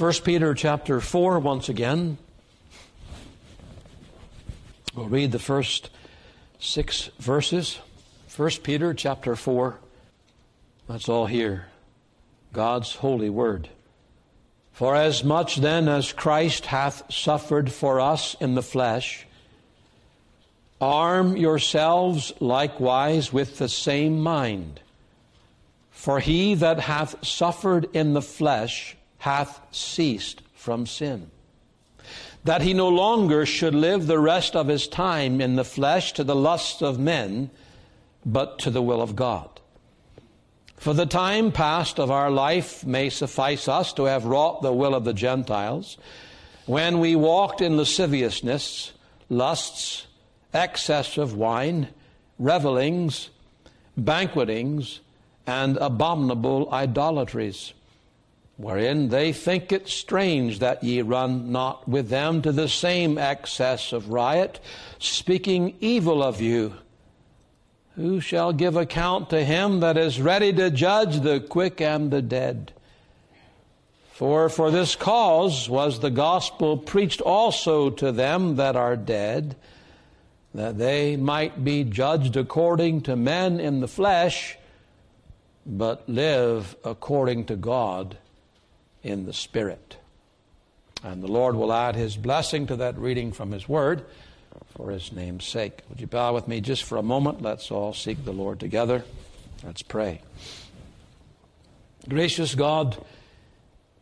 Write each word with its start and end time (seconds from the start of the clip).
1 0.00 0.12
Peter 0.24 0.54
chapter 0.54 0.98
4 0.98 1.40
once 1.40 1.68
again. 1.68 2.16
We'll 4.94 5.10
read 5.10 5.30
the 5.30 5.38
first 5.38 5.90
six 6.58 7.10
verses. 7.18 7.78
1 8.34 8.50
Peter 8.62 8.94
chapter 8.94 9.36
4. 9.36 9.78
That's 10.88 11.06
all 11.06 11.26
here. 11.26 11.66
God's 12.54 12.94
holy 12.94 13.28
word. 13.28 13.68
For 14.72 14.96
as 14.96 15.22
much 15.22 15.56
then 15.56 15.86
as 15.86 16.14
Christ 16.14 16.64
hath 16.64 17.02
suffered 17.12 17.70
for 17.70 18.00
us 18.00 18.34
in 18.40 18.54
the 18.54 18.62
flesh, 18.62 19.26
arm 20.80 21.36
yourselves 21.36 22.32
likewise 22.40 23.34
with 23.34 23.58
the 23.58 23.68
same 23.68 24.22
mind. 24.22 24.80
For 25.90 26.20
he 26.20 26.54
that 26.54 26.80
hath 26.80 27.22
suffered 27.22 27.86
in 27.92 28.14
the 28.14 28.22
flesh 28.22 28.96
hath 29.20 29.60
ceased 29.70 30.42
from 30.54 30.86
sin, 30.86 31.30
that 32.44 32.62
he 32.62 32.74
no 32.74 32.88
longer 32.88 33.46
should 33.46 33.74
live 33.74 34.06
the 34.06 34.18
rest 34.18 34.56
of 34.56 34.68
his 34.68 34.88
time 34.88 35.40
in 35.40 35.56
the 35.56 35.64
flesh 35.64 36.12
to 36.12 36.24
the 36.24 36.34
lusts 36.34 36.82
of 36.82 36.98
men, 36.98 37.50
but 38.24 38.58
to 38.58 38.70
the 38.70 38.82
will 38.82 39.00
of 39.00 39.14
God. 39.14 39.48
For 40.76 40.94
the 40.94 41.06
time 41.06 41.52
past 41.52 42.00
of 42.00 42.10
our 42.10 42.30
life 42.30 42.86
may 42.86 43.10
suffice 43.10 43.68
us 43.68 43.92
to 43.94 44.04
have 44.04 44.24
wrought 44.24 44.62
the 44.62 44.72
will 44.72 44.94
of 44.94 45.04
the 45.04 45.12
Gentiles, 45.12 45.98
when 46.64 46.98
we 46.98 47.14
walked 47.14 47.60
in 47.60 47.76
lasciviousness, 47.76 48.92
lusts, 49.28 50.06
excess 50.54 51.18
of 51.18 51.34
wine, 51.34 51.88
revelings, 52.38 53.28
banquetings, 53.98 55.00
and 55.46 55.76
abominable 55.76 56.72
idolatries, 56.72 57.74
wherein 58.60 59.08
they 59.08 59.32
think 59.32 59.72
it 59.72 59.88
strange 59.88 60.58
that 60.58 60.84
ye 60.84 61.00
run 61.00 61.50
not 61.50 61.88
with 61.88 62.10
them 62.10 62.42
to 62.42 62.52
the 62.52 62.68
same 62.68 63.16
excess 63.16 63.90
of 63.92 64.10
riot, 64.10 64.60
speaking 64.98 65.74
evil 65.80 66.22
of 66.22 66.42
you 66.42 66.74
who 67.96 68.20
shall 68.20 68.52
give 68.52 68.76
account 68.76 69.30
to 69.30 69.44
him 69.44 69.80
that 69.80 69.96
is 69.96 70.20
ready 70.20 70.52
to 70.52 70.70
judge 70.70 71.20
the 71.20 71.40
quick 71.40 71.80
and 71.80 72.10
the 72.10 72.22
dead? 72.22 72.72
For 74.12 74.50
for 74.50 74.70
this 74.70 74.94
cause 74.94 75.68
was 75.68 76.00
the 76.00 76.10
gospel 76.10 76.76
preached 76.76 77.22
also 77.22 77.88
to 77.88 78.12
them 78.12 78.56
that 78.56 78.76
are 78.76 78.96
dead, 78.96 79.56
that 80.52 80.76
they 80.76 81.16
might 81.16 81.64
be 81.64 81.84
judged 81.84 82.36
according 82.36 83.02
to 83.02 83.16
men 83.16 83.58
in 83.58 83.80
the 83.80 83.88
flesh, 83.88 84.58
but 85.64 86.06
live 86.06 86.76
according 86.84 87.46
to 87.46 87.56
God 87.56 88.18
in 89.02 89.26
the 89.26 89.32
Spirit. 89.32 89.96
And 91.02 91.22
the 91.22 91.28
Lord 91.28 91.56
will 91.56 91.72
add 91.72 91.96
his 91.96 92.16
blessing 92.16 92.66
to 92.66 92.76
that 92.76 92.98
reading 92.98 93.32
from 93.32 93.52
his 93.52 93.68
word 93.68 94.04
for 94.76 94.90
his 94.90 95.12
name's 95.12 95.46
sake. 95.46 95.80
Would 95.88 96.00
you 96.00 96.06
bow 96.06 96.34
with 96.34 96.48
me 96.48 96.60
just 96.60 96.84
for 96.84 96.96
a 96.98 97.02
moment? 97.02 97.42
Let's 97.42 97.70
all 97.70 97.92
seek 97.92 98.24
the 98.24 98.32
Lord 98.32 98.60
together. 98.60 99.04
Let's 99.64 99.82
pray. 99.82 100.22
Gracious 102.08 102.54
God, 102.54 103.02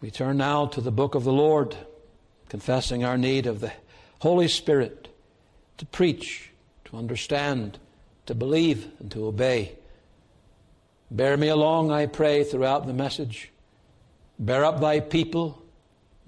we 0.01 0.11
turn 0.11 0.37
now 0.37 0.67
to 0.67 0.81
the 0.81 0.93
book 0.93 1.15
of 1.15 1.25
the 1.25 1.33
Lord, 1.33 1.77
confessing 2.49 3.05
our 3.05 3.19
need 3.19 3.47
of 3.47 3.61
the 3.61 3.73
Holy 4.21 4.49
Spirit 4.49 5.09
to 5.79 5.87
preach, 5.87 6.51
to 6.87 6.97
understand, 6.97 7.79
to 8.27 8.35
believe, 8.35 8.89
and 9.01 9.11
to 9.11 9.27
obey. 9.27 9.73
Bear 11.11 11.37
me 11.37 11.49
along, 11.49 11.91
I 11.91 12.07
pray, 12.07 12.45
throughout 12.45 12.87
the 12.87 12.93
message. 12.93 13.51
Bear 14.39 14.65
up 14.65 14.81
thy 14.81 15.01
people, 15.01 15.63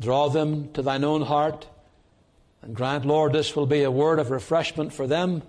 draw 0.01 0.29
them 0.29 0.73
to 0.73 0.83
thine 0.83 1.05
own 1.05 1.23
heart. 1.23 1.67
And 2.63 2.75
grant, 2.75 3.05
Lord, 3.05 3.33
this 3.33 3.55
will 3.55 3.67
be 3.67 3.83
a 3.83 3.91
word 3.91 4.19
of 4.19 4.31
refreshment 4.31 4.93
for 4.93 5.07
them, 5.07 5.43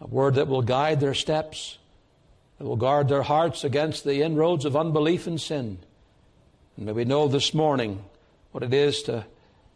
a 0.00 0.06
word 0.06 0.34
that 0.34 0.48
will 0.48 0.62
guide 0.62 1.00
their 1.00 1.14
steps, 1.14 1.78
that 2.58 2.64
will 2.66 2.76
guard 2.76 3.08
their 3.08 3.22
hearts 3.22 3.64
against 3.64 4.04
the 4.04 4.22
inroads 4.22 4.64
of 4.64 4.76
unbelief 4.76 5.26
and 5.26 5.40
sin. 5.40 5.78
And 6.76 6.86
may 6.86 6.92
we 6.92 7.04
know 7.04 7.26
this 7.26 7.54
morning 7.54 8.04
what 8.52 8.62
it 8.62 8.74
is 8.74 9.02
to 9.04 9.24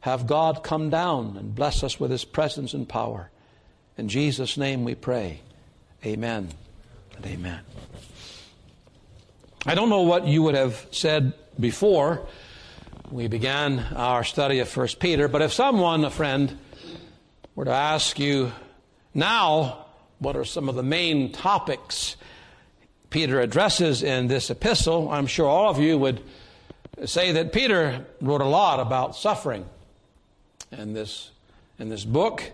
have 0.00 0.26
God 0.26 0.62
come 0.62 0.90
down 0.90 1.36
and 1.36 1.54
bless 1.54 1.82
us 1.82 1.98
with 1.98 2.10
His 2.10 2.24
presence 2.24 2.74
and 2.74 2.88
power. 2.88 3.30
In 3.96 4.08
Jesus' 4.08 4.56
name 4.56 4.84
we 4.84 4.94
pray. 4.94 5.40
Amen 6.04 6.48
and 7.16 7.26
amen. 7.26 7.60
I 9.64 9.74
don't 9.74 9.88
know 9.88 10.02
what 10.02 10.26
you 10.26 10.42
would 10.42 10.56
have 10.56 10.86
said 10.90 11.34
before 11.58 12.26
we 13.10 13.28
began 13.28 13.78
our 13.94 14.24
study 14.24 14.60
of 14.60 14.74
1 14.74 14.88
Peter, 14.98 15.28
but 15.28 15.42
if 15.42 15.52
someone, 15.52 16.04
a 16.04 16.10
friend, 16.10 16.58
were 17.54 17.64
to 17.64 17.70
ask 17.70 18.18
you 18.18 18.52
now 19.14 19.86
what 20.18 20.36
are 20.36 20.44
some 20.44 20.68
of 20.68 20.74
the 20.74 20.82
main 20.82 21.32
topics 21.32 22.16
Peter 23.10 23.40
addresses 23.40 24.02
in 24.02 24.28
this 24.28 24.48
epistle, 24.48 25.10
I'm 25.10 25.26
sure 25.26 25.46
all 25.46 25.68
of 25.68 25.78
you 25.78 25.98
would 25.98 26.22
say 27.04 27.32
that 27.32 27.52
Peter 27.52 28.06
wrote 28.22 28.40
a 28.40 28.46
lot 28.46 28.80
about 28.80 29.14
suffering 29.14 29.66
in 30.70 30.94
this, 30.94 31.30
in 31.78 31.90
this 31.90 32.04
book, 32.04 32.52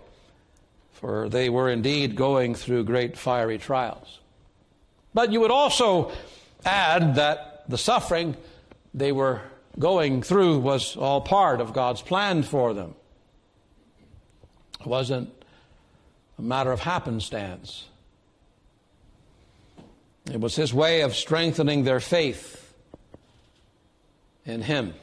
for 0.91 1.29
they 1.29 1.49
were 1.49 1.69
indeed 1.69 2.15
going 2.15 2.55
through 2.55 2.83
great 2.83 3.17
fiery 3.17 3.57
trials. 3.57 4.19
But 5.13 5.31
you 5.31 5.39
would 5.39 5.51
also 5.51 6.11
add 6.65 7.15
that 7.15 7.63
the 7.69 7.77
suffering 7.77 8.35
they 8.99 9.11
were 9.11 9.41
going 9.77 10.21
through 10.21 10.59
was 10.59 10.95
all 10.97 11.21
part 11.21 11.61
of 11.61 11.73
God's 11.73 12.01
plan 12.01 12.43
for 12.43 12.73
them. 12.73 12.95
It 14.81 14.87
wasn't 14.87 15.31
a 16.37 16.41
matter 16.41 16.71
of 16.71 16.81
happenstance. 16.81 17.85
It 20.31 20.39
was 20.39 20.55
His 20.55 20.73
way 20.73 21.01
of 21.01 21.15
strengthening 21.15 21.83
their 21.83 21.99
faith 21.99 22.73
in 24.45 24.61
Him. 24.61 24.93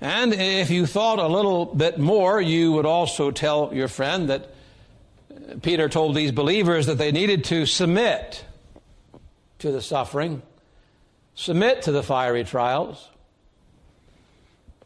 And 0.00 0.34
if 0.34 0.70
you 0.70 0.86
thought 0.86 1.18
a 1.18 1.26
little 1.26 1.64
bit 1.64 1.98
more, 1.98 2.40
you 2.40 2.72
would 2.72 2.86
also 2.86 3.30
tell 3.30 3.72
your 3.72 3.88
friend 3.88 4.28
that 4.28 4.54
Peter 5.62 5.88
told 5.88 6.14
these 6.14 6.32
believers 6.32 6.86
that 6.86 6.98
they 6.98 7.12
needed 7.12 7.44
to 7.44 7.64
submit 7.64 8.44
to 9.58 9.72
the 9.72 9.80
suffering 9.80 10.42
submit 11.36 11.82
to 11.82 11.92
the 11.92 12.02
fiery 12.02 12.42
trials, 12.42 13.08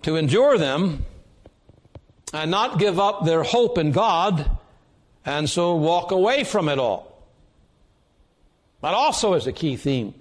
to 0.03 0.17
endure 0.17 0.59
them, 0.59 1.07
and 2.35 2.51
not 2.51 2.79
give 2.79 2.99
up 3.01 3.25
their 3.25 3.43
hope 3.43 3.79
in 3.79 3.93
God, 3.93 4.51
and 5.25 5.49
so 5.49 5.77
walk 5.77 6.11
away 6.11 6.45
from 6.45 6.69
it 6.69 6.79
all. 6.79 7.07
That 8.83 8.95
also 8.95 9.35
is 9.35 9.47
a 9.47 9.53
key 9.53 9.77
theme 9.77 10.15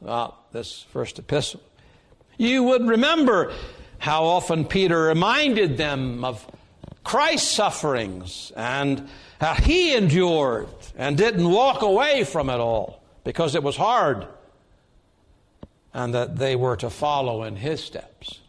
about 0.00 0.52
this 0.52 0.86
first 0.92 1.18
epistle. 1.18 1.60
You 2.38 2.62
would 2.64 2.86
remember 2.86 3.52
how 3.98 4.24
often 4.24 4.64
Peter 4.64 5.04
reminded 5.04 5.76
them 5.76 6.24
of 6.24 6.46
Christ's 7.04 7.50
sufferings 7.50 8.52
and 8.56 9.08
how 9.40 9.54
he 9.54 9.96
endured 9.96 10.68
and 10.96 11.16
didn't 11.16 11.48
walk 11.48 11.82
away 11.82 12.24
from 12.24 12.50
it 12.50 12.60
all 12.60 13.02
because 13.24 13.54
it 13.54 13.62
was 13.62 13.76
hard 13.76 14.26
and 15.94 16.12
that 16.12 16.36
they 16.36 16.56
were 16.56 16.76
to 16.76 16.90
follow 16.90 17.44
in 17.44 17.56
his 17.56 17.82
steps 17.82 18.40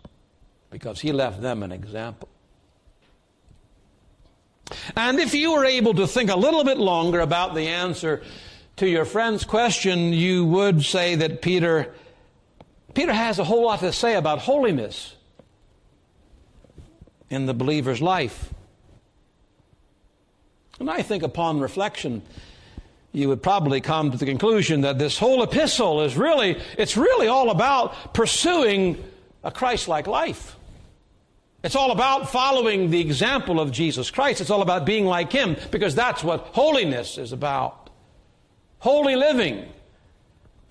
because 0.72 1.00
he 1.00 1.12
left 1.12 1.42
them 1.42 1.64
an 1.64 1.72
example. 1.72 2.28
And 4.96 5.20
if 5.20 5.36
you 5.36 5.54
were 5.54 5.64
able 5.64 5.94
to 5.94 6.08
think 6.08 6.32
a 6.32 6.36
little 6.36 6.64
bit 6.64 6.80
longer 6.80 7.20
about 7.20 7.54
the 7.54 7.68
answer 7.68 8.24
to 8.78 8.90
your 8.90 9.06
friend's 9.06 9.46
question, 9.46 10.12
you 10.12 10.44
would 10.46 10.84
say 10.84 11.16
that 11.16 11.42
Peter 11.42 11.94
Peter 12.96 13.14
has 13.14 13.40
a 13.40 13.44
whole 13.44 13.66
lot 13.66 13.82
to 13.82 13.92
say 13.92 14.16
about 14.16 14.40
holiness 14.40 15.16
in 17.30 17.46
the 17.46 17.54
believer's 17.54 18.02
life. 18.02 18.54
And 20.80 20.90
I 20.90 21.02
think 21.02 21.22
upon 21.22 21.60
reflection, 21.60 22.22
you 23.16 23.30
would 23.30 23.42
probably 23.42 23.80
come 23.80 24.12
to 24.12 24.18
the 24.18 24.26
conclusion 24.26 24.82
that 24.82 25.00
this 25.00 25.18
whole 25.18 25.42
epistle 25.42 26.02
is 26.02 26.18
really, 26.18 26.62
it's 26.78 26.98
really 26.98 27.28
all 27.28 27.50
about 27.50 28.14
pursuing 28.14 29.02
a 29.42 29.52
Christ-like 29.52 30.06
life. 30.06 30.58
It's 31.64 31.78
all 31.78 31.92
about 31.92 32.30
following 32.30 32.92
the 32.92 33.00
example 33.00 33.62
of 33.62 33.72
Jesus 33.72 34.12
Christ. 34.12 34.42
It's 34.42 34.50
all 34.50 34.62
about 34.62 34.86
being 34.86 35.06
like 35.06 35.32
Him 35.32 35.56
because 35.72 35.96
that's 35.96 36.26
what 36.26 36.42
holiness 36.48 37.18
is 37.18 37.32
about. 37.32 37.90
Holy 38.80 39.16
living 39.16 39.66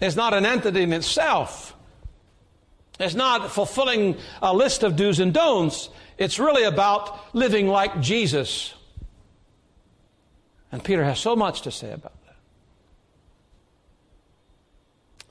is 0.00 0.14
not 0.14 0.34
an 0.34 0.44
entity 0.44 0.82
in 0.82 0.92
itself. 0.92 1.74
It's 3.00 3.14
not 3.14 3.52
fulfilling 3.52 4.18
a 4.42 4.54
list 4.54 4.82
of 4.82 4.96
do's 4.96 5.18
and 5.18 5.32
don'ts. 5.32 5.88
It's 6.18 6.38
really 6.38 6.64
about 6.64 7.34
living 7.34 7.68
like 7.68 8.02
Jesus. 8.02 8.74
And 10.70 10.84
Peter 10.84 11.04
has 11.04 11.18
so 11.18 11.34
much 11.34 11.62
to 11.62 11.70
say 11.70 11.90
about 11.90 12.12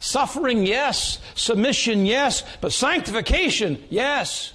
Suffering, 0.03 0.65
yes. 0.65 1.17
Submission, 1.33 2.05
yes. 2.05 2.43
But 2.59 2.73
sanctification, 2.73 3.81
yes. 3.89 4.51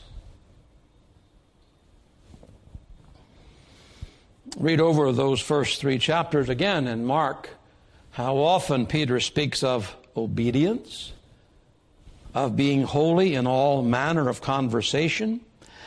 Read 4.59 4.79
over 4.79 5.11
those 5.11 5.41
first 5.41 5.81
three 5.81 5.99
chapters 5.99 6.51
again 6.51 6.87
in 6.87 7.07
Mark. 7.07 7.49
How 8.11 8.37
often 8.37 8.85
Peter 8.85 9.21
speaks 9.21 9.63
of 9.63 9.97
obedience, 10.15 11.15
of 12.35 12.55
being 12.55 12.83
holy 12.83 13.35
in 13.35 13.47
all 13.47 13.83
manner 13.83 14.29
of 14.29 14.43
conversation, 14.43 15.41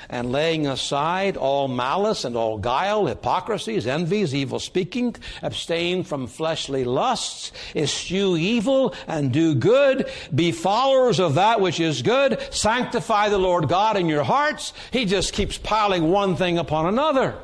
and 0.09 0.31
laying 0.31 0.67
aside 0.67 1.37
all 1.37 1.67
malice 1.67 2.25
and 2.25 2.35
all 2.35 2.57
guile, 2.57 3.05
hypocrisies, 3.05 3.87
envies, 3.87 4.35
evil 4.35 4.59
speaking, 4.59 5.15
abstain 5.41 6.03
from 6.03 6.27
fleshly 6.27 6.83
lusts, 6.83 7.51
eschew 7.75 8.37
evil 8.37 8.93
and 9.07 9.31
do 9.31 9.55
good, 9.55 10.09
be 10.33 10.51
followers 10.51 11.19
of 11.19 11.35
that 11.35 11.61
which 11.61 11.79
is 11.79 12.01
good, 12.01 12.41
sanctify 12.51 13.29
the 13.29 13.37
Lord 13.37 13.69
God 13.69 13.97
in 13.97 14.07
your 14.07 14.23
hearts. 14.23 14.73
He 14.91 15.05
just 15.05 15.33
keeps 15.33 15.57
piling 15.57 16.09
one 16.09 16.35
thing 16.35 16.57
upon 16.57 16.87
another. 16.87 17.35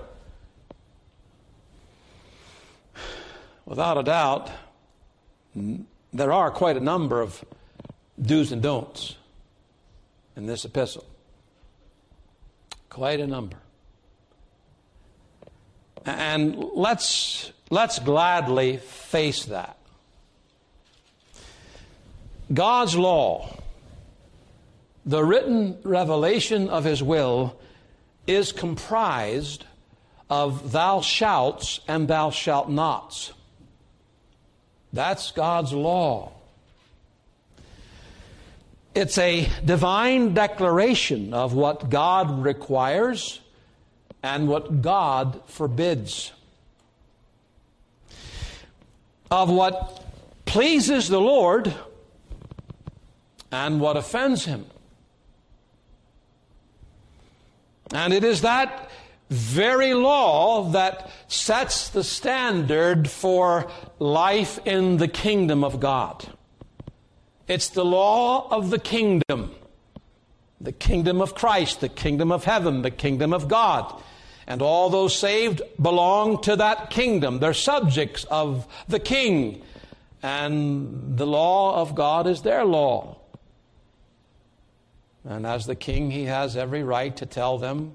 Without 3.65 3.97
a 3.97 4.03
doubt, 4.03 4.49
there 6.13 6.31
are 6.31 6.51
quite 6.51 6.77
a 6.77 6.79
number 6.79 7.21
of 7.21 7.43
do's 8.21 8.51
and 8.51 8.61
don'ts 8.61 9.15
in 10.35 10.45
this 10.45 10.65
epistle. 10.65 11.06
Quite 12.89 13.19
a 13.19 13.27
number. 13.27 13.57
And 16.05 16.63
let's, 16.73 17.51
let's 17.69 17.99
gladly 17.99 18.77
face 18.77 19.45
that. 19.45 19.77
God's 22.53 22.95
law, 22.95 23.49
the 25.05 25.23
written 25.23 25.77
revelation 25.83 26.69
of 26.69 26.85
His 26.85 27.03
will, 27.03 27.59
is 28.25 28.51
comprised 28.51 29.65
of 30.29 30.71
thou 30.71 31.01
shalt 31.01 31.79
and 31.87 32.07
thou 32.07 32.29
shalt 32.29 32.69
nots. 32.69 33.33
That's 34.93 35.31
God's 35.31 35.73
law. 35.73 36.36
It's 38.97 39.19
a 39.19 39.47
divine 39.63 40.33
declaration 40.33 41.31
of 41.31 41.53
what 41.53 41.87
God 41.87 42.43
requires 42.43 43.39
and 44.23 44.47
what 44.47 44.81
God 44.81 45.39
forbids, 45.45 46.31
of 49.29 49.51
what 49.51 50.03
pleases 50.45 51.09
the 51.09 51.21
Lord 51.21 51.71
and 53.51 53.79
what 53.79 53.97
offends 53.97 54.45
Him. 54.45 54.65
And 57.93 58.13
it 58.13 58.23
is 58.23 58.41
that 58.41 58.89
very 59.29 59.93
law 59.93 60.71
that 60.71 61.11
sets 61.27 61.89
the 61.89 62.03
standard 62.03 63.07
for 63.07 63.69
life 63.99 64.57
in 64.65 64.97
the 64.97 65.07
kingdom 65.07 65.63
of 65.63 65.79
God. 65.79 66.35
It's 67.47 67.69
the 67.69 67.85
law 67.85 68.47
of 68.49 68.69
the 68.69 68.79
kingdom. 68.79 69.55
The 70.59 70.71
kingdom 70.71 71.21
of 71.21 71.35
Christ, 71.35 71.81
the 71.81 71.89
kingdom 71.89 72.31
of 72.31 72.43
heaven, 72.43 72.81
the 72.81 72.91
kingdom 72.91 73.33
of 73.33 73.47
God. 73.47 74.01
And 74.47 74.61
all 74.61 74.89
those 74.89 75.17
saved 75.17 75.61
belong 75.81 76.41
to 76.43 76.55
that 76.55 76.89
kingdom. 76.89 77.39
They're 77.39 77.53
subjects 77.53 78.23
of 78.25 78.67
the 78.87 78.99
king. 78.99 79.61
And 80.23 81.17
the 81.17 81.27
law 81.27 81.79
of 81.79 81.95
God 81.95 82.27
is 82.27 82.41
their 82.41 82.65
law. 82.65 83.17
And 85.23 85.45
as 85.45 85.65
the 85.65 85.75
king, 85.75 86.11
he 86.11 86.25
has 86.25 86.55
every 86.57 86.83
right 86.83 87.15
to 87.17 87.25
tell 87.25 87.57
them 87.57 87.93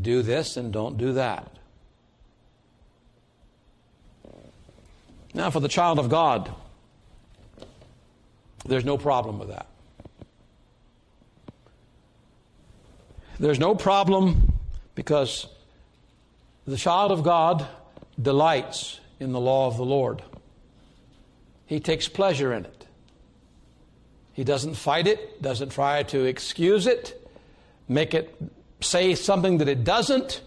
do 0.00 0.22
this 0.22 0.56
and 0.56 0.72
don't 0.72 0.96
do 0.96 1.14
that. 1.14 1.50
Now, 5.34 5.50
for 5.50 5.60
the 5.60 5.68
child 5.68 5.98
of 5.98 6.08
God, 6.08 6.54
there's 8.68 8.84
no 8.84 8.98
problem 8.98 9.38
with 9.38 9.48
that. 9.48 9.66
There's 13.40 13.58
no 13.58 13.74
problem 13.74 14.52
because 14.94 15.46
the 16.66 16.76
child 16.76 17.12
of 17.12 17.22
God 17.22 17.66
delights 18.20 19.00
in 19.20 19.32
the 19.32 19.40
law 19.40 19.68
of 19.68 19.76
the 19.76 19.84
Lord. 19.84 20.22
He 21.66 21.80
takes 21.80 22.08
pleasure 22.08 22.52
in 22.52 22.64
it. 22.64 22.86
He 24.32 24.44
doesn't 24.44 24.74
fight 24.74 25.06
it, 25.06 25.40
doesn't 25.42 25.70
try 25.70 26.02
to 26.04 26.24
excuse 26.24 26.86
it, 26.86 27.28
make 27.88 28.14
it 28.14 28.34
say 28.80 29.14
something 29.14 29.58
that 29.58 29.68
it 29.68 29.84
doesn't. 29.84 30.40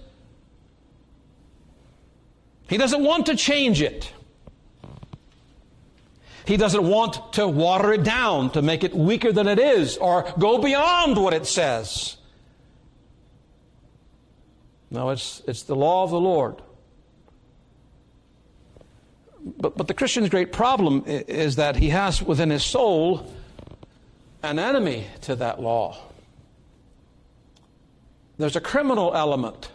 He 2.68 2.78
doesn't 2.78 3.04
want 3.04 3.26
to 3.26 3.36
change 3.36 3.82
it. 3.82 4.14
He 6.46 6.58
doesn't 6.58 6.84
want 6.84 7.34
to 7.34 7.48
water 7.48 7.94
it 7.94 8.04
down 8.04 8.52
to 8.52 8.62
make 8.62 8.84
it 8.84 8.94
weaker 8.94 9.32
than 9.32 9.48
it 9.48 9.60
is 9.60 9.98
or 9.98 10.32
go 10.40 10.58
beyond 10.58 11.22
what 11.22 11.34
it 11.34 11.46
says. 11.46 12.18
No, 14.90 15.10
it's, 15.10 15.42
it's 15.48 15.64
the 15.64 15.76
law 15.76 16.04
of 16.04 16.12
the 16.12 16.20
Lord. 16.20 16.62
But, 19.58 19.78
but 19.78 19.88
the 19.88 19.94
Christian's 19.94 20.30
great 20.30 20.52
problem 20.52 21.04
is 21.06 21.56
that 21.56 21.76
he 21.76 21.90
has 21.90 22.22
within 22.22 22.50
his 22.50 22.64
soul 22.64 23.34
an 24.44 24.60
enemy 24.60 25.08
to 25.22 25.36
that 25.38 25.62
law. 25.62 25.98
There's 28.38 28.56
a 28.56 28.62
criminal 28.62 29.14
element 29.16 29.72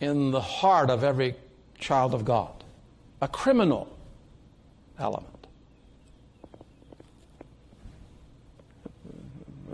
in 0.00 0.30
the 0.30 0.40
heart 0.40 0.90
of 0.90 1.02
every 1.02 1.34
child 1.78 2.14
of 2.14 2.24
God. 2.24 2.52
A 3.20 3.28
criminal 3.28 3.88
element. 4.98 5.46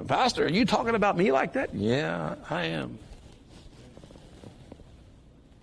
Pastor, 0.06 0.44
are 0.44 0.50
you 0.50 0.64
talking 0.64 0.94
about 0.94 1.16
me 1.16 1.32
like 1.32 1.54
that? 1.54 1.74
Yeah, 1.74 2.34
I 2.50 2.64
am. 2.64 2.98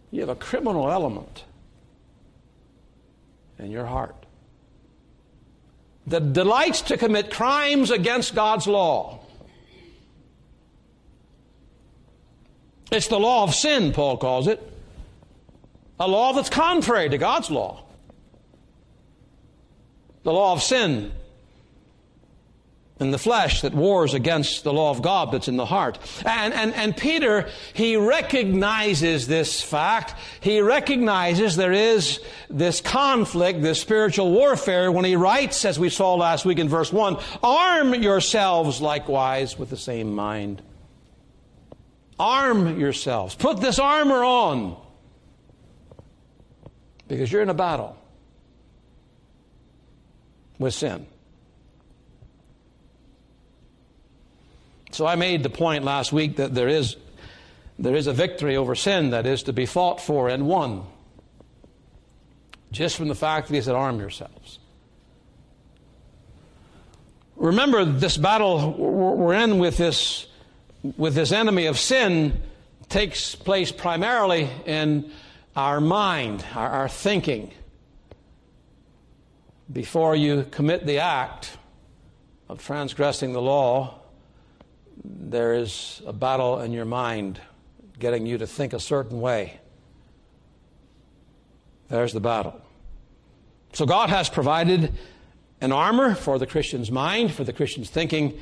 You 0.10 0.22
have 0.22 0.30
a 0.30 0.36
criminal 0.36 0.90
element 0.90 1.44
in 3.60 3.72
your 3.72 3.86
heart 3.86 4.16
that 6.08 6.34
delights 6.34 6.82
to 6.82 6.98
commit 6.98 7.32
crimes 7.32 7.92
against 7.92 8.34
God's 8.34 8.68
law. 8.68 9.20
It's 12.92 13.08
the 13.08 13.20
law 13.20 13.44
of 13.44 13.56
sin, 13.56 13.94
Paul 13.94 14.18
calls 14.18 14.48
it. 14.48 14.62
A 16.00 16.08
law 16.08 16.34
that's 16.34 16.50
contrary 16.50 17.10
to 17.10 17.18
God's 17.18 17.52
law. 17.52 17.84
The 20.24 20.32
law 20.32 20.54
of 20.54 20.62
sin 20.62 21.12
in 23.02 23.10
the 23.10 23.18
flesh 23.18 23.62
that 23.62 23.74
wars 23.74 24.14
against 24.14 24.64
the 24.64 24.72
law 24.72 24.92
of 24.92 25.02
God 25.02 25.32
that's 25.32 25.48
in 25.48 25.58
the 25.58 25.66
heart. 25.66 25.98
And, 26.24 26.54
and, 26.54 26.72
and 26.76 26.96
Peter, 26.96 27.50
he 27.74 27.96
recognizes 27.96 29.28
this 29.28 29.60
fact. 29.60 30.14
He 30.40 30.62
recognizes 30.62 31.56
there 31.56 31.72
is 31.72 32.20
this 32.48 32.80
conflict, 32.80 33.64
this 33.64 33.82
spiritual 33.82 34.32
warfare 34.32 34.92
when 34.92 35.04
he 35.04 35.16
writes, 35.16 35.66
as 35.66 35.80
we 35.80 35.90
saw 35.90 36.14
last 36.14 36.46
week 36.46 36.60
in 36.60 36.70
verse 36.70 36.94
1, 36.94 37.18
arm 37.42 37.96
yourselves 37.96 38.82
likewise 38.82 39.58
with 39.58 39.72
the 39.72 39.78
same 39.78 40.14
mind. 40.14 40.62
Arm 42.20 42.80
yourselves. 42.80 43.34
Put 43.34 43.62
this 43.62 43.80
armor 43.80 44.24
on. 44.24 44.78
Because 47.08 47.32
you're 47.32 47.42
in 47.42 47.50
a 47.50 47.56
battle 47.56 47.98
with 50.62 50.74
sin. 50.74 51.06
So 54.92 55.06
I 55.06 55.16
made 55.16 55.44
the 55.44 55.50
point 55.50 55.84
last 55.84 56.12
week 56.12 56.38
that 56.38 56.54
there 56.54 56.68
is, 56.68 56.96
there 57.80 57.96
is 57.96 58.08
a 58.08 58.14
victory 58.14 58.58
over 58.58 58.76
sin 58.76 59.12
that 59.12 59.26
is 59.26 59.44
to 59.44 59.54
be 59.54 59.66
fought 59.66 60.02
for 60.02 60.30
and 60.30 60.48
won. 60.48 60.86
Just 62.72 62.96
from 62.96 63.08
the 63.08 63.16
fact 63.16 63.48
that 63.48 63.56
he 63.56 63.62
said, 63.62 63.76
arm 63.76 64.00
yourselves. 64.00 64.60
Remember, 67.36 67.84
this 67.84 68.18
battle 68.18 68.72
we're 68.74 69.34
in 69.34 69.58
with 69.58 69.78
this 69.78 70.28
with 70.98 71.16
this 71.16 71.32
enemy 71.32 71.68
of 71.68 71.78
sin 71.78 72.42
takes 72.90 73.36
place 73.36 73.72
primarily 73.72 74.50
in 74.66 75.12
our 75.56 75.80
mind, 75.80 76.44
our, 76.56 76.70
our 76.70 76.90
thinking. 76.90 77.52
Before 79.72 80.16
you 80.16 80.46
commit 80.52 80.86
the 80.86 81.00
act 81.00 81.58
of 82.50 82.64
transgressing 82.64 83.32
the 83.32 83.42
law, 83.42 84.00
there 85.04 85.54
is 85.54 86.02
a 86.06 86.14
battle 86.14 86.60
in 86.60 86.72
your 86.72 86.86
mind 86.86 87.40
getting 88.00 88.26
you 88.26 88.38
to 88.40 88.48
think 88.48 88.74
a 88.74 88.80
certain 88.80 89.22
way. 89.22 89.60
There's 91.90 92.12
the 92.12 92.20
battle. 92.20 92.60
So 93.74 93.86
God 93.86 94.10
has 94.10 94.30
provided 94.30 94.94
an 95.62 95.72
armor 95.72 96.16
for 96.16 96.40
the 96.40 96.48
Christian's 96.48 96.92
mind, 96.92 97.32
for 97.32 97.44
the 97.44 97.54
Christian's 97.54 97.90
thinking 97.90 98.38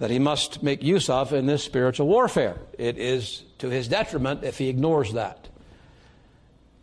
that 0.00 0.10
he 0.10 0.18
must 0.18 0.62
make 0.62 0.82
use 0.82 1.08
of 1.08 1.32
in 1.32 1.46
this 1.46 1.62
spiritual 1.62 2.08
warfare. 2.08 2.58
It 2.78 2.98
is 2.98 3.44
to 3.58 3.70
his 3.70 3.88
detriment 3.88 4.42
if 4.44 4.58
he 4.58 4.68
ignores 4.68 5.12
that. 5.12 5.48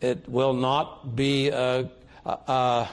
It 0.00 0.28
will 0.28 0.54
not 0.54 1.14
be 1.14 1.50
a, 1.50 1.90
a, 2.24 2.30
a, 2.30 2.88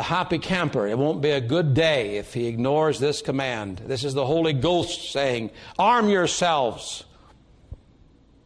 happy 0.00 0.38
camper. 0.38 0.86
It 0.86 0.96
won't 0.96 1.20
be 1.20 1.30
a 1.30 1.40
good 1.40 1.74
day 1.74 2.16
if 2.16 2.32
he 2.32 2.46
ignores 2.46 2.98
this 2.98 3.20
command. 3.20 3.82
This 3.86 4.04
is 4.04 4.14
the 4.14 4.24
Holy 4.24 4.54
Ghost 4.54 5.12
saying, 5.12 5.50
Arm 5.78 6.08
yourselves 6.08 7.04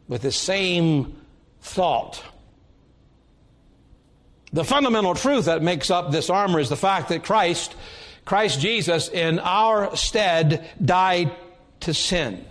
with 0.09 0.23
the 0.23 0.33
same 0.33 1.21
thought. 1.61 2.23
The 4.53 4.65
fundamental 4.65 5.15
truth 5.15 5.45
that 5.45 5.62
makes 5.62 5.91
up 5.91 6.11
this 6.11 6.31
armor 6.31 6.59
is 6.59 6.69
the 6.69 6.76
fact 6.76 7.11
that 7.11 7.23
Christ, 7.23 7.75
Christ 8.25 8.59
Jesus, 8.59 9.09
in 9.09 9.38
our 9.38 9.95
stead, 9.97 10.69
died 10.85 11.31
to 11.81 11.95
sin. 11.95 12.45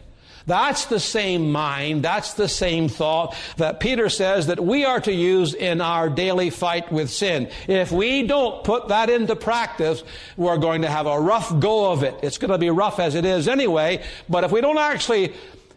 That's 0.47 0.85
the 0.85 0.99
same 0.99 1.51
mind, 1.51 2.03
that's 2.03 2.33
the 2.33 2.47
same 2.47 2.87
thought 2.87 3.35
that 3.57 3.79
Peter 3.79 4.09
says 4.09 4.47
that 4.47 4.63
we 4.63 4.85
are 4.85 4.99
to 5.01 5.11
use 5.11 5.53
in 5.53 5.81
our 5.81 6.09
daily 6.09 6.51
fight 6.51 6.91
with 6.91 7.09
sin. 7.09 7.49
If 7.67 7.91
we 7.91 8.27
don't 8.27 8.63
put 8.63 8.89
that 8.89 9.09
into 9.09 9.35
practice, 9.35 10.03
we're 10.37 10.57
going 10.57 10.83
to 10.83 10.89
have 10.89 11.07
a 11.07 11.19
rough 11.19 11.59
go 11.59 11.91
of 11.91 12.03
it. 12.03 12.15
It's 12.21 12.37
going 12.37 12.51
to 12.51 12.57
be 12.57 12.69
rough 12.69 12.99
as 12.99 13.15
it 13.15 13.25
is 13.25 13.47
anyway, 13.47 14.03
but 14.29 14.43
if 14.43 14.51
we 14.51 14.61
don't 14.61 14.77
actually 14.77 15.33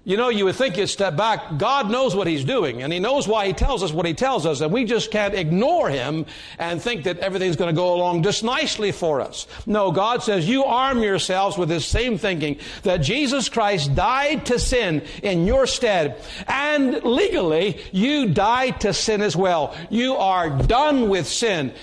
you 0.08 0.16
know, 0.16 0.30
you 0.30 0.46
would 0.46 0.54
think 0.54 0.78
you'd 0.78 0.86
step 0.86 1.18
back. 1.18 1.58
God 1.58 1.90
knows 1.90 2.16
what 2.16 2.26
He's 2.26 2.42
doing, 2.42 2.82
and 2.82 2.90
He 2.90 2.98
knows 2.98 3.28
why 3.28 3.46
He 3.46 3.52
tells 3.52 3.82
us 3.82 3.92
what 3.92 4.06
He 4.06 4.14
tells 4.14 4.46
us, 4.46 4.62
and 4.62 4.72
we 4.72 4.86
just 4.86 5.10
can't 5.10 5.34
ignore 5.34 5.90
Him 5.90 6.24
and 6.58 6.80
think 6.80 7.04
that 7.04 7.18
everything's 7.18 7.56
going 7.56 7.68
to 7.68 7.78
go 7.78 7.94
along 7.94 8.22
just 8.22 8.42
nicely 8.42 8.90
for 8.90 9.20
us. 9.20 9.46
No, 9.66 9.92
God 9.92 10.22
says, 10.22 10.48
you 10.48 10.64
arm 10.64 11.02
yourselves 11.02 11.58
with 11.58 11.68
this 11.68 11.84
same 11.84 12.16
thinking 12.16 12.58
that 12.84 13.02
Jesus 13.02 13.50
Christ 13.50 13.94
died 13.94 14.46
to 14.46 14.58
sin 14.58 15.02
in 15.22 15.44
your 15.44 15.66
stead, 15.66 16.22
and 16.46 17.04
legally, 17.04 17.78
you 17.92 18.30
died 18.30 18.80
to 18.80 18.94
sin 18.94 19.20
as 19.20 19.36
well. 19.36 19.76
You 19.90 20.14
are 20.14 20.48
done 20.48 21.10
with 21.10 21.28
sin, 21.28 21.74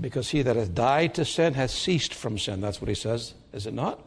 because 0.00 0.30
He 0.30 0.42
that 0.42 0.56
hath 0.56 0.74
died 0.74 1.14
to 1.14 1.24
sin 1.24 1.54
has 1.54 1.72
ceased 1.72 2.12
from 2.12 2.38
sin. 2.38 2.60
That's 2.60 2.80
what 2.80 2.88
He 2.88 2.96
says, 2.96 3.34
is 3.52 3.68
it 3.68 3.74
not? 3.74 4.00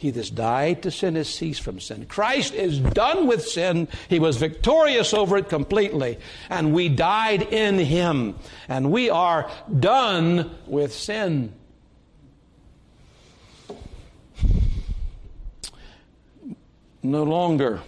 He 0.00 0.10
that's 0.10 0.30
died 0.30 0.82
to 0.84 0.90
sin 0.90 1.14
has 1.16 1.28
ceased 1.28 1.60
from 1.60 1.78
sin. 1.78 2.06
Christ 2.06 2.54
is 2.54 2.80
done 2.80 3.26
with 3.26 3.46
sin. 3.46 3.86
He 4.08 4.18
was 4.18 4.38
victorious 4.38 5.12
over 5.12 5.36
it 5.36 5.50
completely. 5.50 6.18
And 6.48 6.72
we 6.72 6.88
died 6.88 7.42
in 7.42 7.78
Him. 7.78 8.36
And 8.66 8.90
we 8.90 9.10
are 9.10 9.50
done 9.78 10.56
with 10.66 10.94
sin. 10.94 11.52
No 17.02 17.22
longer, 17.22 17.82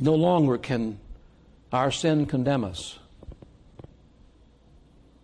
no 0.00 0.14
longer 0.14 0.56
can 0.56 0.98
our 1.74 1.90
sin 1.90 2.24
condemn 2.24 2.64
us. 2.64 2.98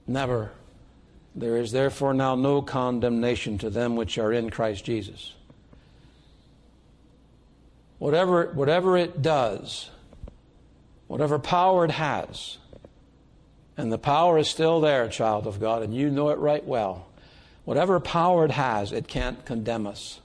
Never. 0.07 0.53
There 1.39 1.57
is 1.57 1.71
therefore 1.71 2.15
now 2.15 2.35
no 2.35 2.63
condemnation 2.63 3.59
to 3.59 3.71
them 3.71 3.95
which 3.95 4.19
are 4.19 4.33
in 4.33 4.51
Christ 4.51 4.85
Jesus. 4.85 5.35
Whatever, 7.99 8.47
whatever 8.55 8.97
it 8.97 9.23
does, 9.23 9.89
whatever 11.07 11.39
power 11.39 11.85
it 11.85 11.93
has, 11.93 12.59
and 13.77 13.93
the 13.93 13.99
power 13.99 14.39
is 14.39 14.49
still 14.49 14.81
there, 14.81 15.09
child 15.09 15.47
of 15.47 15.61
God, 15.61 15.85
and 15.85 15.95
you 15.95 16.11
know 16.11 16.31
it 16.31 16.39
right 16.39 16.65
well. 16.65 17.07
Whatever 17.65 18.01
power 18.01 18.45
it 18.45 18.51
has, 18.51 18.91
it 18.91 19.07
can't 19.07 19.45
condemn 19.45 19.87
us. 19.87 20.21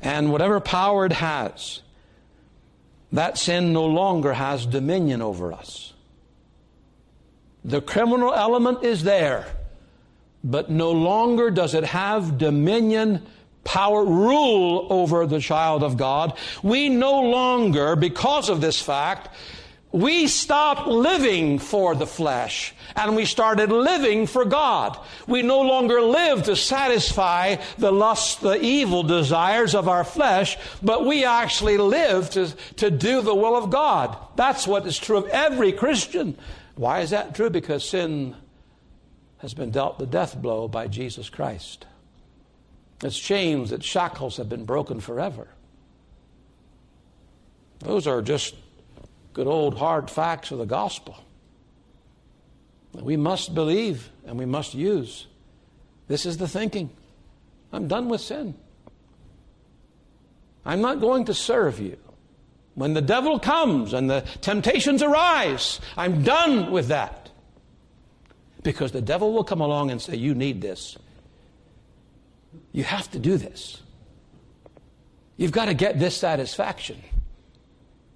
And 0.00 0.30
whatever 0.30 0.60
power 0.60 1.06
it 1.06 1.12
has, 1.14 1.82
that 3.10 3.36
sin 3.36 3.72
no 3.72 3.84
longer 3.84 4.34
has 4.34 4.64
dominion 4.64 5.22
over 5.22 5.52
us. 5.52 5.87
The 7.68 7.82
criminal 7.82 8.32
element 8.32 8.82
is 8.82 9.04
there, 9.04 9.46
but 10.42 10.70
no 10.70 10.90
longer 10.90 11.50
does 11.50 11.74
it 11.74 11.84
have 11.84 12.38
dominion, 12.38 13.26
power, 13.62 14.02
rule 14.02 14.86
over 14.88 15.26
the 15.26 15.38
child 15.38 15.82
of 15.82 15.98
God. 15.98 16.38
We 16.62 16.88
no 16.88 17.20
longer, 17.20 17.94
because 17.94 18.48
of 18.48 18.62
this 18.62 18.80
fact, 18.80 19.28
we 19.92 20.28
stopped 20.28 20.86
living 20.86 21.58
for 21.58 21.94
the 21.94 22.06
flesh 22.06 22.72
and 22.96 23.14
we 23.14 23.26
started 23.26 23.70
living 23.70 24.26
for 24.26 24.46
God. 24.46 24.98
We 25.26 25.42
no 25.42 25.60
longer 25.60 26.00
live 26.00 26.44
to 26.44 26.56
satisfy 26.56 27.56
the 27.76 27.92
lust, 27.92 28.40
the 28.40 28.58
evil 28.62 29.02
desires 29.02 29.74
of 29.74 29.88
our 29.88 30.04
flesh, 30.04 30.56
but 30.82 31.04
we 31.04 31.26
actually 31.26 31.76
live 31.76 32.30
to, 32.30 32.48
to 32.76 32.90
do 32.90 33.20
the 33.20 33.34
will 33.34 33.56
of 33.56 33.68
God. 33.68 34.16
That's 34.36 34.66
what 34.66 34.86
is 34.86 34.98
true 34.98 35.18
of 35.18 35.26
every 35.26 35.72
Christian. 35.72 36.38
Why 36.78 37.00
is 37.00 37.10
that 37.10 37.34
true? 37.34 37.50
Because 37.50 37.86
sin 37.86 38.34
has 39.38 39.52
been 39.52 39.70
dealt 39.70 39.98
the 39.98 40.06
death 40.06 40.40
blow 40.40 40.68
by 40.68 40.88
Jesus 40.88 41.28
Christ. 41.28 41.86
Its 43.02 43.18
chains, 43.18 43.72
its 43.72 43.84
shackles 43.84 44.36
have 44.38 44.48
been 44.48 44.64
broken 44.64 45.00
forever. 45.00 45.48
Those 47.80 48.06
are 48.06 48.22
just 48.22 48.54
good 49.32 49.46
old 49.46 49.78
hard 49.78 50.10
facts 50.10 50.50
of 50.50 50.58
the 50.58 50.66
gospel 50.66 51.16
we 52.92 53.16
must 53.16 53.54
believe 53.54 54.10
and 54.26 54.38
we 54.38 54.46
must 54.46 54.74
use. 54.74 55.26
This 56.06 56.26
is 56.26 56.38
the 56.38 56.48
thinking. 56.48 56.90
I'm 57.72 57.88
done 57.88 58.08
with 58.08 58.20
sin. 58.20 58.54
I'm 60.64 60.80
not 60.80 61.00
going 61.00 61.26
to 61.26 61.34
serve 61.34 61.80
you. 61.80 61.96
When 62.78 62.94
the 62.94 63.02
devil 63.02 63.40
comes 63.40 63.92
and 63.92 64.08
the 64.08 64.20
temptations 64.40 65.02
arise, 65.02 65.80
I'm 65.96 66.22
done 66.22 66.70
with 66.70 66.86
that. 66.88 67.28
Because 68.62 68.92
the 68.92 69.00
devil 69.00 69.32
will 69.32 69.42
come 69.42 69.60
along 69.60 69.90
and 69.90 70.00
say, 70.00 70.14
You 70.14 70.32
need 70.32 70.62
this. 70.62 70.96
You 72.70 72.84
have 72.84 73.10
to 73.10 73.18
do 73.18 73.36
this. 73.36 73.82
You've 75.36 75.50
got 75.50 75.64
to 75.64 75.74
get 75.74 75.98
this 75.98 76.16
satisfaction. 76.16 77.02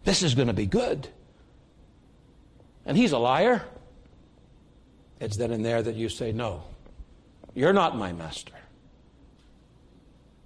This 0.05 0.23
is 0.23 0.37
going 0.37 0.47
to 0.47 0.55
be 0.55 0.67
good. 0.67 1.09
And 2.87 2.97
he's 2.97 3.11
a 3.11 3.19
liar. 3.19 3.65
It's 5.19 5.37
then 5.37 5.51
and 5.51 5.65
there 5.65 5.83
that 5.83 5.97
you 5.97 6.09
say, 6.09 6.31
No, 6.31 6.63
you're 7.53 7.73
not 7.73 7.97
my 7.97 8.13
master. 8.13 8.55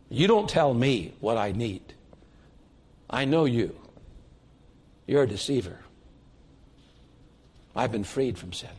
You 0.08 0.26
don't 0.26 0.48
tell 0.48 0.72
me 0.72 1.12
what 1.20 1.36
I 1.36 1.52
need. 1.52 1.82
I 3.10 3.26
know 3.26 3.44
you. 3.44 3.78
You're 5.06 5.22
a 5.22 5.28
deceiver. 5.28 5.78
I've 7.74 7.92
been 7.92 8.04
freed 8.04 8.38
from 8.38 8.52
sin. 8.52 8.70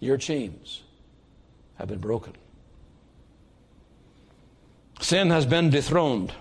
Your 0.00 0.16
chains 0.16 0.82
have 1.76 1.88
been 1.88 1.98
broken. 1.98 2.34
Sin 5.00 5.30
has 5.30 5.44
been 5.44 5.70
dethroned. 5.70 6.32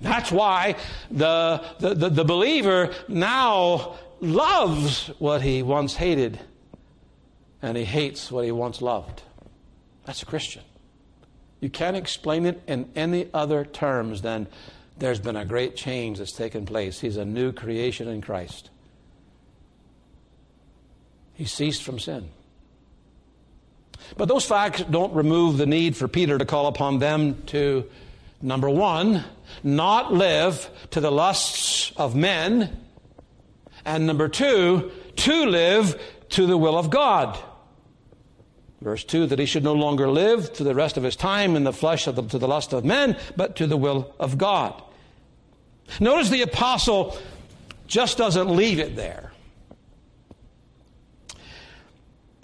That's 0.00 0.32
why 0.32 0.76
the, 1.10 1.62
the, 1.78 1.94
the, 1.94 2.08
the, 2.08 2.24
believer 2.24 2.94
now 3.08 3.96
loves 4.20 5.08
what 5.18 5.42
he 5.42 5.62
once 5.62 5.94
hated, 5.94 6.38
and 7.60 7.76
he 7.76 7.84
hates 7.84 8.32
what 8.32 8.44
he 8.46 8.52
once 8.52 8.80
loved. 8.80 9.22
That's 10.06 10.22
a 10.22 10.26
Christian. 10.26 10.62
You 11.60 11.68
can't 11.68 11.96
explain 11.96 12.46
it 12.46 12.62
in 12.66 12.90
any 12.96 13.28
other 13.34 13.66
terms 13.66 14.22
than 14.22 14.46
there's 15.00 15.18
been 15.18 15.36
a 15.36 15.46
great 15.46 15.76
change 15.76 16.18
that's 16.18 16.32
taken 16.32 16.66
place. 16.66 17.00
He's 17.00 17.16
a 17.16 17.24
new 17.24 17.52
creation 17.52 18.06
in 18.06 18.20
Christ. 18.20 18.70
He 21.32 21.46
ceased 21.46 21.82
from 21.82 21.98
sin. 21.98 22.28
But 24.16 24.28
those 24.28 24.44
facts 24.44 24.82
don't 24.82 25.14
remove 25.14 25.56
the 25.56 25.66
need 25.66 25.96
for 25.96 26.06
Peter 26.06 26.36
to 26.36 26.44
call 26.44 26.66
upon 26.66 26.98
them 26.98 27.42
to, 27.46 27.88
number 28.42 28.68
one, 28.68 29.24
not 29.62 30.12
live 30.12 30.68
to 30.90 31.00
the 31.00 31.10
lusts 31.10 31.92
of 31.96 32.14
men, 32.14 32.78
and 33.86 34.06
number 34.06 34.28
two, 34.28 34.92
to 35.16 35.46
live 35.46 36.00
to 36.30 36.46
the 36.46 36.58
will 36.58 36.76
of 36.76 36.90
God. 36.90 37.38
Verse 38.82 39.04
2 39.04 39.26
that 39.26 39.38
he 39.38 39.46
should 39.46 39.64
no 39.64 39.74
longer 39.74 40.08
live 40.08 40.52
to 40.54 40.64
the 40.64 40.74
rest 40.74 40.96
of 40.96 41.02
his 41.02 41.16
time 41.16 41.54
in 41.54 41.64
the 41.64 41.72
flesh 41.72 42.06
the, 42.06 42.22
to 42.22 42.38
the 42.38 42.48
lust 42.48 42.72
of 42.72 42.84
men, 42.84 43.16
but 43.36 43.56
to 43.56 43.66
the 43.66 43.76
will 43.76 44.14
of 44.18 44.38
God. 44.38 44.82
Notice 45.98 46.30
the 46.30 46.42
apostle 46.42 47.18
just 47.86 48.18
doesn't 48.18 48.48
leave 48.48 48.78
it 48.78 48.94
there. 48.94 49.32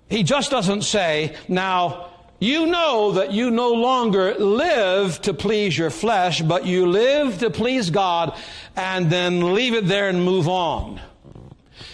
He 0.08 0.22
just 0.22 0.50
doesn't 0.50 0.82
say, 0.82 1.36
now, 1.48 2.10
you 2.38 2.66
know 2.66 3.12
that 3.12 3.32
you 3.32 3.50
no 3.50 3.72
longer 3.72 4.34
live 4.34 5.20
to 5.22 5.32
please 5.34 5.76
your 5.76 5.90
flesh, 5.90 6.42
but 6.42 6.66
you 6.66 6.86
live 6.86 7.38
to 7.38 7.50
please 7.50 7.90
God, 7.90 8.36
and 8.76 9.10
then 9.10 9.54
leave 9.54 9.74
it 9.74 9.86
there 9.86 10.08
and 10.08 10.24
move 10.24 10.48
on. 10.48 11.00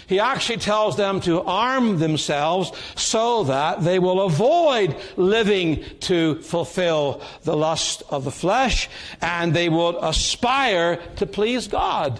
He 0.07 0.19
actually 0.19 0.57
tells 0.57 0.97
them 0.97 1.21
to 1.21 1.41
arm 1.41 1.99
themselves 1.99 2.71
so 2.95 3.45
that 3.45 3.83
they 3.83 3.99
will 3.99 4.21
avoid 4.21 4.95
living 5.15 5.83
to 6.01 6.41
fulfill 6.41 7.21
the 7.43 7.55
lust 7.55 8.03
of 8.09 8.23
the 8.23 8.31
flesh 8.31 8.89
and 9.21 9.53
they 9.53 9.69
will 9.69 9.97
aspire 10.03 10.97
to 11.17 11.25
please 11.25 11.67
God. 11.67 12.19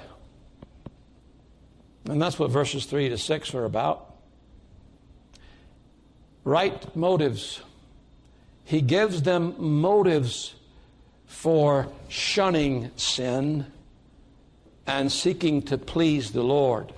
And 2.06 2.22
that's 2.22 2.38
what 2.38 2.52
verses 2.52 2.86
3 2.86 3.10
to 3.10 3.18
6 3.18 3.54
are 3.56 3.66
about. 3.66 4.14
Right 6.44 6.96
motives. 6.96 7.62
He 8.66 8.82
gives 8.82 9.22
them 9.22 9.56
motives 9.58 10.56
for 11.26 11.88
shunning 12.10 12.92
sin 12.96 13.66
and 14.86 15.12
seeking 15.12 15.62
to 15.64 15.78
please 15.78 16.32
the 16.32 16.44
Lord 16.44 16.92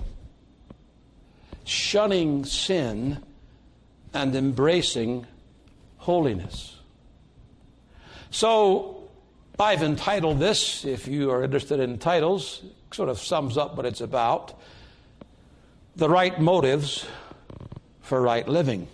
shunning 1.66 2.44
sin 2.44 3.22
and 4.14 4.34
embracing 4.34 5.26
holiness. 5.98 6.76
So, 8.30 9.08
I've 9.58 9.82
entitled 9.82 10.38
this, 10.38 10.84
if 10.84 11.08
you 11.08 11.30
are 11.30 11.42
interested 11.42 11.80
in 11.80 11.98
titles, 11.98 12.62
sort 12.92 13.08
of 13.08 13.18
sums 13.18 13.58
up 13.58 13.76
what 13.76 13.84
it's 13.84 14.00
about 14.00 14.58
The 15.96 16.08
Right 16.08 16.40
Motives 16.40 17.06
for 18.00 18.20
Right 18.20 18.46
Living. 18.46 18.86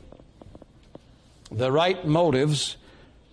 The 1.51 1.71
Right 1.71 2.07
Motives 2.07 2.77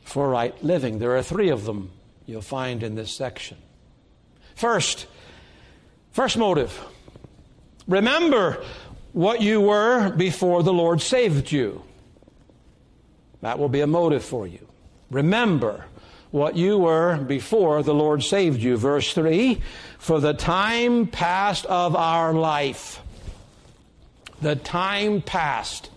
for 0.04 0.28
Right 0.28 0.62
Living. 0.64 1.00
There 1.00 1.16
are 1.16 1.24
three 1.24 1.50
of 1.50 1.66
them 1.66 1.92
you'll 2.26 2.42
find 2.42 2.84
in 2.84 2.96
this 2.96 3.16
section. 3.16 3.58
First, 4.56 5.08
first 6.12 6.38
motive. 6.38 6.78
Remember 7.88 8.64
what 9.20 9.42
you 9.42 9.60
were 9.60 10.10
before 10.12 10.64
the 10.64 10.72
Lord 10.72 11.02
saved 11.02 11.52
you. 11.52 11.84
That 13.42 13.60
will 13.60 13.68
be 13.68 13.82
a 13.82 13.88
motive 13.88 14.24
for 14.24 14.48
you. 14.48 14.66
Remember 15.12 15.84
what 16.32 16.56
you 16.56 16.78
were 16.78 17.18
before 17.18 17.84
the 17.84 17.94
Lord 17.94 18.24
saved 18.24 18.62
you. 18.62 18.78
Verse 18.78 19.14
3 19.14 19.62
For 19.98 20.22
the 20.22 20.32
time 20.32 21.06
past 21.06 21.66
of 21.66 21.98
our 21.98 22.32
life. 22.32 23.02
The 24.42 24.56
time 24.56 25.22
past. 25.22 25.90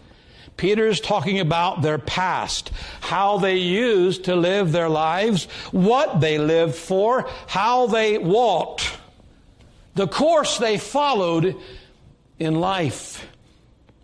Peter's 0.57 1.01
talking 1.01 1.39
about 1.39 1.81
their 1.81 1.99
past, 1.99 2.73
how 3.03 3.39
they 3.39 3.59
used 3.59 4.25
to 4.25 4.35
live 4.35 4.73
their 4.73 4.89
lives, 4.89 5.45
what 5.71 6.21
they 6.21 6.39
lived 6.39 6.75
for, 6.75 7.31
how 7.47 7.87
they 7.87 8.19
walked, 8.19 8.99
the 9.95 10.09
course 10.09 10.59
they 10.59 10.77
followed 10.77 11.57
in 12.43 12.57
life. 12.57 13.27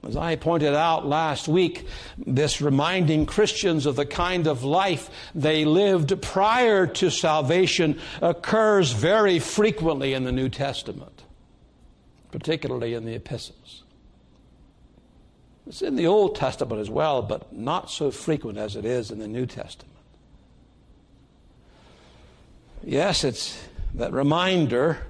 As 0.07 0.17
I 0.17 0.37
pointed 0.37 0.75
out 0.75 1.07
last 1.07 1.49
week, 1.49 1.87
this 2.17 2.61
reminding 2.61 3.27
Christians 3.27 3.85
of 3.85 3.97
the 3.97 4.07
kind 4.07 4.47
of 4.47 4.63
life 4.63 5.11
they 5.35 5.65
lived 5.65 6.23
prior 6.23 6.87
to 6.87 7.11
salvation 7.11 7.99
occurs 8.23 8.93
very 8.93 9.41
frequently 9.41 10.15
in 10.15 10.23
the 10.23 10.31
New 10.31 10.49
Testament, 10.49 11.25
particularly 12.31 12.95
in 12.95 13.05
the 13.05 13.15
epistles. 13.15 13.83
It's 15.67 15.83
in 15.83 15.97
the 15.97 16.07
Old 16.07 16.37
Testament 16.37 16.81
as 16.81 16.89
well, 16.89 17.21
but 17.21 17.53
not 17.53 17.91
so 17.91 18.11
frequent 18.11 18.57
as 18.57 18.77
it 18.77 18.85
is 18.85 19.11
in 19.11 19.19
the 19.19 19.29
New 19.29 19.47
Testament. 19.47 19.99
Yes, 22.85 23.25
it's 23.25 23.61
that 23.95 24.13
reminder 24.13 25.08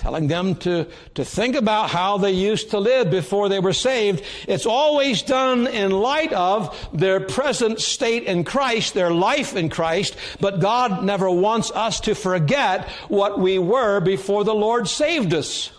telling 0.00 0.28
them 0.28 0.54
to, 0.54 0.86
to 1.14 1.24
think 1.26 1.54
about 1.54 1.90
how 1.90 2.16
they 2.16 2.32
used 2.32 2.70
to 2.70 2.78
live 2.78 3.10
before 3.10 3.50
they 3.50 3.60
were 3.60 3.74
saved. 3.74 4.24
It's 4.48 4.64
always 4.64 5.20
done 5.20 5.66
in 5.66 5.90
light 5.90 6.32
of 6.32 6.88
their 6.94 7.20
present 7.20 7.80
state 7.80 8.24
in 8.24 8.44
Christ, 8.44 8.94
their 8.94 9.10
life 9.12 9.54
in 9.54 9.68
Christ, 9.68 10.16
but 10.40 10.58
God 10.58 11.04
never 11.04 11.30
wants 11.30 11.70
us 11.70 12.00
to 12.00 12.14
forget 12.14 12.88
what 13.08 13.38
we 13.38 13.58
were 13.58 14.00
before 14.00 14.42
the 14.42 14.54
Lord 14.54 14.88
saved 14.88 15.34
us. 15.34 15.70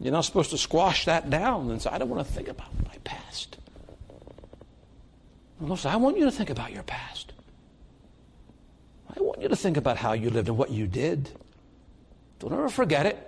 You're 0.00 0.12
not 0.12 0.26
supposed 0.26 0.50
to 0.50 0.58
squash 0.58 1.06
that 1.06 1.30
down 1.30 1.70
and 1.70 1.80
say, 1.80 1.88
I 1.88 1.96
don't 1.96 2.10
want 2.10 2.26
to 2.26 2.32
think 2.32 2.48
about 2.48 2.68
my 2.84 2.96
past. 3.02 3.56
I 5.60 5.96
want 5.96 6.18
you 6.18 6.26
to 6.26 6.30
think 6.30 6.50
about 6.50 6.72
your 6.72 6.82
past. 6.82 7.27
I 9.16 9.20
want 9.20 9.40
you 9.42 9.48
to 9.48 9.56
think 9.56 9.76
about 9.76 9.96
how 9.96 10.12
you 10.12 10.30
lived 10.30 10.48
and 10.48 10.58
what 10.58 10.70
you 10.70 10.86
did. 10.86 11.30
Don't 12.38 12.52
ever 12.52 12.68
forget 12.68 13.06
it. 13.06 13.24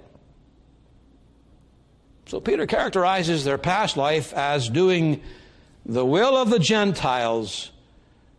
So 2.27 2.41
Peter 2.41 2.67
characterizes 2.67 3.45
their 3.45 3.59
past 3.59 3.97
life 3.97 4.33
as 4.35 4.69
doing 4.69 5.21
the 5.85 6.07
will 6.07 6.37
of 6.37 6.51
the 6.51 6.61
Gentiles 6.61 7.73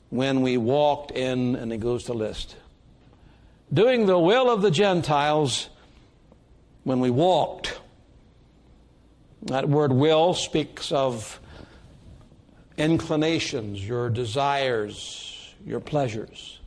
when 0.10 0.42
we 0.42 0.56
walked 0.56 1.12
in, 1.12 1.58
and 1.58 1.72
he 1.72 1.78
goes 1.78 2.06
to 2.06 2.14
list. 2.14 2.56
Doing 3.74 4.06
the 4.06 4.20
will 4.20 4.50
of 4.50 4.62
the 4.62 4.72
Gentiles 4.72 5.68
when 6.84 7.02
we 7.02 7.10
walked. 7.10 7.80
That 9.44 9.68
word 9.68 9.92
will 9.92 10.34
speaks 10.36 10.94
of 10.94 11.40
inclinations, 12.78 13.86
your 13.86 14.10
desires, 14.10 15.54
your 15.66 15.82
pleasures. 15.82 16.61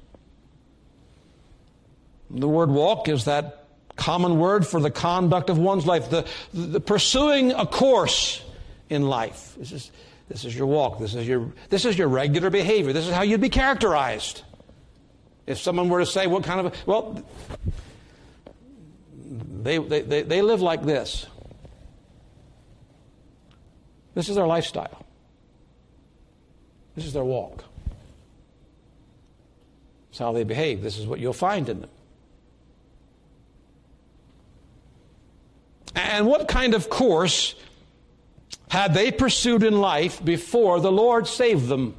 The 2.35 2.49
word 2.49 2.69
walk 2.69 3.09
is 3.09 3.27
that 3.27 3.65
common 3.97 4.39
word 4.39 4.67
for 4.67 4.81
the 4.81 4.91
conduct 4.91 5.51
of 5.51 5.59
one's 5.59 5.87
life, 5.87 6.11
the, 6.11 6.27
the 6.53 6.81
pursuing 6.81 7.53
a 7.53 7.65
course 7.65 8.43
in 8.91 9.09
life. 9.09 9.55
This 9.57 9.73
is, 9.73 9.91
this 10.29 10.45
is 10.45 10.57
your 10.57 10.67
walk. 10.67 10.99
This 10.99 11.15
is 11.15 11.29
your, 11.29 11.53
this 11.71 11.85
is 11.85 11.97
your 11.97 12.09
regular 12.09 12.51
behavior. 12.51 12.93
This 12.93 13.07
is 13.07 13.15
how 13.15 13.23
you'd 13.23 13.41
be 13.41 13.49
characterized. 13.49 14.43
If 15.47 15.59
someone 15.59 15.89
were 15.89 16.01
to 16.01 16.07
say, 16.07 16.27
what 16.27 16.43
kind 16.43 16.67
of, 16.67 16.87
well, 16.87 17.23
they, 19.63 19.79
they, 19.79 20.03
they, 20.03 20.23
they 20.23 20.43
live 20.43 20.61
like 20.61 20.85
this. 20.85 21.27
This 24.15 24.29
is 24.29 24.37
their 24.37 24.47
lifestyle. 24.47 25.05
This 26.97 27.05
is 27.05 27.13
their 27.13 27.25
walk. 27.25 27.65
It's 30.11 30.19
how 30.19 30.33
they 30.33 30.45
behave. 30.45 30.83
This 30.83 30.99
is 30.99 31.07
what 31.07 31.21
you'll 31.21 31.33
find 31.33 31.69
in 31.69 31.81
them. 31.81 31.91
And 35.95 36.27
what 36.27 36.49
kind 36.49 36.75
of 36.75 36.91
course 36.91 37.55
had 38.69 38.95
they 38.95 39.13
pursued 39.13 39.63
in 39.63 39.81
life 39.81 40.25
before 40.25 40.81
the 40.81 40.93
Lord 40.93 41.27
saved 41.27 41.69
them? 41.69 41.95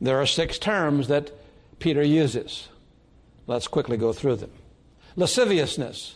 There 0.00 0.20
are 0.20 0.26
six 0.26 0.58
terms 0.58 1.08
that 1.08 1.32
Peter 1.78 2.02
uses. 2.02 2.68
Let's 3.46 3.66
quickly 3.66 3.96
go 3.96 4.12
through 4.12 4.36
them. 4.36 4.52
Lasciviousness. 5.16 6.14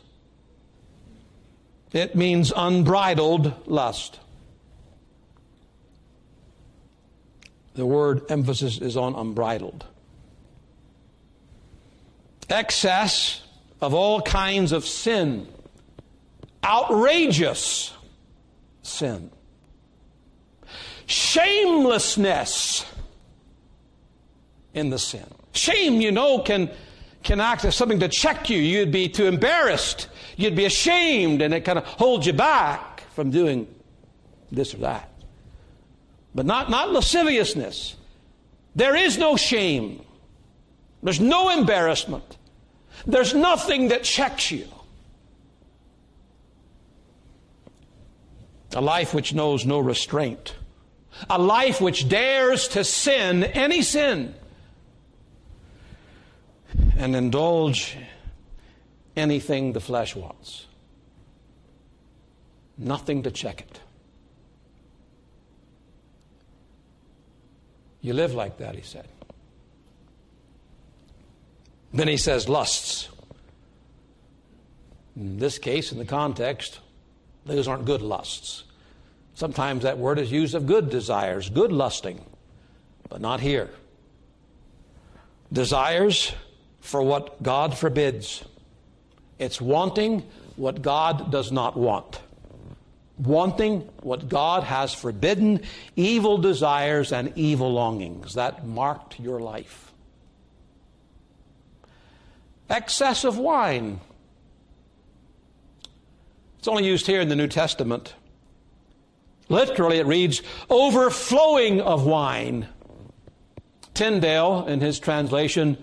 It 1.92 2.14
means 2.14 2.52
unbridled 2.54 3.52
lust. 3.66 4.20
The 7.74 7.86
word 7.86 8.30
emphasis 8.30 8.78
is 8.78 8.96
on 8.96 9.14
unbridled. 9.14 9.84
Excess 12.48 13.42
of 13.80 13.94
all 13.94 14.20
kinds 14.20 14.72
of 14.72 14.86
sin 14.86 15.48
outrageous 16.64 17.92
sin. 18.82 19.30
Shamelessness 21.06 22.84
in 24.74 24.90
the 24.90 24.98
sin. 24.98 25.26
Shame, 25.52 26.00
you 26.00 26.12
know, 26.12 26.38
can, 26.40 26.70
can 27.22 27.40
act 27.40 27.64
as 27.64 27.76
something 27.76 28.00
to 28.00 28.08
check 28.08 28.48
you. 28.48 28.58
You'd 28.58 28.92
be 28.92 29.08
too 29.08 29.26
embarrassed. 29.26 30.08
You'd 30.36 30.56
be 30.56 30.64
ashamed, 30.64 31.42
and 31.42 31.52
it 31.52 31.60
kind 31.64 31.78
of 31.78 31.84
holds 31.84 32.26
you 32.26 32.32
back 32.32 33.02
from 33.12 33.30
doing 33.30 33.66
this 34.50 34.74
or 34.74 34.78
that. 34.78 35.10
But 36.34 36.46
not, 36.46 36.70
not 36.70 36.90
lasciviousness. 36.90 37.96
There 38.74 38.96
is 38.96 39.18
no 39.18 39.36
shame. 39.36 40.02
There's 41.02 41.20
no 41.20 41.50
embarrassment. 41.50 42.38
There's 43.06 43.34
nothing 43.34 43.88
that 43.88 44.04
checks 44.04 44.50
you. 44.50 44.66
A 48.74 48.80
life 48.80 49.14
which 49.14 49.34
knows 49.34 49.66
no 49.66 49.78
restraint, 49.78 50.54
a 51.28 51.38
life 51.38 51.80
which 51.80 52.08
dares 52.08 52.68
to 52.68 52.84
sin 52.84 53.44
any 53.44 53.82
sin 53.82 54.34
and 56.96 57.14
indulge 57.14 57.96
anything 59.16 59.72
the 59.72 59.80
flesh 59.80 60.16
wants. 60.16 60.66
Nothing 62.78 63.22
to 63.24 63.30
check 63.30 63.60
it. 63.60 63.80
You 68.00 68.14
live 68.14 68.34
like 68.34 68.58
that, 68.58 68.74
he 68.74 68.82
said. 68.82 69.06
Then 71.92 72.08
he 72.08 72.16
says, 72.16 72.48
lusts. 72.48 73.08
In 75.14 75.38
this 75.38 75.58
case, 75.58 75.92
in 75.92 75.98
the 75.98 76.04
context, 76.04 76.80
those 77.44 77.68
aren't 77.68 77.84
good 77.84 78.02
lusts. 78.02 78.64
Sometimes 79.34 79.82
that 79.82 79.98
word 79.98 80.18
is 80.18 80.30
used 80.30 80.54
of 80.54 80.66
good 80.66 80.90
desires, 80.90 81.48
good 81.48 81.72
lusting, 81.72 82.24
but 83.08 83.20
not 83.20 83.40
here. 83.40 83.70
Desires 85.52 86.32
for 86.80 87.02
what 87.02 87.42
God 87.42 87.76
forbids. 87.76 88.44
It's 89.38 89.60
wanting 89.60 90.22
what 90.56 90.82
God 90.82 91.30
does 91.32 91.50
not 91.50 91.76
want. 91.76 92.20
Wanting 93.18 93.80
what 94.02 94.28
God 94.28 94.64
has 94.64 94.94
forbidden, 94.94 95.62
evil 95.96 96.38
desires 96.38 97.12
and 97.12 97.32
evil 97.36 97.72
longings. 97.72 98.34
That 98.34 98.66
marked 98.66 99.20
your 99.20 99.40
life. 99.40 99.92
Excess 102.70 103.24
of 103.24 103.36
wine. 103.36 104.00
It's 106.62 106.68
only 106.68 106.86
used 106.86 107.08
here 107.08 107.20
in 107.20 107.28
the 107.28 107.34
New 107.34 107.48
Testament. 107.48 108.14
Literally, 109.48 109.98
it 109.98 110.06
reads, 110.06 110.42
overflowing 110.70 111.80
of 111.80 112.06
wine. 112.06 112.68
Tyndale, 113.94 114.68
in 114.68 114.80
his 114.80 115.00
translation, 115.00 115.76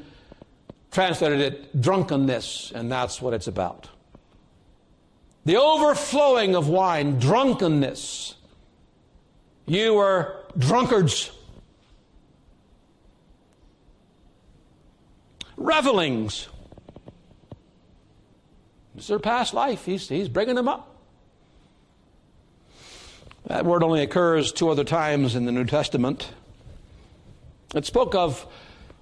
translated 0.89 1.41
it 1.41 1.81
drunkenness, 1.81 2.71
and 2.73 2.89
that's 2.89 3.21
what 3.21 3.33
it's 3.33 3.47
about. 3.47 3.89
The 5.43 5.57
overflowing 5.57 6.55
of 6.55 6.69
wine, 6.69 7.19
drunkenness. 7.19 8.35
You 9.65 9.95
were 9.95 10.45
drunkards. 10.57 11.29
Revelings. 15.57 16.47
Their 19.09 19.19
past 19.19 19.53
life. 19.53 19.85
He's, 19.85 20.07
he's 20.07 20.29
bringing 20.29 20.55
them 20.55 20.67
up. 20.67 20.95
That 23.47 23.65
word 23.65 23.83
only 23.83 24.03
occurs 24.03 24.51
two 24.51 24.69
other 24.69 24.83
times 24.83 25.35
in 25.35 25.45
the 25.45 25.51
New 25.51 25.65
Testament. 25.65 26.29
It 27.73 27.85
spoke 27.85 28.13
of 28.13 28.45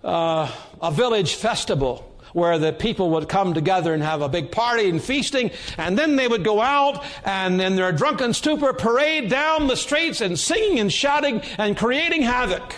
uh, 0.05 0.49
a 0.81 0.91
village 0.91 1.35
festival 1.35 2.09
where 2.31 2.57
the 2.57 2.71
people 2.71 3.09
would 3.11 3.27
come 3.27 3.53
together 3.53 3.93
and 3.93 4.01
have 4.01 4.21
a 4.21 4.29
big 4.29 4.51
party 4.51 4.89
and 4.89 5.01
feasting, 5.01 5.51
and 5.77 5.97
then 5.97 6.15
they 6.15 6.27
would 6.27 6.43
go 6.43 6.61
out 6.61 7.03
and 7.25 7.61
in 7.61 7.75
their 7.75 7.91
drunken 7.91 8.33
stupor 8.33 8.71
parade 8.71 9.29
down 9.29 9.67
the 9.67 9.75
streets 9.75 10.21
and 10.21 10.39
singing 10.39 10.79
and 10.79 10.93
shouting 10.93 11.41
and 11.57 11.75
creating 11.77 12.21
havoc. 12.21 12.75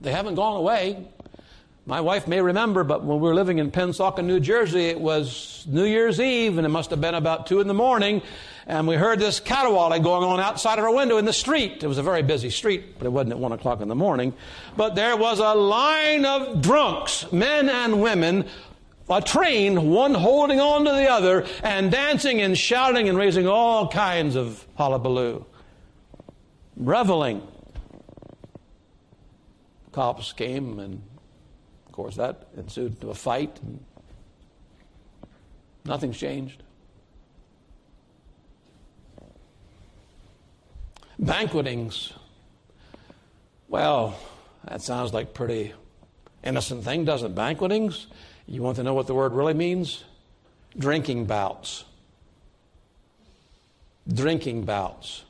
They 0.00 0.10
haven't 0.10 0.34
gone 0.34 0.56
away. 0.56 1.06
My 1.90 2.00
wife 2.00 2.28
may 2.28 2.40
remember, 2.40 2.84
but 2.84 3.02
when 3.02 3.18
we 3.18 3.26
were 3.26 3.34
living 3.34 3.58
in 3.58 3.72
Pennsauken, 3.72 4.24
New 4.24 4.38
Jersey, 4.38 4.84
it 4.84 5.00
was 5.00 5.66
New 5.68 5.82
Year's 5.82 6.20
Eve, 6.20 6.56
and 6.56 6.64
it 6.64 6.68
must 6.68 6.90
have 6.90 7.00
been 7.00 7.16
about 7.16 7.48
2 7.48 7.58
in 7.58 7.66
the 7.66 7.74
morning, 7.74 8.22
and 8.68 8.86
we 8.86 8.94
heard 8.94 9.18
this 9.18 9.40
caterwauling 9.40 10.02
going 10.02 10.22
on 10.22 10.38
outside 10.38 10.78
of 10.78 10.84
our 10.84 10.94
window 10.94 11.18
in 11.18 11.24
the 11.24 11.32
street. 11.32 11.82
It 11.82 11.88
was 11.88 11.98
a 11.98 12.02
very 12.04 12.22
busy 12.22 12.48
street, 12.48 12.96
but 12.96 13.06
it 13.06 13.08
wasn't 13.08 13.32
at 13.32 13.38
1 13.40 13.50
o'clock 13.50 13.80
in 13.80 13.88
the 13.88 13.96
morning. 13.96 14.34
But 14.76 14.94
there 14.94 15.16
was 15.16 15.40
a 15.40 15.52
line 15.52 16.24
of 16.24 16.62
drunks, 16.62 17.32
men 17.32 17.68
and 17.68 18.00
women, 18.00 18.44
a 19.08 19.20
train, 19.20 19.90
one 19.90 20.14
holding 20.14 20.60
on 20.60 20.84
to 20.84 20.92
the 20.92 21.10
other, 21.10 21.44
and 21.64 21.90
dancing 21.90 22.40
and 22.40 22.56
shouting 22.56 23.08
and 23.08 23.18
raising 23.18 23.48
all 23.48 23.88
kinds 23.88 24.36
of 24.36 24.64
hullabaloo. 24.76 25.44
Reveling. 26.76 27.42
Cops 29.90 30.32
came 30.32 30.78
and 30.78 31.02
course, 32.00 32.16
that 32.16 32.46
ensued 32.56 32.98
to 33.02 33.10
a 33.10 33.14
fight. 33.14 33.60
Nothing's 35.84 36.16
changed. 36.16 36.62
Banquetings. 41.18 42.14
Well, 43.68 44.18
that 44.66 44.80
sounds 44.80 45.12
like 45.12 45.34
pretty 45.34 45.74
innocent 46.42 46.84
thing, 46.84 47.04
doesn't 47.04 47.32
it? 47.32 47.34
Banquetings. 47.34 48.06
You 48.46 48.62
want 48.62 48.76
to 48.76 48.82
know 48.82 48.94
what 48.94 49.06
the 49.06 49.14
word 49.14 49.34
really 49.34 49.52
means? 49.52 50.02
Drinking 50.78 51.26
bouts. 51.26 51.84
Drinking 54.10 54.64
bouts. 54.64 55.24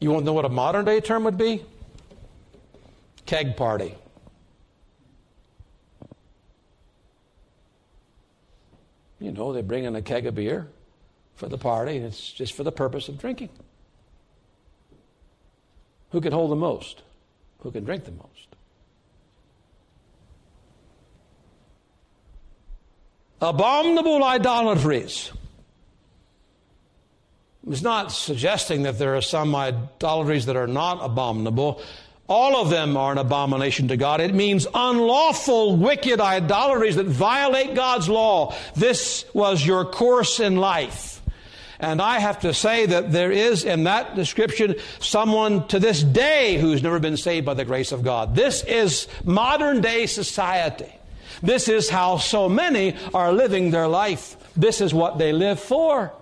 You 0.00 0.10
want 0.10 0.22
to 0.22 0.24
know 0.24 0.32
what 0.32 0.46
a 0.46 0.48
modern 0.48 0.86
day 0.86 1.00
term 1.02 1.24
would 1.24 1.36
be? 1.36 1.62
Keg 3.26 3.54
party. 3.54 3.94
You 9.22 9.30
know, 9.30 9.52
they 9.52 9.62
bring 9.62 9.84
in 9.84 9.94
a 9.94 10.02
keg 10.02 10.26
of 10.26 10.34
beer 10.34 10.68
for 11.36 11.48
the 11.48 11.56
party, 11.56 11.96
and 11.96 12.06
it's 12.06 12.32
just 12.32 12.54
for 12.54 12.64
the 12.64 12.72
purpose 12.72 13.08
of 13.08 13.18
drinking. 13.18 13.50
Who 16.10 16.20
can 16.20 16.32
hold 16.32 16.50
the 16.50 16.56
most? 16.56 17.02
Who 17.60 17.70
can 17.70 17.84
drink 17.84 18.04
the 18.04 18.10
most? 18.10 18.48
Abominable 23.40 24.22
idolatries. 24.24 25.32
It's 27.68 27.82
not 27.82 28.10
suggesting 28.10 28.82
that 28.82 28.98
there 28.98 29.16
are 29.16 29.22
some 29.22 29.54
idolatries 29.54 30.46
that 30.46 30.56
are 30.56 30.66
not 30.66 30.98
abominable. 31.00 31.80
All 32.28 32.56
of 32.56 32.70
them 32.70 32.96
are 32.96 33.12
an 33.12 33.18
abomination 33.18 33.88
to 33.88 33.96
God. 33.96 34.20
It 34.20 34.34
means 34.34 34.66
unlawful, 34.72 35.76
wicked 35.76 36.20
idolatries 36.20 36.96
that 36.96 37.06
violate 37.06 37.74
God's 37.74 38.08
law. 38.08 38.54
This 38.74 39.24
was 39.34 39.66
your 39.66 39.84
course 39.84 40.40
in 40.40 40.56
life. 40.56 41.20
And 41.80 42.00
I 42.00 42.20
have 42.20 42.40
to 42.40 42.54
say 42.54 42.86
that 42.86 43.10
there 43.10 43.32
is 43.32 43.64
in 43.64 43.84
that 43.84 44.14
description 44.14 44.76
someone 45.00 45.66
to 45.66 45.80
this 45.80 46.00
day 46.00 46.56
who's 46.58 46.80
never 46.80 47.00
been 47.00 47.16
saved 47.16 47.44
by 47.44 47.54
the 47.54 47.64
grace 47.64 47.90
of 47.90 48.04
God. 48.04 48.36
This 48.36 48.62
is 48.62 49.08
modern 49.24 49.80
day 49.80 50.06
society. 50.06 50.92
This 51.42 51.68
is 51.68 51.90
how 51.90 52.18
so 52.18 52.48
many 52.48 52.94
are 53.12 53.32
living 53.32 53.72
their 53.72 53.88
life. 53.88 54.36
This 54.54 54.80
is 54.80 54.94
what 54.94 55.18
they 55.18 55.32
live 55.32 55.58
for. 55.58 56.12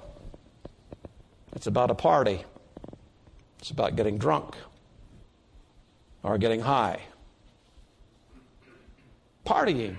It's 1.54 1.66
about 1.66 1.90
a 1.90 1.94
party. 1.94 2.42
It's 3.58 3.70
about 3.70 3.96
getting 3.96 4.16
drunk 4.16 4.56
or 6.22 6.38
getting 6.38 6.60
high, 6.60 7.00
partying. 9.46 9.96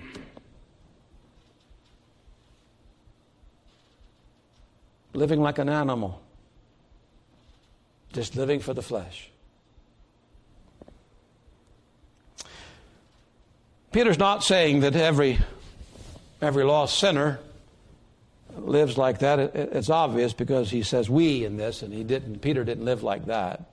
Living 5.14 5.42
like 5.42 5.58
an 5.58 5.68
animal, 5.68 6.22
just 8.14 8.38
living 8.38 8.62
for 8.62 8.74
the 8.74 8.82
flesh. 8.82 9.30
Peter's 13.92 14.18
not 14.18 14.42
saying 14.42 14.80
that 14.82 14.96
every, 14.96 15.38
every 16.42 16.64
lost 16.64 16.98
sinner 16.98 17.40
lives 18.58 18.98
like 18.98 19.20
that. 19.20 19.40
it's 19.40 19.90
obvious 19.90 20.34
because 20.34 20.70
he 20.72 20.82
says 20.82 21.10
we 21.10 21.44
in 21.44 21.58
this, 21.58 21.82
and 21.82 21.94
he 21.94 22.04
didn't. 22.04 22.40
Peter 22.40 22.64
didn't 22.64 22.86
live 22.86 23.04
like 23.04 23.26
that. 23.26 23.71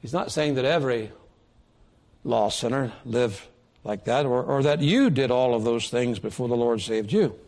He's 0.00 0.12
not 0.12 0.30
saying 0.30 0.54
that 0.54 0.64
every 0.64 1.10
lost 2.24 2.60
sinner 2.60 2.92
lived 3.04 3.40
like 3.84 4.04
that 4.04 4.26
or, 4.26 4.42
or 4.42 4.62
that 4.62 4.80
you 4.80 5.10
did 5.10 5.30
all 5.30 5.54
of 5.54 5.64
those 5.64 5.88
things 5.90 6.18
before 6.18 6.48
the 6.48 6.56
Lord 6.56 6.80
saved 6.80 7.12
you. 7.12 7.38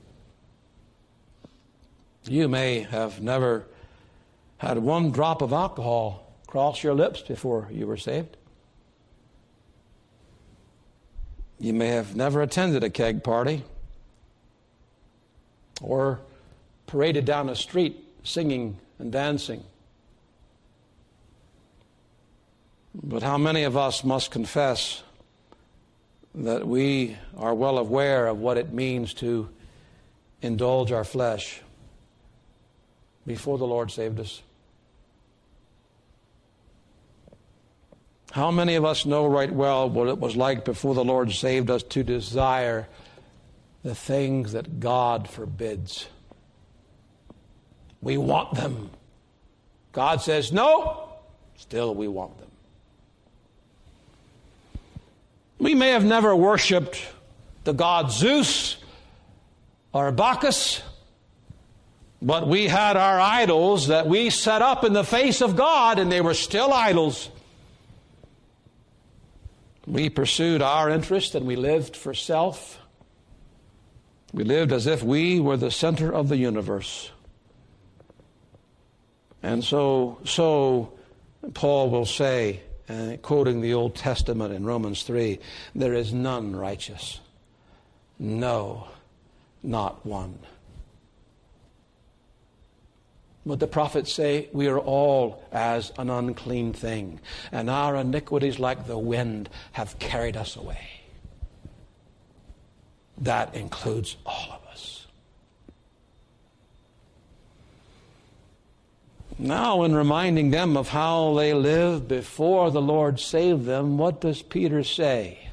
You 2.25 2.49
may 2.49 2.81
have 2.81 3.21
never 3.21 3.67
had 4.59 4.79
one 4.79 5.11
drop 5.11 5.43
of 5.43 5.53
alcohol 5.53 6.27
cross 6.47 6.83
your 6.83 6.95
lips 6.95 7.21
before 7.23 7.69
you 7.71 7.87
were 7.87 7.97
saved. 7.97 8.37
You 11.59 11.73
may 11.73 11.89
have 11.89 12.17
never 12.17 12.43
attended 12.43 12.83
a 12.83 12.91
keg 12.91 13.23
party 13.23 13.65
or 15.81 16.21
paraded 16.87 17.25
down 17.25 17.49
a 17.49 17.55
street 17.55 18.05
singing 18.25 18.79
and 18.99 19.13
dancing 19.13 19.63
But 22.94 23.22
how 23.22 23.38
many 23.38 23.62
of 23.62 23.76
us 23.76 24.03
must 24.03 24.31
confess 24.31 25.03
that 26.35 26.66
we 26.66 27.16
are 27.37 27.55
well 27.55 27.79
aware 27.79 28.26
of 28.26 28.38
what 28.38 28.57
it 28.57 28.72
means 28.72 29.14
to 29.14 29.48
indulge 30.42 30.92
our 30.92 31.05
flesh 31.05 31.61
before 33.26 33.59
the 33.59 33.66
Lord 33.66 33.90
saved 33.90 34.18
us? 34.18 34.42
How 38.33 38.50
many 38.53 38.76
of 38.76 38.85
us 38.85 39.07
know 39.07 39.26
right 39.26 39.50
well 39.53 39.90
what 39.90 40.09
it 40.09 40.18
was 40.18 40.37
like 40.37 40.64
before 40.64 40.94
the 40.94 41.05
Lord 41.05 41.33
saved 41.33 41.68
us 41.68 41.83
to 41.85 42.05
desire 42.05 42.88
the 43.83 43.94
things 43.94 44.53
that 44.53 44.79
God 44.79 45.29
forbids? 45.29 46.07
We 48.00 48.18
want 48.18 48.55
them. 48.55 48.90
God 49.92 50.20
says, 50.22 50.53
no, 50.53 51.09
still 51.57 51.94
we 51.94 52.07
want 52.07 52.38
them. 52.38 52.50
We 55.61 55.75
may 55.75 55.90
have 55.90 56.05
never 56.05 56.35
worshiped 56.35 57.07
the 57.64 57.75
god 57.75 58.11
Zeus 58.11 58.79
or 59.92 60.11
Bacchus, 60.11 60.83
but 62.23 62.49
we 62.49 62.66
had 62.66 62.96
our 62.96 63.20
idols 63.20 63.88
that 63.88 64.07
we 64.07 64.31
set 64.31 64.62
up 64.62 64.85
in 64.85 64.94
the 64.94 65.05
face 65.05 65.42
of 65.42 65.57
God, 65.57 65.99
and 65.99 66.11
they 66.11 66.23
were 66.23 66.33
still 66.33 66.73
idols. 66.73 67.29
We 69.87 70.09
pursued 70.09 70.62
our 70.62 70.88
interest 70.88 71.35
and 71.35 71.46
we 71.46 71.57
lived 71.57 71.94
for 71.94 72.14
self. 72.14 72.79
We 74.33 74.44
lived 74.44 74.73
as 74.73 74.87
if 74.87 75.03
we 75.03 75.40
were 75.40 75.57
the 75.57 75.70
center 75.70 76.12
of 76.12 76.29
the 76.29 76.37
universe. 76.37 77.11
And 79.42 79.64
so, 79.64 80.20
so 80.25 80.92
Paul 81.55 81.90
will 81.90 82.07
say, 82.07 82.61
uh, 82.90 83.16
quoting 83.22 83.61
the 83.61 83.74
Old 83.74 83.94
Testament 83.94 84.53
in 84.53 84.64
Romans 84.64 85.03
3, 85.05 85.38
there 85.74 85.94
is 85.94 86.12
none 86.12 86.57
righteous. 86.57 87.20
No, 88.18 88.88
not 89.62 90.05
one. 90.05 90.38
What 93.44 93.61
the 93.61 93.66
prophets 93.66 94.12
say, 94.12 94.48
we 94.53 94.66
are 94.66 94.79
all 94.79 95.42
as 95.50 95.92
an 95.98 96.11
unclean 96.11 96.72
thing, 96.72 97.20
and 97.53 97.70
our 97.70 97.96
iniquities, 97.96 98.59
like 98.59 98.87
the 98.87 98.98
wind, 98.98 99.48
have 99.72 99.98
carried 99.98 100.37
us 100.37 100.57
away. 100.57 101.00
That 103.18 103.55
includes 103.55 104.16
all 104.26 104.46
of 104.48 104.53
us. 104.53 104.60
Now, 109.40 109.85
in 109.85 109.94
reminding 109.94 110.50
them 110.50 110.76
of 110.76 110.90
how 110.90 111.33
they 111.35 111.55
lived 111.55 112.09
before 112.09 112.70
the 112.70 112.83
Lord 112.83 113.18
saved 113.18 113.64
them, 113.64 113.96
what 113.96 114.20
does 114.20 114.42
Peter 114.42 114.85
say? 114.85 115.48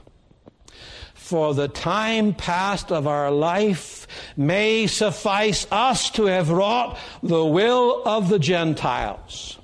For 1.13 1.53
the 1.53 1.69
time 1.69 2.33
past 2.33 2.91
of 2.91 3.07
our 3.07 3.31
life 3.31 4.05
may 4.35 4.87
suffice 4.87 5.65
us 5.71 6.09
to 6.11 6.25
have 6.25 6.49
wrought 6.49 6.99
the 7.23 7.45
will 7.45 8.03
of 8.05 8.27
the 8.27 8.39
Gentiles. 8.39 9.57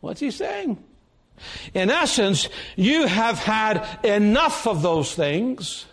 What's 0.00 0.20
he 0.20 0.32
saying? 0.32 0.82
In 1.74 1.90
essence, 1.90 2.48
you 2.74 3.06
have 3.06 3.38
had 3.38 4.04
enough 4.04 4.66
of 4.66 4.82
those 4.82 5.14
things 5.14 5.86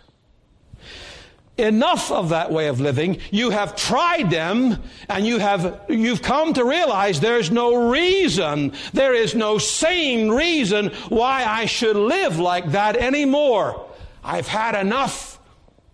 enough 1.58 2.10
of 2.10 2.28
that 2.30 2.52
way 2.52 2.68
of 2.68 2.80
living. 2.80 3.18
You 3.30 3.50
have 3.50 3.76
tried 3.76 4.30
them 4.30 4.82
and 5.08 5.26
you 5.26 5.38
have, 5.38 5.80
you've 5.88 6.22
come 6.22 6.52
to 6.54 6.64
realize 6.64 7.20
there's 7.20 7.50
no 7.50 7.90
reason, 7.90 8.72
there 8.92 9.14
is 9.14 9.34
no 9.34 9.58
sane 9.58 10.30
reason 10.30 10.88
why 11.08 11.44
I 11.44 11.66
should 11.66 11.96
live 11.96 12.38
like 12.38 12.72
that 12.72 12.96
anymore. 12.96 13.88
I've 14.22 14.48
had 14.48 14.74
enough 14.74 15.38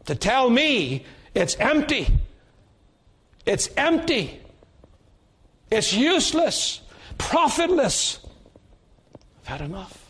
to 0.06 0.14
tell 0.14 0.50
me 0.50 1.04
it's 1.34 1.56
empty. 1.56 2.08
It's 3.46 3.68
empty. 3.76 4.40
It's 5.70 5.92
useless, 5.92 6.80
profitless. 7.18 8.18
I've 9.40 9.46
had 9.46 9.60
enough. 9.62 10.01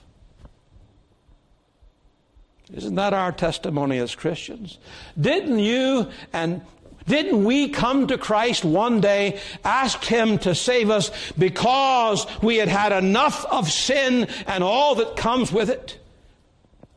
Isn't 2.75 2.95
that 2.95 3.13
our 3.13 3.33
testimony 3.33 3.99
as 3.99 4.15
Christians? 4.15 4.79
Didn't 5.21 5.59
you 5.59 6.09
and 6.33 6.63
didn't 7.07 7.45
we 7.45 7.69
come 7.69 8.07
to 8.07 8.19
Christ 8.19 8.65
one 8.65 9.01
day, 9.01 9.41
ask 9.65 10.03
Him 10.05 10.39
to 10.39 10.55
save 10.55 10.89
us 10.91 11.11
because 11.39 12.27
we 12.43 12.57
had 12.57 12.69
had 12.69 12.93
enough 12.93 13.45
of 13.47 13.71
sin 13.71 14.29
and 14.47 14.63
all 14.63 14.95
that 14.97 15.17
comes 15.17 15.53
with 15.53 15.69
it? 15.69 15.99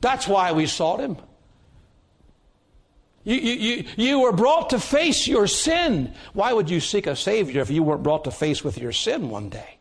That's 0.01 0.27
why 0.27 0.51
we 0.51 0.67
sought 0.67 0.99
Him. 0.99 1.17
You, 3.23 3.37
you, 3.37 3.53
you, 3.53 3.85
you 3.97 4.19
were 4.19 4.31
brought 4.31 4.69
to 4.69 4.79
face 4.79 5.27
your 5.27 5.47
sin. 5.47 6.13
Why 6.33 6.53
would 6.53 6.69
you 6.69 6.79
seek 6.79 7.07
a 7.07 7.15
Savior 7.15 7.61
if 7.61 7.71
you 7.71 7.81
weren't 7.81 8.03
brought 8.03 8.25
to 8.25 8.31
face 8.31 8.63
with 8.63 8.77
your 8.77 8.91
sin 8.91 9.29
one 9.29 9.49
day? 9.49 9.74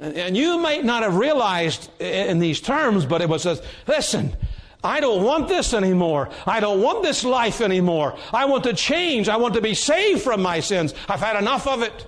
And 0.00 0.36
you 0.36 0.58
might 0.58 0.84
not 0.84 1.02
have 1.02 1.16
realized 1.16 1.90
in 2.00 2.38
these 2.38 2.60
terms, 2.60 3.04
but 3.04 3.20
it 3.20 3.28
was 3.28 3.46
a, 3.46 3.60
listen, 3.88 4.36
I 4.84 5.00
don't 5.00 5.24
want 5.24 5.48
this 5.48 5.74
anymore. 5.74 6.30
I 6.46 6.60
don't 6.60 6.80
want 6.80 7.02
this 7.02 7.24
life 7.24 7.60
anymore. 7.60 8.16
I 8.32 8.44
want 8.44 8.64
to 8.64 8.74
change. 8.74 9.28
I 9.28 9.36
want 9.36 9.54
to 9.54 9.60
be 9.60 9.74
saved 9.74 10.22
from 10.22 10.40
my 10.40 10.60
sins. 10.60 10.94
I've 11.08 11.20
had 11.20 11.36
enough 11.36 11.66
of 11.66 11.82
it. 11.82 12.06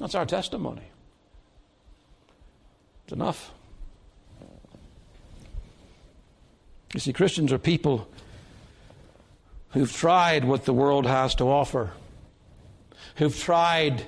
That's 0.00 0.16
our 0.16 0.26
testimony. 0.26 0.82
It's 3.04 3.12
enough. 3.12 3.52
You 6.92 6.98
see, 7.00 7.12
Christians 7.12 7.52
are 7.52 7.58
people 7.58 8.08
who've 9.70 9.92
tried 9.92 10.44
what 10.44 10.64
the 10.64 10.72
world 10.72 11.06
has 11.06 11.36
to 11.36 11.44
offer, 11.44 11.92
who've 13.16 13.38
tried 13.38 14.04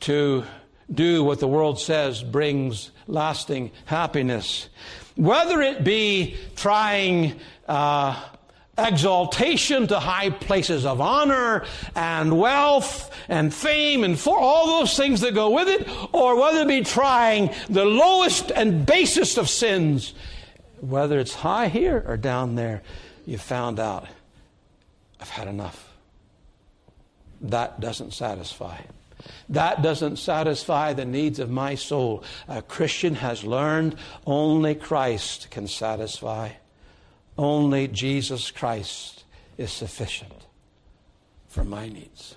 to 0.00 0.44
do 0.92 1.22
what 1.24 1.40
the 1.40 1.48
world 1.48 1.78
says 1.78 2.22
brings 2.22 2.90
lasting 3.06 3.70
happiness. 3.84 4.68
Whether 5.16 5.60
it 5.60 5.84
be 5.84 6.36
trying 6.56 7.40
uh, 7.66 8.22
exaltation 8.78 9.88
to 9.88 9.98
high 9.98 10.30
places 10.30 10.86
of 10.86 11.00
honor 11.00 11.64
and 11.94 12.38
wealth 12.38 13.10
and 13.28 13.52
fame 13.52 14.04
and 14.04 14.18
for 14.18 14.38
all 14.38 14.78
those 14.78 14.96
things 14.96 15.20
that 15.20 15.34
go 15.34 15.50
with 15.50 15.68
it, 15.68 15.88
or 16.12 16.40
whether 16.40 16.60
it 16.60 16.68
be 16.68 16.82
trying 16.82 17.50
the 17.68 17.84
lowest 17.84 18.50
and 18.52 18.86
basest 18.86 19.36
of 19.36 19.48
sins, 19.48 20.14
whether 20.80 21.18
it's 21.18 21.34
high 21.34 21.68
here 21.68 22.04
or 22.06 22.16
down 22.16 22.54
there, 22.54 22.82
you 23.26 23.36
found 23.36 23.80
out 23.80 24.06
I've 25.20 25.28
had 25.28 25.48
enough. 25.48 25.92
That 27.40 27.80
doesn't 27.80 28.12
satisfy. 28.12 28.78
That 29.48 29.82
doesn't 29.82 30.16
satisfy 30.16 30.92
the 30.92 31.04
needs 31.04 31.38
of 31.38 31.50
my 31.50 31.74
soul. 31.74 32.22
A 32.46 32.62
Christian 32.62 33.16
has 33.16 33.44
learned 33.44 33.96
only 34.26 34.74
Christ 34.74 35.50
can 35.50 35.66
satisfy. 35.66 36.50
Only 37.36 37.88
Jesus 37.88 38.50
Christ 38.50 39.24
is 39.56 39.72
sufficient 39.72 40.46
for 41.48 41.64
my 41.64 41.88
needs. 41.88 42.36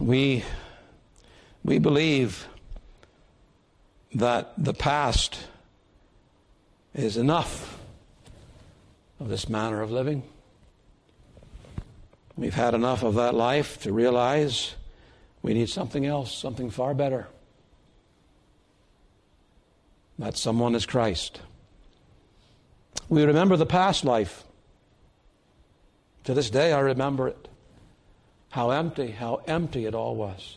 We, 0.00 0.44
we 1.64 1.78
believe 1.78 2.48
that 4.14 4.52
the 4.56 4.74
past 4.74 5.46
is 6.94 7.16
enough 7.16 7.78
of 9.20 9.28
this 9.28 9.48
manner 9.48 9.82
of 9.82 9.90
living. 9.90 10.22
We've 12.36 12.54
had 12.54 12.74
enough 12.74 13.02
of 13.02 13.14
that 13.14 13.34
life 13.34 13.80
to 13.82 13.92
realize 13.92 14.74
we 15.42 15.54
need 15.54 15.68
something 15.68 16.04
else, 16.04 16.34
something 16.34 16.70
far 16.70 16.94
better. 16.94 17.28
That 20.18 20.36
someone 20.36 20.74
is 20.74 20.86
Christ. 20.86 21.40
We 23.08 23.24
remember 23.24 23.56
the 23.56 23.66
past 23.66 24.04
life. 24.04 24.44
To 26.24 26.34
this 26.34 26.50
day, 26.50 26.72
I 26.72 26.80
remember 26.80 27.28
it. 27.28 27.48
How 28.50 28.70
empty, 28.70 29.10
how 29.10 29.42
empty 29.46 29.84
it 29.84 29.94
all 29.94 30.16
was. 30.16 30.56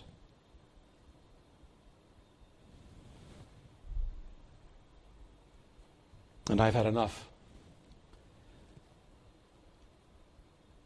And 6.49 6.61
I've 6.61 6.75
had 6.75 6.85
enough. 6.85 7.26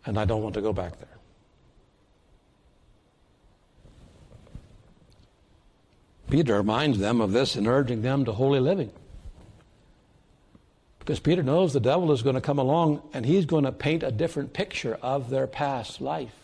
And 0.05 0.19
I 0.19 0.25
don't 0.25 0.41
want 0.41 0.55
to 0.55 0.61
go 0.61 0.73
back 0.73 0.97
there. 0.99 1.07
Peter 6.29 6.57
reminds 6.57 6.97
them 6.97 7.19
of 7.19 7.33
this 7.33 7.55
in 7.55 7.67
urging 7.67 8.01
them 8.01 8.23
to 8.25 8.31
holy 8.31 8.59
living. 8.59 8.91
Because 10.99 11.19
Peter 11.19 11.43
knows 11.43 11.73
the 11.73 11.79
devil 11.79 12.11
is 12.11 12.21
going 12.21 12.35
to 12.35 12.41
come 12.41 12.57
along 12.57 13.01
and 13.13 13.25
he's 13.25 13.45
going 13.45 13.65
to 13.65 13.71
paint 13.71 14.01
a 14.01 14.11
different 14.11 14.53
picture 14.53 14.97
of 15.01 15.29
their 15.29 15.45
past 15.45 15.99
life. 15.99 16.35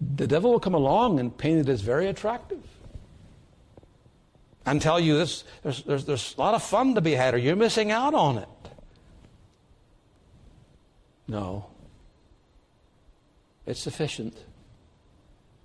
The 0.00 0.26
devil 0.26 0.52
will 0.52 0.60
come 0.60 0.74
along 0.74 1.18
and 1.18 1.36
paint 1.36 1.58
it 1.58 1.68
as 1.68 1.80
very 1.80 2.06
attractive 2.06 2.62
and 4.66 4.80
tell 4.80 5.00
you 5.00 5.16
this 5.16 5.44
there's, 5.62 5.82
there's, 5.82 6.04
there's 6.04 6.34
a 6.36 6.40
lot 6.40 6.54
of 6.54 6.62
fun 6.62 6.94
to 6.94 7.00
be 7.00 7.12
had 7.12 7.34
or 7.34 7.38
you're 7.38 7.56
missing 7.56 7.90
out 7.90 8.14
on 8.14 8.38
it. 8.38 8.48
No. 11.34 11.66
It's 13.66 13.80
sufficient. 13.80 14.36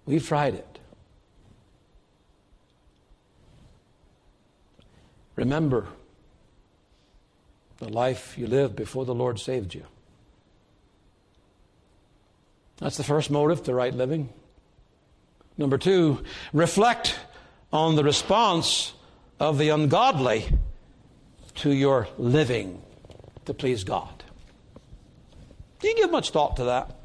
We've 0.07 0.27
tried 0.27 0.55
it. 0.55 0.79
Remember 5.35 5.85
the 7.77 7.89
life 7.89 8.35
you 8.35 8.47
lived 8.47 8.75
before 8.75 9.05
the 9.05 9.13
Lord 9.13 9.39
saved 9.39 9.75
you. 9.75 9.85
That's 12.77 12.97
the 12.97 13.03
first 13.03 13.29
motive 13.29 13.61
to 13.65 13.75
right 13.75 13.93
living. 13.93 14.29
Number 15.55 15.77
two, 15.77 16.23
reflect 16.51 17.19
on 17.71 17.95
the 17.95 18.03
response 18.03 18.93
of 19.39 19.59
the 19.59 19.69
ungodly 19.69 20.47
to 21.57 21.71
your 21.71 22.07
living 22.17 22.81
to 23.45 23.53
please 23.53 23.83
God. 23.83 24.18
Do 25.79 25.87
you 25.87 25.95
give 25.95 26.11
much 26.11 26.31
thought 26.31 26.57
to 26.57 26.65
that? 26.65 26.95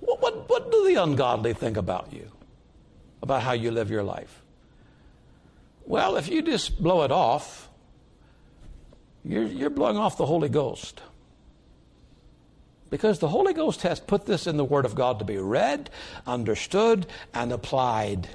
What, 0.00 0.20
what, 0.20 0.48
what 0.48 0.70
do 0.70 0.86
the 0.86 1.02
ungodly 1.02 1.54
think 1.54 1.76
about 1.76 2.12
you? 2.12 2.30
About 3.22 3.42
how 3.42 3.52
you 3.52 3.70
live 3.70 3.90
your 3.90 4.04
life? 4.04 4.42
Well, 5.86 6.16
if 6.16 6.28
you 6.28 6.42
just 6.42 6.80
blow 6.82 7.02
it 7.02 7.10
off, 7.10 7.68
you're, 9.24 9.44
you're 9.44 9.70
blowing 9.70 9.96
off 9.96 10.16
the 10.16 10.26
Holy 10.26 10.48
Ghost. 10.48 11.00
Because 12.90 13.18
the 13.18 13.28
Holy 13.28 13.52
Ghost 13.52 13.82
has 13.82 14.00
put 14.00 14.26
this 14.26 14.46
in 14.46 14.56
the 14.56 14.64
Word 14.64 14.84
of 14.84 14.94
God 14.94 15.18
to 15.18 15.24
be 15.24 15.36
read, 15.38 15.90
understood, 16.26 17.06
and 17.34 17.52
applied. 17.52 18.28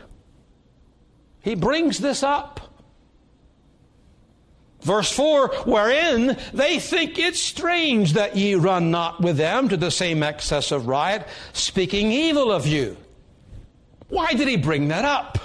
He 1.41 1.55
brings 1.55 1.99
this 1.99 2.23
up. 2.23 2.72
Verse 4.83 5.11
4 5.11 5.47
Wherein 5.65 6.37
they 6.53 6.79
think 6.79 7.17
it 7.17 7.35
strange 7.35 8.13
that 8.13 8.35
ye 8.35 8.55
run 8.55 8.91
not 8.91 9.21
with 9.21 9.37
them 9.37 9.69
to 9.69 9.77
the 9.77 9.91
same 9.91 10.21
excess 10.21 10.71
of 10.71 10.87
riot, 10.87 11.25
speaking 11.53 12.11
evil 12.11 12.51
of 12.51 12.67
you. 12.67 12.97
Why 14.09 14.33
did 14.33 14.47
he 14.47 14.57
bring 14.57 14.89
that 14.89 15.05
up? 15.05 15.39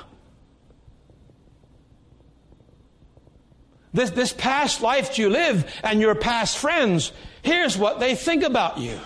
This, 3.94 4.11
this 4.11 4.33
past 4.33 4.83
life 4.83 5.18
you 5.18 5.31
live 5.31 5.72
and 5.83 6.01
your 6.01 6.14
past 6.14 6.59
friends, 6.59 7.12
here's 7.42 7.79
what 7.79 8.01
they 8.01 8.14
think 8.14 8.42
about 8.42 8.79
you. 8.79 8.98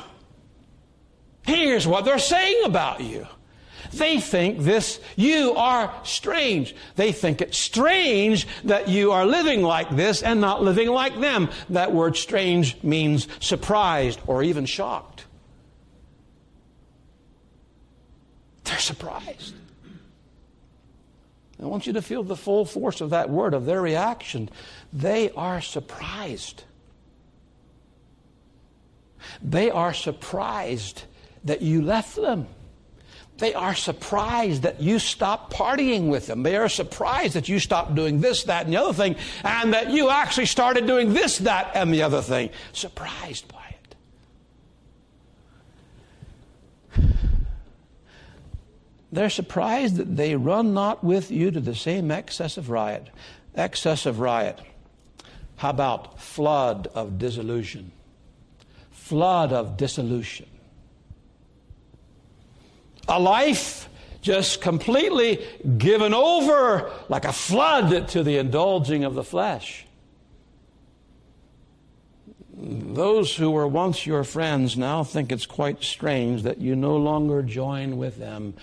Here's 1.47 1.87
what 1.87 2.05
they're 2.05 2.19
saying 2.19 2.65
about 2.65 3.01
you. 3.01 3.27
They 3.93 4.21
think 4.21 4.61
this, 4.61 5.01
you 5.17 5.55
are 5.55 5.93
strange. 6.05 6.75
They 6.97 7.13
think 7.13 7.43
it's 7.43 7.59
strange 7.59 8.47
that 8.65 8.89
you 8.89 9.13
are 9.13 9.27
living 9.27 9.63
like 9.63 9.95
this 9.95 10.23
and 10.23 10.41
not 10.41 10.63
living 10.63 10.89
like 10.89 11.21
them. 11.21 11.51
That 11.69 11.93
word 11.93 12.17
strange 12.17 12.83
means 12.83 13.29
surprised 13.41 14.21
or 14.27 14.43
even 14.43 14.65
shocked. 14.65 15.27
They're 18.65 18.79
surprised. 18.79 19.55
I 21.63 21.67
want 21.67 21.87
you 21.87 21.93
to 21.93 22.03
feel 22.03 22.23
the 22.23 22.37
full 22.37 22.65
force 22.65 23.01
of 23.01 23.11
that 23.11 23.31
word, 23.31 23.55
of 23.55 23.67
their 23.67 23.81
reaction. 23.81 24.49
They 24.93 25.31
are 25.33 25.61
surprised. 25.61 26.65
They 29.43 29.71
are 29.71 29.95
surprised 29.95 31.05
that 31.45 31.63
you 31.63 31.83
left 31.83 32.17
them. 32.17 32.49
They 33.43 33.55
are 33.55 33.75
surprised 33.75 34.63
that 34.63 34.81
you 34.81 35.01
stopped 35.01 35.53
partying 35.53 36.07
with 36.07 36.29
them. 36.29 36.45
They 36.45 36.55
are 36.55 36.69
surprised 36.69 37.35
that 37.35 37.49
you 37.49 37.59
stopped 37.59 37.97
doing 37.97 38.21
this, 38.21 38.45
that, 38.45 38.67
and 38.67 38.73
the 38.73 38.77
other 38.77 38.93
thing, 38.93 39.17
and 39.43 39.75
that 39.75 39.91
you 39.91 40.11
actually 40.11 40.47
started 40.47 40.87
doing 40.87 41.13
this, 41.13 41.39
that, 41.39 41.73
and 41.75 41.93
the 41.93 42.03
other 42.03 42.23
thing. 42.23 42.51
Surprised 42.73 43.49
by 43.49 43.75
it. 46.95 47.03
They're 49.11 49.29
surprised 49.29 49.97
that 49.97 50.17
they 50.17 50.37
run 50.37 50.73
not 50.73 51.03
with 51.03 51.33
you 51.33 51.51
to 51.51 51.59
the 51.59 51.75
same 51.75 52.13
excess 52.13 52.57
of 52.57 52.71
riot. 52.71 53.09
Excess 53.57 54.07
of 54.07 54.21
riot. 54.21 54.61
How 55.57 55.71
about 55.71 56.21
flood 56.21 56.87
of 56.95 57.19
disillusion? 57.19 57.91
Flood 58.93 59.53
of 59.53 59.77
dissolution 59.77 60.47
a 63.09 63.19
life 63.21 63.89
just 64.21 64.61
completely 64.61 65.45
given 65.79 66.15
over 66.15 66.91
like 67.09 67.25
a 67.25 67.33
flood 67.33 68.09
to 68.09 68.23
the 68.23 68.39
indulging 68.39 69.05
of 69.05 69.15
the 69.15 69.25
flesh. 69.25 69.85
Those 72.55 73.35
who 73.35 73.51
were 73.51 73.67
once 73.67 74.07
your 74.07 74.23
friends 74.23 74.77
now 74.77 75.03
think 75.03 75.33
it's 75.33 75.47
quite 75.47 75.83
strange 75.83 76.43
that 76.45 76.59
you 76.59 76.77
no 76.77 76.97
longer 76.97 77.43
join 77.43 77.97
with 77.97 78.19
them. 78.19 78.55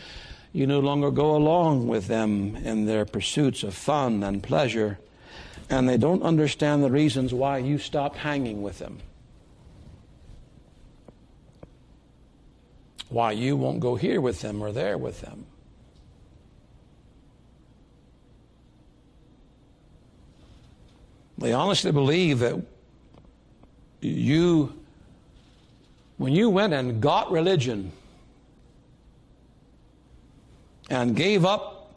You 0.53 0.65
no 0.65 0.79
longer 0.79 1.11
go 1.11 1.35
along 1.35 1.87
with 1.87 2.07
them 2.07 2.55
in 2.55 2.85
their 2.85 3.05
pursuits 3.05 3.61
of 3.61 3.73
fun 3.73 4.23
and 4.23 4.41
pleasure, 4.41 4.99
and 5.69 5.87
they 5.87 5.97
don't 5.97 6.23
understand 6.23 6.83
the 6.83 6.89
reasons 6.89 7.33
why 7.33 7.57
you 7.57 7.77
stopped 7.77 8.17
hanging 8.17 8.61
with 8.61 8.79
them. 8.79 8.99
Why 13.09 13.31
you 13.31 13.57
won't 13.57 13.79
go 13.79 13.95
here 13.95 14.21
with 14.21 14.41
them 14.41 14.61
or 14.61 14.71
there 14.71 14.97
with 14.97 15.21
them. 15.21 15.45
They 21.39 21.53
honestly 21.53 21.91
believe 21.91 22.39
that 22.39 22.61
you, 24.01 24.73
when 26.17 26.33
you 26.33 26.49
went 26.49 26.73
and 26.73 27.01
got 27.01 27.31
religion 27.31 27.91
and 30.89 31.15
gave 31.15 31.45
up 31.45 31.95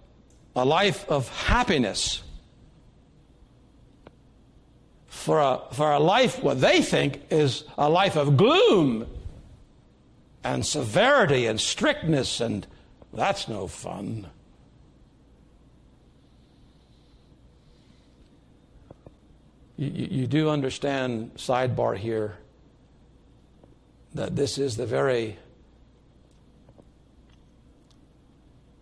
a 0.54 0.64
life 0.64 1.08
of 1.08 1.28
happiness 1.28 2.22
for 5.08 5.40
a, 5.40 5.60
for 5.72 5.92
a 5.92 5.98
life, 5.98 6.42
what 6.42 6.60
they 6.60 6.80
think 6.80 7.22
is 7.30 7.64
a 7.76 7.88
life 7.88 8.16
of 8.16 8.36
gloom 8.36 9.06
and 10.44 10.66
severity 10.66 11.46
and 11.46 11.60
strictness, 11.60 12.40
and 12.40 12.66
that's 13.12 13.48
no 13.48 13.66
fun. 13.66 14.28
You, 19.76 19.88
you, 19.88 20.26
do 20.26 20.48
understand, 20.48 21.34
sidebar 21.34 21.96
here, 21.96 22.36
that 24.14 24.36
this 24.36 24.58
is 24.58 24.76
the 24.76 24.86
very 24.86 25.38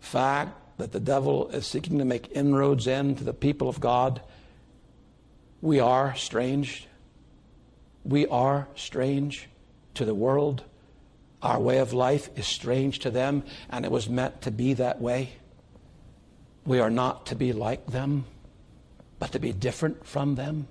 fact 0.00 0.78
that 0.78 0.92
the 0.92 1.00
devil 1.00 1.48
is 1.50 1.66
seeking 1.66 1.98
to 1.98 2.04
make 2.04 2.30
inroads 2.32 2.86
into 2.86 3.22
the 3.22 3.32
people 3.32 3.68
of 3.68 3.80
God. 3.80 4.20
We 5.62 5.78
are 5.78 6.14
strange. 6.16 6.88
We 8.04 8.26
are 8.26 8.66
strange 8.74 9.48
to 9.94 10.04
the 10.04 10.14
world. 10.14 10.64
Our 11.42 11.58
way 11.58 11.78
of 11.78 11.92
life 11.92 12.28
is 12.36 12.46
strange 12.46 12.98
to 13.00 13.10
them, 13.10 13.44
and 13.70 13.84
it 13.84 13.90
was 13.90 14.08
meant 14.08 14.42
to 14.42 14.50
be 14.50 14.74
that 14.74 15.00
way. 15.00 15.30
We 16.66 16.80
are 16.80 16.90
not 16.90 17.26
to 17.26 17.34
be 17.34 17.52
like 17.52 17.86
them, 17.86 18.26
but 19.18 19.32
to 19.32 19.38
be 19.38 19.52
different 19.52 20.06
from 20.06 20.34
them. 20.34 20.68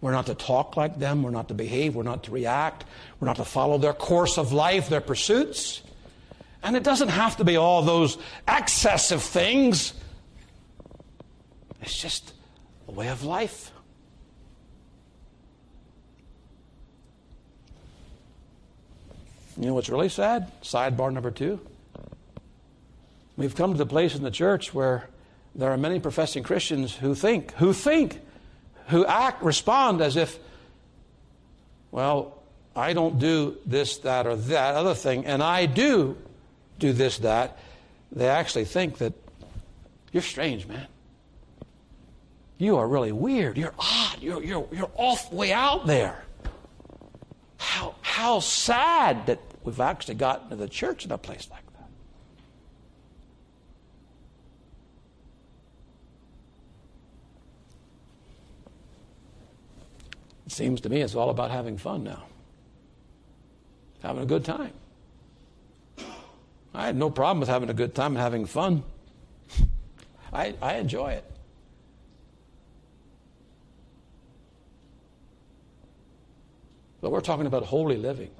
We're 0.00 0.12
not 0.12 0.26
to 0.26 0.34
talk 0.34 0.76
like 0.76 0.98
them. 0.98 1.22
We're 1.22 1.30
not 1.30 1.48
to 1.48 1.54
behave. 1.54 1.96
We're 1.96 2.04
not 2.04 2.24
to 2.24 2.30
react. 2.30 2.84
We're 3.18 3.26
not 3.26 3.36
to 3.36 3.44
follow 3.44 3.78
their 3.78 3.92
course 3.92 4.38
of 4.38 4.52
life, 4.52 4.88
their 4.88 5.00
pursuits. 5.00 5.82
And 6.62 6.76
it 6.76 6.84
doesn't 6.84 7.08
have 7.08 7.38
to 7.38 7.44
be 7.44 7.56
all 7.56 7.82
those 7.82 8.18
excessive 8.46 9.22
things. 9.22 9.94
It's 11.80 12.00
just 12.00 12.32
a 12.86 12.92
way 12.92 13.08
of 13.08 13.24
life. 13.24 13.72
You 19.58 19.66
know 19.66 19.74
what's 19.74 19.88
really 19.88 20.08
sad? 20.08 20.50
Sidebar 20.62 21.12
number 21.12 21.30
two. 21.30 21.60
We've 23.36 23.54
come 23.54 23.72
to 23.72 23.78
the 23.78 23.86
place 23.86 24.14
in 24.14 24.22
the 24.22 24.30
church 24.30 24.74
where 24.74 25.08
there 25.54 25.70
are 25.70 25.76
many 25.76 26.00
professing 26.00 26.42
Christians 26.42 26.94
who 26.94 27.14
think, 27.14 27.52
who 27.52 27.72
think, 27.72 28.20
who 28.88 29.06
act, 29.06 29.42
respond 29.42 30.00
as 30.02 30.16
if, 30.16 30.38
well, 31.90 32.42
I 32.74 32.92
don't 32.92 33.18
do 33.18 33.56
this, 33.64 33.98
that, 33.98 34.26
or 34.26 34.36
that 34.36 34.74
other 34.74 34.94
thing, 34.94 35.24
and 35.24 35.42
I 35.42 35.64
do 35.64 36.16
do 36.78 36.92
this, 36.92 37.18
that. 37.18 37.58
They 38.12 38.28
actually 38.28 38.66
think 38.66 38.98
that 38.98 39.14
you're 40.12 40.22
strange, 40.22 40.66
man. 40.66 40.86
You 42.58 42.76
are 42.76 42.86
really 42.86 43.12
weird. 43.12 43.56
You're 43.56 43.74
odd. 43.78 44.20
You're, 44.20 44.42
you're, 44.42 44.68
you're 44.72 44.90
off 44.96 45.32
way 45.32 45.52
out 45.52 45.86
there. 45.86 46.25
How, 47.58 47.94
how 48.02 48.40
sad 48.40 49.26
that 49.26 49.40
we've 49.64 49.80
actually 49.80 50.14
gotten 50.14 50.50
to 50.50 50.56
the 50.56 50.68
church 50.68 51.04
in 51.04 51.12
a 51.12 51.18
place 51.18 51.48
like 51.50 51.66
that. 51.72 51.88
It 60.46 60.52
seems 60.52 60.80
to 60.82 60.88
me 60.88 61.00
it's 61.00 61.14
all 61.14 61.30
about 61.30 61.50
having 61.50 61.76
fun 61.76 62.04
now, 62.04 62.24
having 64.02 64.22
a 64.22 64.26
good 64.26 64.44
time. 64.44 64.72
I 66.74 66.84
had 66.84 66.96
no 66.96 67.08
problem 67.08 67.40
with 67.40 67.48
having 67.48 67.70
a 67.70 67.74
good 67.74 67.94
time 67.94 68.12
and 68.12 68.18
having 68.18 68.44
fun. 68.44 68.84
I, 70.32 70.54
I 70.60 70.74
enjoy 70.74 71.12
it. 71.12 71.35
But 77.06 77.12
we're 77.12 77.20
talking 77.20 77.46
about 77.46 77.62
holy 77.62 77.96
living. 77.96 78.32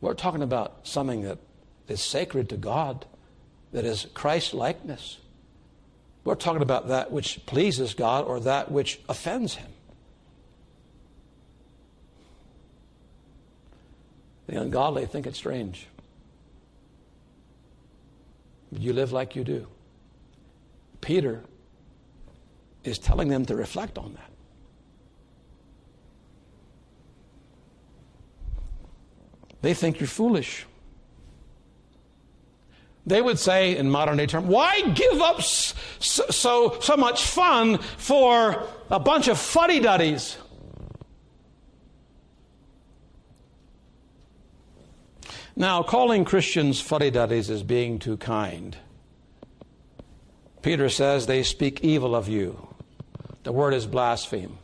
We're 0.00 0.14
talking 0.14 0.42
about 0.42 0.88
something 0.88 1.22
that 1.22 1.38
is 1.86 2.02
sacred 2.02 2.48
to 2.48 2.56
God, 2.56 3.06
that 3.70 3.84
is 3.84 4.08
Christ 4.12 4.52
likeness. 4.52 5.18
We're 6.24 6.34
talking 6.34 6.62
about 6.62 6.88
that 6.88 7.12
which 7.12 7.46
pleases 7.46 7.94
God 7.94 8.24
or 8.24 8.40
that 8.40 8.72
which 8.72 8.98
offends 9.08 9.54
Him. 9.54 9.68
The 14.48 14.60
ungodly 14.60 15.06
think 15.06 15.28
it's 15.28 15.38
strange. 15.38 15.86
You 18.72 18.92
live 18.92 19.12
like 19.12 19.36
you 19.36 19.44
do. 19.44 19.68
Peter 21.00 21.44
is 22.82 22.98
telling 22.98 23.28
them 23.28 23.46
to 23.46 23.54
reflect 23.54 23.96
on 23.96 24.14
that. 24.14 24.35
They 29.66 29.74
think 29.74 29.98
you're 29.98 30.06
foolish. 30.06 30.64
They 33.04 33.20
would 33.20 33.36
say, 33.36 33.76
in 33.76 33.90
modern 33.90 34.16
day 34.16 34.26
terms, 34.26 34.46
why 34.46 34.80
give 34.94 35.20
up 35.20 35.42
so, 35.42 35.74
so, 36.30 36.78
so 36.78 36.96
much 36.96 37.24
fun 37.24 37.78
for 37.78 38.62
a 38.90 39.00
bunch 39.00 39.26
of 39.26 39.40
fuddy 39.40 39.80
duddies? 39.80 40.36
Now, 45.56 45.82
calling 45.82 46.24
Christians 46.24 46.80
fuddy 46.80 47.10
duddies 47.10 47.50
is 47.50 47.64
being 47.64 47.98
too 47.98 48.18
kind. 48.18 48.76
Peter 50.62 50.88
says 50.88 51.26
they 51.26 51.42
speak 51.42 51.80
evil 51.82 52.14
of 52.14 52.28
you. 52.28 52.68
The 53.42 53.50
word 53.50 53.74
is 53.74 53.84
blaspheme. 53.84 54.58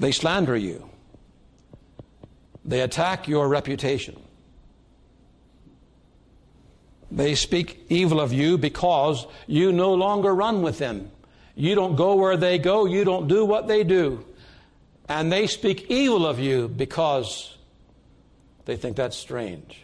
They 0.00 0.10
slander 0.10 0.56
you. 0.56 0.89
They 2.64 2.80
attack 2.80 3.28
your 3.28 3.48
reputation. 3.48 4.20
They 7.10 7.34
speak 7.34 7.86
evil 7.88 8.20
of 8.20 8.32
you 8.32 8.56
because 8.58 9.26
you 9.46 9.72
no 9.72 9.94
longer 9.94 10.34
run 10.34 10.62
with 10.62 10.78
them. 10.78 11.10
You 11.56 11.74
don't 11.74 11.96
go 11.96 12.14
where 12.14 12.36
they 12.36 12.58
go. 12.58 12.86
You 12.86 13.04
don't 13.04 13.26
do 13.26 13.44
what 13.44 13.66
they 13.66 13.82
do. 13.82 14.24
And 15.08 15.32
they 15.32 15.46
speak 15.46 15.90
evil 15.90 16.24
of 16.24 16.38
you 16.38 16.68
because 16.68 17.56
they 18.64 18.76
think 18.76 18.96
that's 18.96 19.16
strange. 19.16 19.82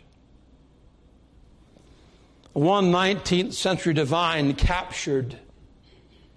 One 2.52 2.92
19th 2.92 3.52
century 3.52 3.92
divine 3.92 4.54
captured 4.54 5.38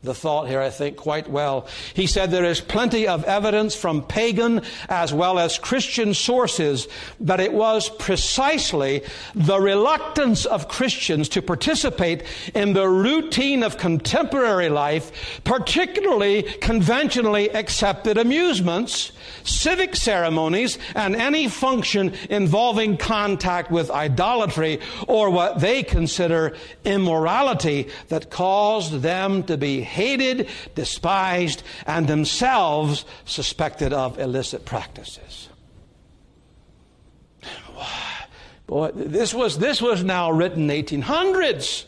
the 0.01 0.13
thought 0.13 0.47
here, 0.47 0.61
I 0.61 0.69
think, 0.69 0.95
quite 0.95 1.29
well. 1.29 1.67
He 1.93 2.07
said 2.07 2.31
there 2.31 2.45
is 2.45 2.61
plenty 2.61 3.05
of 3.05 3.25
evidence 3.25 3.75
from 3.75 4.01
pagan 4.01 4.61
as 4.87 5.13
well 5.13 5.37
as 5.37 5.59
Christian 5.59 6.13
sources 6.13 6.87
that 7.19 7.41
it 7.41 7.51
was 7.51 7.89
precisely 7.89 9.03
the 9.35 9.59
reluctance 9.59 10.45
of 10.45 10.69
Christians 10.69 11.27
to 11.29 11.41
participate 11.41 12.23
in 12.55 12.71
the 12.71 12.87
routine 12.87 13.61
of 13.61 13.77
contemporary 13.77 14.69
life, 14.69 15.41
particularly 15.43 16.43
conventionally 16.43 17.49
accepted 17.53 18.17
amusements, 18.17 19.11
civic 19.43 19.97
ceremonies, 19.97 20.77
and 20.95 21.13
any 21.13 21.49
function 21.49 22.13
involving 22.29 22.95
contact 22.95 23.69
with 23.69 23.91
idolatry 23.91 24.79
or 25.09 25.29
what 25.29 25.59
they 25.59 25.83
consider 25.83 26.55
immorality 26.85 27.89
that 28.07 28.29
caused 28.29 29.01
them 29.01 29.43
to 29.43 29.57
be 29.57 29.88
hated, 29.89 30.47
despised, 30.75 31.63
and 31.85 32.07
themselves 32.07 33.05
suspected 33.25 33.91
of 33.91 34.19
illicit 34.19 34.65
practices. 34.65 35.49
Boy, 38.67 38.91
this 38.93 39.33
was, 39.33 39.57
this 39.57 39.81
was 39.81 40.03
now 40.03 40.29
written 40.29 40.67
1800s. 40.67 41.85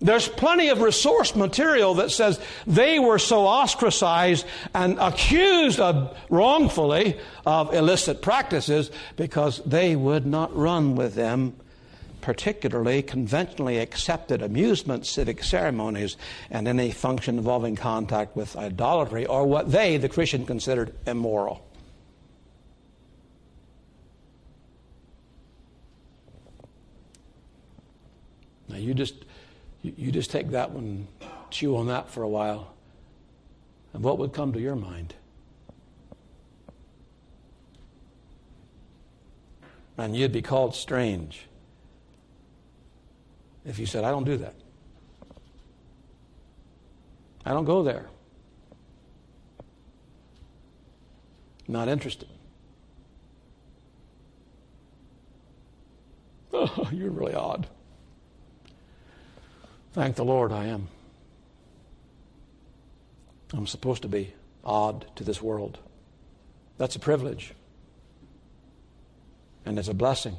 There's 0.00 0.28
plenty 0.28 0.68
of 0.68 0.80
resource 0.80 1.36
material 1.36 1.94
that 1.94 2.10
says 2.10 2.40
they 2.66 2.98
were 2.98 3.18
so 3.18 3.46
ostracized 3.46 4.46
and 4.74 4.98
accused 4.98 5.78
of 5.78 6.16
wrongfully 6.30 7.18
of 7.44 7.74
illicit 7.74 8.22
practices 8.22 8.90
because 9.16 9.62
they 9.64 9.96
would 9.96 10.26
not 10.26 10.54
run 10.56 10.96
with 10.96 11.14
them 11.14 11.54
particularly 12.20 13.02
conventionally 13.02 13.78
accepted 13.78 14.42
amusement, 14.42 15.06
civic 15.06 15.42
ceremonies, 15.42 16.16
and 16.50 16.68
any 16.68 16.90
function 16.90 17.38
involving 17.38 17.76
contact 17.76 18.36
with 18.36 18.56
idolatry 18.56 19.26
or 19.26 19.46
what 19.46 19.70
they, 19.70 19.96
the 19.96 20.08
Christian, 20.08 20.46
considered 20.46 20.94
immoral. 21.06 21.64
Now 28.68 28.76
you 28.76 28.94
just 28.94 29.14
you 29.82 30.12
just 30.12 30.30
take 30.30 30.50
that 30.50 30.70
one, 30.70 31.08
chew 31.50 31.76
on 31.76 31.86
that 31.86 32.10
for 32.10 32.22
a 32.22 32.28
while, 32.28 32.74
and 33.92 34.02
what 34.02 34.18
would 34.18 34.32
come 34.32 34.52
to 34.52 34.60
your 34.60 34.76
mind? 34.76 35.14
And 39.96 40.16
you'd 40.16 40.32
be 40.32 40.42
called 40.42 40.74
strange 40.74 41.46
if 43.64 43.78
you 43.78 43.86
said, 43.86 44.04
I 44.04 44.10
don't 44.10 44.24
do 44.24 44.36
that. 44.38 44.54
I 47.44 47.52
don't 47.52 47.64
go 47.64 47.82
there. 47.82 48.06
Not 51.68 51.88
interested. 51.88 52.28
Oh, 56.52 56.88
you're 56.92 57.10
really 57.10 57.32
odd. 57.32 57.68
Thank 59.92 60.16
the 60.16 60.24
Lord 60.24 60.52
I 60.52 60.66
am. 60.66 60.88
I'm 63.54 63.66
supposed 63.66 64.02
to 64.02 64.08
be 64.08 64.34
odd 64.64 65.06
to 65.16 65.24
this 65.24 65.40
world. 65.40 65.78
That's 66.76 66.96
a 66.96 66.98
privilege. 66.98 67.54
And 69.64 69.78
it's 69.78 69.88
a 69.88 69.94
blessing 69.94 70.36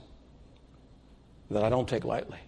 that 1.50 1.64
I 1.64 1.70
don't 1.70 1.88
take 1.88 2.04
lightly. 2.04 2.40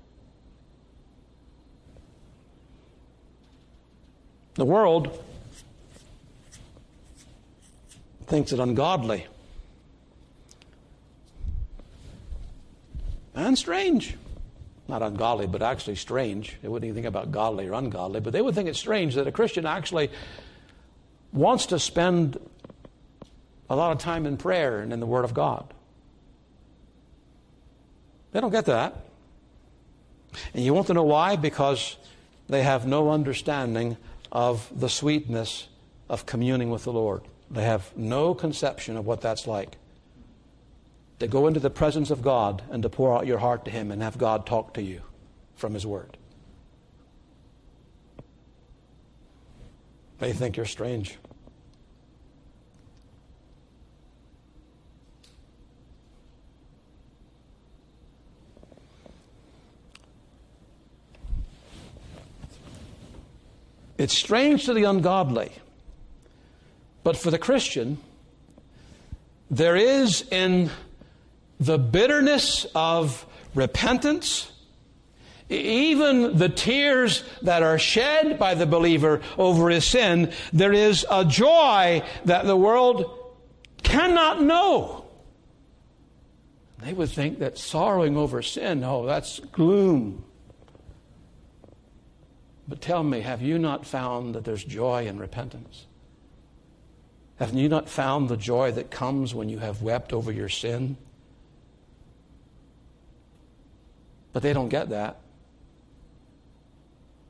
The 4.55 4.65
world 4.65 5.23
thinks 8.27 8.51
it 8.51 8.59
ungodly 8.59 9.25
and 13.35 13.57
strange. 13.57 14.15
Not 14.87 15.01
ungodly, 15.01 15.47
but 15.47 15.61
actually 15.61 15.95
strange. 15.95 16.57
They 16.61 16.67
wouldn't 16.67 16.85
even 16.85 16.95
think 16.95 17.07
about 17.07 17.31
godly 17.31 17.67
or 17.67 17.73
ungodly, 17.73 18.19
but 18.19 18.33
they 18.33 18.41
would 18.41 18.53
think 18.53 18.67
it's 18.67 18.79
strange 18.79 19.15
that 19.15 19.27
a 19.27 19.31
Christian 19.31 19.65
actually 19.65 20.11
wants 21.31 21.67
to 21.67 21.79
spend 21.79 22.37
a 23.69 23.75
lot 23.75 23.91
of 23.91 23.97
time 23.97 24.25
in 24.25 24.37
prayer 24.37 24.81
and 24.81 24.91
in 24.91 24.99
the 24.99 25.05
Word 25.05 25.23
of 25.23 25.33
God. 25.33 25.73
They 28.33 28.41
don't 28.41 28.51
get 28.51 28.65
that. 28.65 28.97
And 30.53 30.63
you 30.63 30.73
want 30.73 30.87
to 30.87 30.93
know 30.93 31.03
why? 31.03 31.37
Because 31.37 31.95
they 32.49 32.63
have 32.63 32.85
no 32.85 33.09
understanding 33.09 33.97
of 34.33 34.67
the 34.77 34.89
sweetness 34.89 35.67
of 36.09 36.25
communing 36.25 36.71
with 36.71 36.83
the 36.83 36.91
Lord. 36.91 37.21
They 37.49 37.63
have 37.63 37.95
no 37.95 38.33
conception 38.33 38.97
of 38.97 39.05
what 39.05 39.21
that's 39.21 39.45
like. 39.47 39.77
To 41.19 41.27
go 41.27 41.47
into 41.47 41.59
the 41.59 41.69
presence 41.69 42.09
of 42.09 42.23
God 42.23 42.63
and 42.71 42.81
to 42.83 42.89
pour 42.89 43.15
out 43.15 43.27
your 43.27 43.37
heart 43.37 43.63
to 43.65 43.71
Him 43.71 43.91
and 43.91 44.01
have 44.01 44.17
God 44.17 44.45
talk 44.45 44.73
to 44.73 44.81
you 44.81 45.01
from 45.55 45.75
His 45.75 45.85
Word. 45.85 46.17
They 50.17 50.33
think 50.33 50.57
you're 50.57 50.65
strange. 50.65 51.17
It's 64.03 64.17
strange 64.17 64.65
to 64.65 64.73
the 64.73 64.83
ungodly. 64.83 65.49
But 67.05 67.15
for 67.15 67.31
the 67.31 67.37
Christian, 67.37 67.99
there 69.49 69.77
is 69.77 70.27
in 70.29 70.69
the 71.57 71.77
bitterness 71.77 72.65
of 72.75 73.25
repentance, 73.55 74.51
even 75.47 76.37
the 76.37 76.49
tears 76.49 77.23
that 77.43 77.63
are 77.63 77.79
shed 77.79 78.37
by 78.37 78.55
the 78.55 78.65
believer 78.65 79.21
over 79.37 79.69
his 79.69 79.85
sin, 79.85 80.33
there 80.51 80.73
is 80.73 81.05
a 81.09 81.23
joy 81.23 82.03
that 82.25 82.45
the 82.45 82.57
world 82.57 83.05
cannot 83.83 84.41
know. 84.41 85.05
They 86.79 86.91
would 86.91 87.09
think 87.09 87.39
that 87.39 87.57
sorrowing 87.57 88.17
over 88.17 88.41
sin, 88.41 88.83
oh, 88.83 89.05
that's 89.05 89.39
gloom. 89.39 90.25
But 92.67 92.81
tell 92.81 93.03
me, 93.03 93.21
have 93.21 93.41
you 93.41 93.59
not 93.59 93.85
found 93.85 94.35
that 94.35 94.45
there's 94.45 94.63
joy 94.63 95.05
in 95.05 95.19
repentance? 95.19 95.85
Have 97.37 97.53
you 97.53 97.67
not 97.67 97.89
found 97.89 98.29
the 98.29 98.37
joy 98.37 98.71
that 98.71 98.89
comes 98.91 99.33
when 99.33 99.49
you 99.49 99.59
have 99.59 99.81
wept 99.81 100.13
over 100.13 100.31
your 100.31 100.49
sin? 100.49 100.97
But 104.31 104.43
they 104.43 104.53
don't 104.53 104.69
get 104.69 104.89
that 104.89 105.19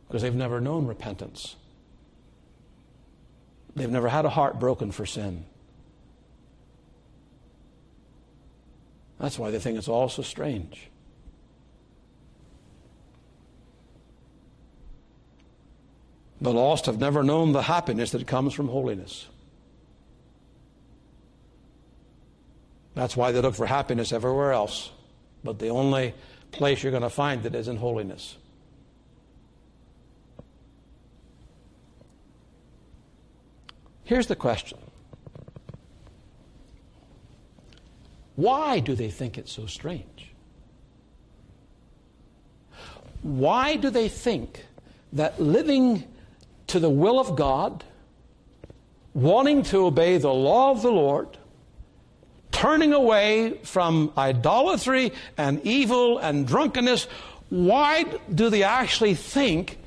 because 0.07 0.21
they've 0.21 0.35
never 0.35 0.61
known 0.61 0.85
repentance. 0.85 1.55
They've 3.75 3.89
never 3.89 4.09
had 4.09 4.25
a 4.25 4.29
heart 4.29 4.59
broken 4.59 4.91
for 4.91 5.05
sin. 5.05 5.45
That's 9.19 9.39
why 9.39 9.51
they 9.51 9.59
think 9.59 9.77
it's 9.77 9.87
all 9.87 10.09
so 10.09 10.21
strange. 10.21 10.89
The 16.43 16.51
lost 16.51 16.87
have 16.87 16.99
never 16.99 17.23
known 17.23 17.53
the 17.53 17.61
happiness 17.61 18.11
that 18.11 18.27
comes 18.27 18.53
from 18.53 18.67
holiness. 18.67 19.27
That's 22.95 23.15
why 23.15 23.31
they 23.31 23.39
look 23.39 23.55
for 23.55 23.65
happiness 23.65 24.11
everywhere 24.11 24.51
else. 24.51 24.91
But 25.41 25.59
the 25.59 25.69
only 25.69 26.13
place 26.51 26.83
you're 26.83 26.91
going 26.91 27.03
to 27.03 27.09
find 27.09 27.45
it 27.45 27.55
is 27.55 27.69
in 27.69 27.77
holiness. 27.77 28.35
Here's 34.03 34.27
the 34.27 34.35
question 34.35 34.79
Why 38.35 38.79
do 38.79 38.95
they 38.95 39.09
think 39.09 39.37
it's 39.37 39.53
so 39.53 39.65
strange? 39.65 40.33
Why 43.21 43.77
do 43.77 43.89
they 43.89 44.09
think 44.09 44.65
that 45.13 45.41
living 45.41 46.03
to 46.73 46.79
the 46.79 46.89
will 46.89 47.19
of 47.19 47.35
God, 47.35 47.83
wanting 49.13 49.61
to 49.61 49.85
obey 49.85 50.17
the 50.17 50.33
law 50.33 50.71
of 50.71 50.81
the 50.81 50.91
Lord, 50.91 51.37
turning 52.51 52.93
away 52.93 53.59
from 53.61 54.11
idolatry 54.17 55.11
and 55.37 55.61
evil 55.63 56.17
and 56.17 56.47
drunkenness, 56.47 57.03
why 57.49 58.05
do 58.33 58.49
they 58.49 58.63
actually 58.63 59.13
think 59.13 59.77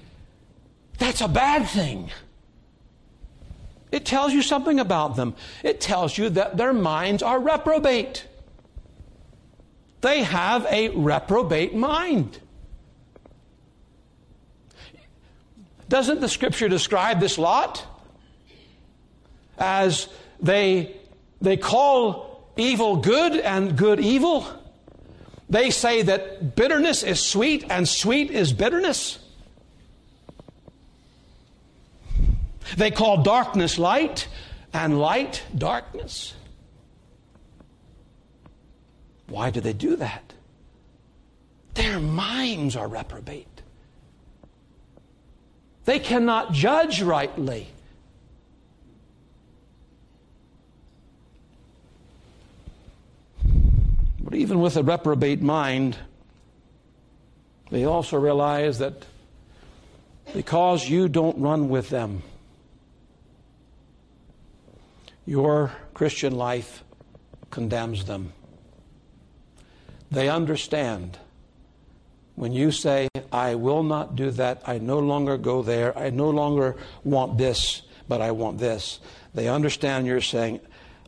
that's 0.99 1.21
a 1.21 1.27
bad 1.27 1.67
thing? 1.67 2.09
It 3.91 4.05
tells 4.05 4.33
you 4.33 4.41
something 4.41 4.79
about 4.79 5.17
them. 5.17 5.35
It 5.65 5.81
tells 5.81 6.17
you 6.17 6.31
that 6.31 6.57
their 6.57 6.73
minds 6.73 7.21
are 7.21 7.41
reprobate. 7.41 8.29
They 10.03 10.23
have 10.23 10.65
a 10.71 10.91
reprobate 10.91 11.75
mind. 11.75 12.39
Doesn't 15.89 16.21
the 16.21 16.29
scripture 16.29 16.69
describe 16.69 17.21
this 17.21 17.39
lot 17.39 17.85
as 19.59 20.09
they, 20.41 20.97
they 21.41 21.57
call 21.57 22.51
evil 22.57 22.97
good 22.97 23.37
and 23.37 23.77
good 23.77 24.01
evil? 24.01 24.47
They 25.49 25.71
say 25.71 26.03
that 26.03 26.57
bitterness 26.57 27.03
is 27.03 27.21
sweet 27.21 27.65
and 27.71 27.89
sweet 27.89 28.31
is 28.31 28.53
bitterness. 28.53 29.19
They 32.77 32.91
call 32.91 33.23
darkness 33.23 33.79
light 33.79 34.27
and 34.73 34.99
light 34.99 35.45
darkness. 35.57 36.35
Why 39.29 39.51
do 39.51 39.61
they 39.61 39.73
do 39.73 39.97
that? 39.97 40.33
Their 41.75 42.01
minds 42.01 42.75
are 42.75 42.89
reprobate. 42.89 43.56
They 45.87 46.01
cannot 46.01 46.53
judge 46.53 47.01
rightly. 47.01 47.69
But 54.21 54.35
even 54.35 54.61
with 54.61 54.77
a 54.77 54.83
reprobate 54.83 55.41
mind, 55.41 55.97
they 57.71 57.85
also 57.85 58.19
realize 58.19 58.79
that 58.81 59.07
because 60.35 60.89
you 60.89 61.09
don't 61.09 61.39
run 61.39 61.69
with 61.69 61.89
them, 61.89 62.25
your 65.25 65.71
Christian 65.95 66.35
life 66.35 66.83
condemns 67.53 68.07
them. 68.07 68.33
They 70.11 70.29
understand 70.29 71.19
when 72.37 72.53
you 72.53 72.71
say, 72.71 73.09
I 73.33 73.55
will 73.55 73.83
not 73.83 74.15
do 74.15 74.31
that, 74.33 74.63
I 74.67 74.79
no 74.79 74.99
longer 74.99 75.37
go 75.37 75.63
there, 75.63 75.97
I 75.99 76.11
no 76.11 76.31
longer 76.31 76.77
want 77.03 77.39
this, 77.39 77.83
but 78.09 78.21
I 78.21 78.31
want 78.31 78.59
this, 78.59 79.01
they 79.35 79.49
understand 79.49 80.07
you're 80.07 80.21
saying, 80.21 80.61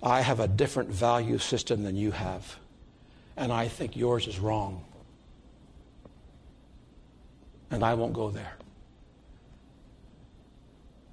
I 0.03 0.23
have 0.23 0.41
a 0.41 0.49
different 0.49 0.91
value 0.91 1.39
system 1.39 1.85
than 1.85 1.97
you 1.97 2.11
have, 2.11 2.59
and 3.37 3.53
I 3.53 3.69
think 3.69 3.95
yours 3.95 4.27
is 4.27 4.39
wrong. 4.39 4.85
And 7.71 7.85
I 7.85 7.93
won't 7.95 8.15
go 8.15 8.31
there. 8.31 8.55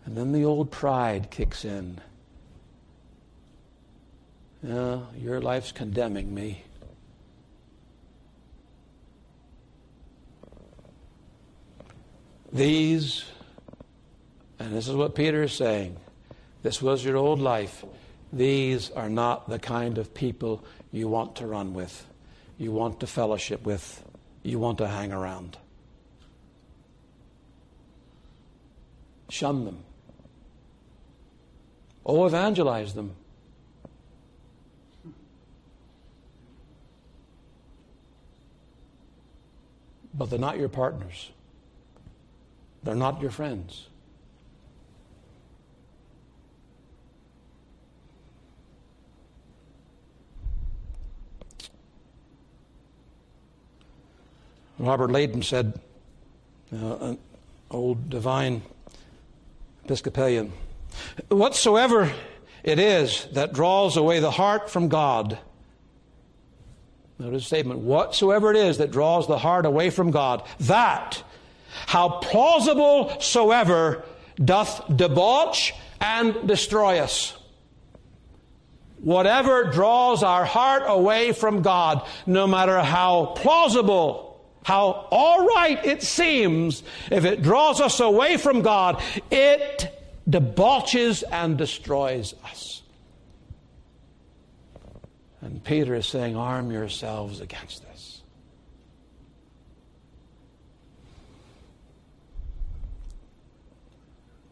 And 0.06 0.16
then 0.16 0.32
the 0.32 0.46
old 0.46 0.72
pride 0.72 1.30
kicks 1.30 1.66
in. 1.66 2.00
Yeah, 4.64 5.02
your 5.18 5.42
life's 5.42 5.74
condemning 5.74 6.34
me. 6.34 6.64
These, 12.56 13.26
and 14.60 14.74
this 14.74 14.88
is 14.88 14.96
what 14.96 15.14
Peter 15.14 15.44
is 15.44 15.52
saying, 15.52 15.98
this 16.64 16.82
was 16.82 17.04
your 17.04 17.18
old 17.18 17.42
life. 17.42 17.84
These 18.32 18.92
are 18.92 19.10
not 19.10 19.50
the 19.50 19.60
kind 19.60 19.98
of 19.98 20.14
people 20.14 20.64
you 20.90 21.10
want 21.10 21.36
to 21.36 21.48
run 21.48 21.74
with, 21.74 22.08
you 22.58 22.72
want 22.72 23.02
to 23.02 23.08
fellowship 23.08 23.66
with, 23.66 24.02
you 24.42 24.58
want 24.58 24.78
to 24.78 24.88
hang 24.88 25.12
around. 25.12 25.58
Shun 29.28 29.66
them. 29.66 29.80
Oh, 32.06 32.26
evangelize 32.26 32.94
them. 32.94 33.16
But 40.14 40.30
they're 40.30 40.40
not 40.40 40.58
your 40.58 40.70
partners. 40.70 41.32
They're 42.86 42.94
not 42.94 43.20
your 43.20 43.32
friends. 43.32 43.88
Robert 54.78 55.10
Leighton 55.10 55.42
said, 55.42 55.80
uh, 56.72 56.96
an 56.98 57.18
old 57.72 58.10
divine 58.10 58.62
Episcopalian, 59.86 60.54
whatsoever 61.30 62.12
it 62.64 62.78
is 62.78 63.28
that 63.32 63.54
draws 63.54 63.98
away 63.98 64.20
the 64.20 64.32
heart 64.32 64.70
from 64.70 64.90
God. 64.90 65.40
Notice 67.18 67.44
the 67.44 67.48
statement, 67.48 67.80
whatsoever 67.80 68.52
it 68.52 68.58
is 68.58 68.78
that 68.78 68.92
draws 68.92 69.28
the 69.28 69.40
heart 69.40 69.66
away 69.66 69.90
from 69.90 70.12
God, 70.12 70.44
that 70.60 71.24
how 71.88 72.10
plausible 72.10 73.20
soever 73.20 74.04
doth 74.44 74.86
debauch 74.88 75.74
and 76.02 76.48
destroy 76.48 77.00
us. 77.00 77.38
Whatever 79.00 79.66
draws 79.66 80.24
our 80.24 80.46
heart 80.46 80.84
away 80.88 81.32
from 81.32 81.62
God, 81.62 82.06
no 82.26 82.48
matter 82.48 82.80
how 82.82 83.28
plausible, 83.36 84.44
how 84.64 85.08
all 85.12 85.46
right 85.46 85.84
it 85.86 86.02
seems, 86.02 86.82
if 87.12 87.24
it 87.24 87.42
draws 87.44 87.80
us 87.82 88.00
away 88.00 88.38
from 88.38 88.62
God, 88.62 89.02
it 89.30 89.92
debauches 90.28 91.24
and 91.32 91.58
destroys 91.58 92.34
us. 92.46 92.82
And 95.42 95.64
Peter 95.64 95.94
is 95.94 96.08
saying, 96.08 96.36
arm 96.36 96.72
yourselves 96.72 97.40
against 97.42 97.84
this. 97.84 97.95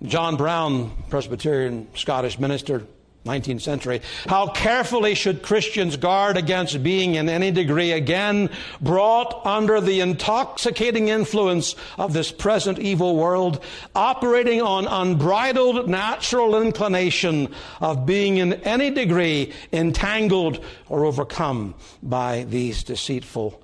John 0.05 0.35
Brown, 0.35 0.91
Presbyterian 1.09 1.87
Scottish 1.95 2.37
minister, 2.37 2.85
19th 3.25 3.61
century. 3.61 4.01
How 4.27 4.47
carefully 4.47 5.15
should 5.15 5.43
Christians 5.43 5.95
guard 5.95 6.35
against 6.35 6.83
being 6.83 7.15
in 7.15 7.29
any 7.29 7.51
degree 7.51 7.93
again 7.93 8.49
brought 8.81 9.45
under 9.45 9.79
the 9.79 10.01
intoxicating 10.01 11.07
influence 11.07 11.75
of 11.97 12.11
this 12.11 12.31
present 12.31 12.79
evil 12.79 13.15
world, 13.15 13.63
operating 13.95 14.61
on 14.61 14.87
unbridled 14.87 15.87
natural 15.87 16.61
inclination 16.61 17.53
of 17.79 18.05
being 18.05 18.37
in 18.37 18.53
any 18.63 18.89
degree 18.89 19.53
entangled 19.71 20.63
or 20.89 21.05
overcome 21.05 21.75
by 22.01 22.43
these 22.43 22.83
deceitful 22.83 23.61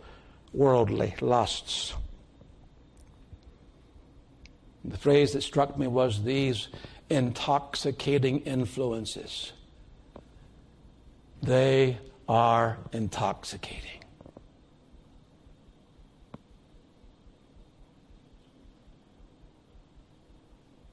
worldly 0.54 1.16
lusts. 1.20 1.94
The 4.86 4.98
phrase 4.98 5.34
that 5.34 5.42
struck 5.42 5.78
me 5.78 5.88
was 5.88 6.24
these 6.24 6.70
intoxicating 7.10 8.42
influences. 8.42 9.52
They 11.42 11.98
are 12.28 12.78
intoxicating. 12.92 14.04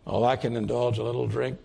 Oh, 0.06 0.24
I 0.24 0.36
can 0.36 0.56
indulge 0.56 0.98
a 0.98 1.02
little 1.02 1.26
drink. 1.26 1.58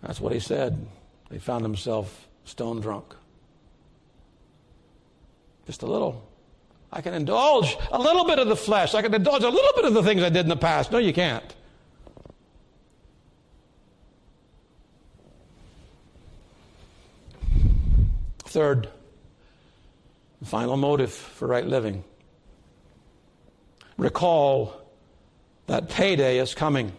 That's 0.00 0.20
what 0.20 0.32
he 0.32 0.40
said. 0.40 0.86
He 1.30 1.38
found 1.38 1.64
himself 1.64 2.28
stone 2.44 2.80
drunk. 2.80 3.14
Just 5.66 5.82
a 5.82 5.86
little. 5.86 6.31
I 6.92 7.00
can 7.00 7.14
indulge 7.14 7.76
a 7.90 7.98
little 7.98 8.26
bit 8.26 8.38
of 8.38 8.48
the 8.48 8.56
flesh. 8.56 8.94
I 8.94 9.00
can 9.00 9.14
indulge 9.14 9.42
a 9.42 9.48
little 9.48 9.72
bit 9.74 9.86
of 9.86 9.94
the 9.94 10.02
things 10.02 10.22
I 10.22 10.28
did 10.28 10.40
in 10.40 10.48
the 10.48 10.56
past. 10.56 10.92
No, 10.92 10.98
you 10.98 11.12
can't. 11.12 11.54
Third, 18.44 18.90
final 20.44 20.76
motive 20.76 21.10
for 21.10 21.48
right 21.48 21.66
living. 21.66 22.04
Recall 23.96 24.78
that 25.68 25.88
payday 25.88 26.38
is 26.38 26.54
coming. 26.54 26.92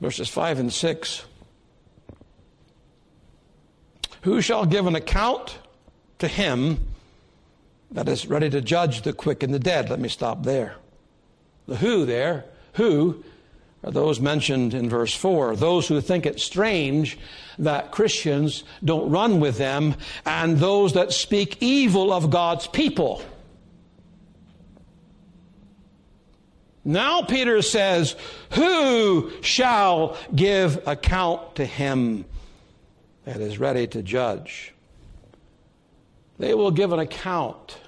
Verses 0.00 0.28
5 0.30 0.60
and 0.60 0.72
6. 0.72 1.24
Who 4.28 4.42
shall 4.42 4.66
give 4.66 4.86
an 4.86 4.94
account 4.94 5.56
to 6.18 6.28
him 6.28 6.86
that 7.90 8.10
is 8.10 8.26
ready 8.26 8.50
to 8.50 8.60
judge 8.60 9.00
the 9.00 9.14
quick 9.14 9.42
and 9.42 9.54
the 9.54 9.58
dead? 9.58 9.88
Let 9.88 10.00
me 10.00 10.10
stop 10.10 10.42
there. 10.42 10.76
The 11.66 11.76
who 11.76 12.04
there, 12.04 12.44
who 12.74 13.24
are 13.82 13.90
those 13.90 14.20
mentioned 14.20 14.74
in 14.74 14.90
verse 14.90 15.14
4. 15.14 15.56
Those 15.56 15.88
who 15.88 16.02
think 16.02 16.26
it 16.26 16.40
strange 16.40 17.18
that 17.58 17.90
Christians 17.90 18.64
don't 18.84 19.08
run 19.08 19.40
with 19.40 19.56
them, 19.56 19.94
and 20.26 20.58
those 20.58 20.92
that 20.92 21.14
speak 21.14 21.56
evil 21.62 22.12
of 22.12 22.28
God's 22.28 22.66
people. 22.66 23.22
Now 26.84 27.22
Peter 27.22 27.62
says, 27.62 28.14
Who 28.50 29.32
shall 29.40 30.18
give 30.34 30.86
account 30.86 31.54
to 31.54 31.64
him 31.64 32.26
that 33.28 33.42
is 33.42 33.58
ready 33.58 33.86
to 33.86 34.02
judge? 34.02 34.72
They 36.38 36.54
will 36.54 36.70
give 36.70 36.92
an 36.92 36.98
account 36.98 37.78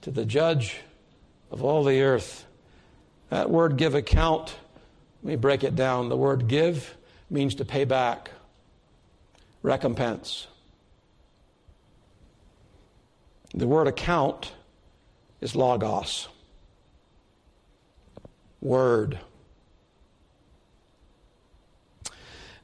to 0.00 0.10
the 0.10 0.24
judge 0.24 0.78
of 1.50 1.62
all 1.62 1.84
the 1.84 2.02
earth. 2.02 2.46
That 3.28 3.48
word 3.48 3.76
give 3.76 3.94
account, 3.94 4.56
let 5.22 5.30
me 5.30 5.36
break 5.36 5.62
it 5.62 5.76
down. 5.76 6.08
The 6.08 6.16
word 6.16 6.48
give 6.48 6.96
means 7.30 7.54
to 7.56 7.64
pay 7.64 7.84
back, 7.84 8.32
recompense. 9.62 10.48
The 13.54 13.68
word 13.68 13.86
account 13.86 14.52
is 15.40 15.54
logos 15.54 16.28
word. 18.60 19.18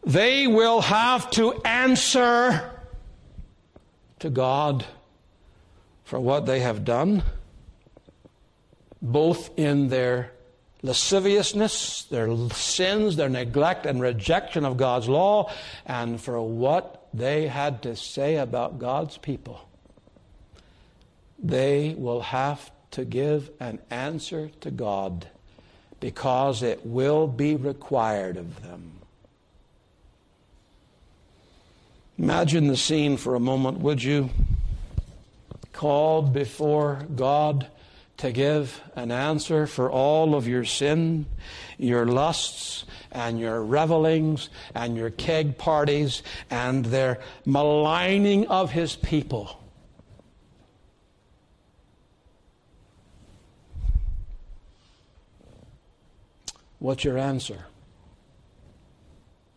They 0.07 0.47
will 0.47 0.83
have 0.83 1.31
to 1.33 1.53
answer 1.65 2.71
to 4.21 4.31
God 4.31 4.87
for 6.05 6.21
what 6.21 6.47
they 6.47 6.61
have 6.61 6.85
done, 6.85 7.25
both 9.03 9.51
in 9.59 9.89
their 9.89 10.31
lasciviousness, 10.83 12.05
their 12.05 12.37
sins, 12.51 13.17
their 13.17 13.29
neglect 13.29 13.85
and 13.85 14.01
rejection 14.01 14.65
of 14.65 14.77
God's 14.77 15.09
law, 15.09 15.51
and 15.85 16.21
for 16.21 16.41
what 16.41 17.09
they 17.13 17.49
had 17.49 17.83
to 17.83 17.97
say 17.97 18.37
about 18.37 18.79
God's 18.79 19.19
people. 19.19 19.69
They 21.41 21.97
will 21.99 22.21
have 22.21 22.71
to 22.93 23.05
give 23.05 23.51
an 23.59 23.81
answer 23.91 24.51
to 24.61 24.71
God 24.71 25.27
because 25.99 26.63
it 26.63 26.87
will 26.87 27.27
be 27.27 27.57
required 27.57 28.37
of 28.37 28.63
them. 28.63 28.96
Imagine 32.19 32.69
the 32.69 32.77
scene 32.77 33.17
for 33.17 33.35
a 33.35 33.41
moment, 33.41 33.79
would 33.79 34.03
you? 34.03 34.31
Called 35.73 36.33
before 36.33 37.07
God 37.15 37.69
to 38.17 38.33
give 38.33 38.81
an 38.95 39.11
answer 39.11 39.67
for 39.67 39.91
all 39.91 40.35
of 40.35 40.49
your 40.49 40.65
sin, 40.65 41.27
your 41.77 42.07
lusts, 42.07 42.87
and 43.13 43.39
your 43.39 43.63
revelings, 43.63 44.49
and 44.75 44.97
your 44.97 45.11
keg 45.11 45.59
parties, 45.59 46.23
and 46.51 46.87
their 46.87 47.21
maligning 47.45 48.47
of 48.49 48.71
His 48.71 48.97
people. 48.97 49.61
What's 56.79 57.05
your 57.05 57.19
answer? 57.19 57.67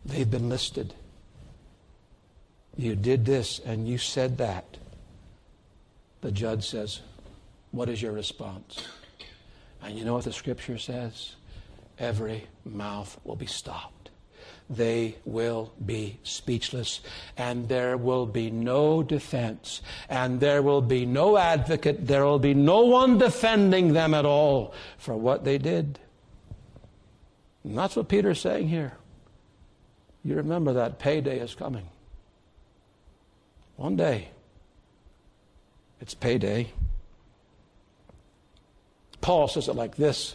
They've 0.04 0.30
been 0.30 0.48
listed. 0.50 0.94
You 2.80 2.96
did 2.96 3.26
this 3.26 3.58
and 3.58 3.86
you 3.86 3.98
said 3.98 4.38
that. 4.38 4.78
The 6.22 6.32
judge 6.32 6.66
says, 6.66 7.00
What 7.72 7.90
is 7.90 8.00
your 8.00 8.12
response? 8.12 8.88
And 9.82 9.98
you 9.98 10.04
know 10.06 10.14
what 10.14 10.24
the 10.24 10.32
scripture 10.32 10.78
says? 10.78 11.34
Every 11.98 12.46
mouth 12.64 13.20
will 13.22 13.36
be 13.36 13.44
stopped. 13.44 14.08
They 14.70 15.16
will 15.26 15.74
be 15.84 16.20
speechless, 16.22 17.00
and 17.36 17.68
there 17.68 17.98
will 17.98 18.24
be 18.24 18.50
no 18.50 19.02
defense, 19.02 19.82
and 20.08 20.40
there 20.40 20.62
will 20.62 20.80
be 20.80 21.04
no 21.04 21.36
advocate, 21.36 22.06
there 22.06 22.24
will 22.24 22.38
be 22.38 22.54
no 22.54 22.82
one 22.82 23.18
defending 23.18 23.92
them 23.92 24.14
at 24.14 24.24
all 24.24 24.72
for 24.96 25.16
what 25.16 25.44
they 25.44 25.58
did. 25.58 25.98
And 27.64 27.76
that's 27.76 27.96
what 27.96 28.08
Peter's 28.08 28.40
saying 28.40 28.68
here. 28.68 28.94
You 30.24 30.36
remember 30.36 30.72
that 30.74 30.98
payday 30.98 31.40
is 31.40 31.54
coming. 31.54 31.88
One 33.80 33.96
day, 33.96 34.28
it's 36.02 36.12
payday. 36.12 36.70
Paul 39.22 39.48
says 39.48 39.68
it 39.68 39.72
like 39.74 39.96
this. 39.96 40.34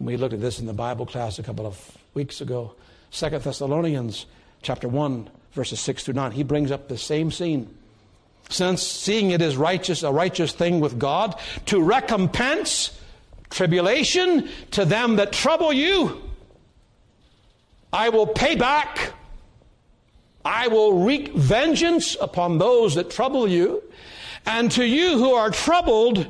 We 0.00 0.16
looked 0.16 0.32
at 0.32 0.40
this 0.40 0.58
in 0.58 0.64
the 0.64 0.72
Bible 0.72 1.04
class 1.04 1.38
a 1.38 1.42
couple 1.42 1.66
of 1.66 1.98
weeks 2.14 2.40
ago. 2.40 2.74
Second 3.10 3.42
Thessalonians 3.42 4.24
chapter 4.62 4.88
1, 4.88 5.28
verses 5.52 5.80
6 5.80 6.04
through 6.04 6.14
9. 6.14 6.32
He 6.32 6.44
brings 6.44 6.70
up 6.70 6.88
the 6.88 6.96
same 6.96 7.30
scene. 7.30 7.68
Since 8.48 8.82
seeing 8.82 9.32
it 9.32 9.42
is 9.42 9.58
righteous, 9.58 10.02
a 10.02 10.10
righteous 10.10 10.52
thing 10.52 10.80
with 10.80 10.98
God, 10.98 11.38
to 11.66 11.82
recompense 11.82 12.98
tribulation 13.50 14.48
to 14.70 14.86
them 14.86 15.16
that 15.16 15.30
trouble 15.30 15.74
you 15.74 16.22
I 17.92 18.10
will 18.10 18.26
pay 18.26 18.56
back. 18.56 19.14
I 20.46 20.68
will 20.68 21.02
wreak 21.02 21.32
vengeance 21.34 22.16
upon 22.20 22.58
those 22.58 22.94
that 22.94 23.10
trouble 23.10 23.48
you. 23.48 23.82
And 24.46 24.70
to 24.72 24.86
you 24.86 25.18
who 25.18 25.32
are 25.32 25.50
troubled, 25.50 26.24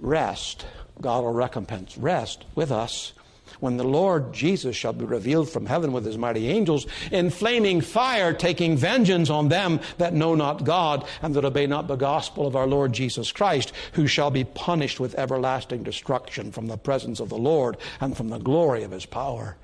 rest. 0.00 0.66
God 1.00 1.22
will 1.22 1.32
recompense. 1.32 1.96
Rest 1.96 2.44
with 2.56 2.72
us 2.72 3.12
when 3.60 3.76
the 3.76 3.84
Lord 3.84 4.32
Jesus 4.32 4.74
shall 4.74 4.92
be 4.92 5.04
revealed 5.04 5.48
from 5.48 5.66
heaven 5.66 5.92
with 5.92 6.04
his 6.04 6.18
mighty 6.18 6.48
angels 6.48 6.88
in 7.12 7.30
flaming 7.30 7.80
fire, 7.80 8.32
taking 8.32 8.76
vengeance 8.76 9.30
on 9.30 9.48
them 9.48 9.78
that 9.98 10.12
know 10.12 10.34
not 10.34 10.64
God 10.64 11.06
and 11.22 11.36
that 11.36 11.44
obey 11.44 11.68
not 11.68 11.86
the 11.86 11.94
gospel 11.94 12.48
of 12.48 12.56
our 12.56 12.66
Lord 12.66 12.92
Jesus 12.92 13.30
Christ, 13.30 13.72
who 13.92 14.08
shall 14.08 14.32
be 14.32 14.42
punished 14.42 14.98
with 14.98 15.14
everlasting 15.14 15.84
destruction 15.84 16.50
from 16.50 16.66
the 16.66 16.76
presence 16.76 17.20
of 17.20 17.28
the 17.28 17.38
Lord 17.38 17.76
and 18.00 18.16
from 18.16 18.28
the 18.28 18.38
glory 18.38 18.82
of 18.82 18.90
his 18.90 19.06
power. 19.06 19.56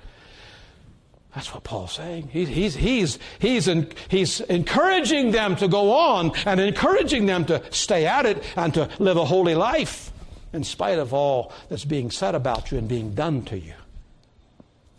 That's 1.35 1.53
what 1.53 1.62
Paul's 1.62 1.93
saying. 1.93 2.29
He, 2.33 2.47
he's, 2.47 2.74
he's, 2.74 3.18
he's, 3.39 3.68
in, 3.68 3.91
he's 4.09 4.41
encouraging 4.41 5.31
them 5.31 5.57
to 5.57 5.68
go 5.68 5.93
on 5.93 6.33
and 6.47 6.59
encouraging 6.59 7.26
them 7.26 7.45
to 7.47 7.62
stay 7.70 8.07
at 8.07 8.26
it 8.26 8.43
and 8.57 8.72
to 8.74 8.89
live 8.99 9.16
a 9.16 9.24
holy 9.24 9.55
life 9.55 10.11
in 10.53 10.64
spite 10.64 10.99
of 10.99 11.12
all 11.12 11.53
that's 11.68 11.85
being 11.85 12.11
said 12.11 12.35
about 12.35 12.72
you 12.72 12.79
and 12.79 12.89
being 12.89 13.14
done 13.14 13.43
to 13.43 13.59
you. 13.59 13.74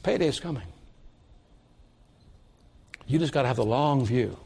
Payday's 0.03 0.39
coming. 0.39 0.67
You 3.07 3.17
just 3.17 3.33
got 3.33 3.41
to 3.41 3.47
have 3.47 3.57
the 3.57 3.65
long 3.65 4.05
view. 4.05 4.37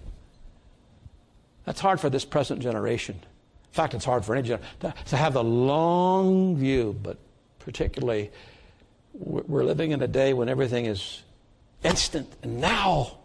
That's 1.65 1.81
hard 1.81 1.99
for 1.99 2.09
this 2.09 2.23
present 2.23 2.61
generation. 2.61 3.15
In 3.15 3.73
fact, 3.73 3.93
it's 3.93 4.05
hard 4.05 4.23
for 4.23 4.35
any 4.35 4.47
generation 4.47 4.73
to, 4.81 4.93
to 5.07 5.17
have 5.17 5.33
the 5.33 5.43
long 5.43 6.55
view, 6.55 6.97
but 7.03 7.17
particularly 7.59 8.31
we're 9.13 9.63
living 9.63 9.91
in 9.91 10.01
a 10.01 10.07
day 10.07 10.33
when 10.33 10.49
everything 10.49 10.85
is 10.85 11.21
instant 11.83 12.29
and 12.41 12.59
now. 12.59 13.17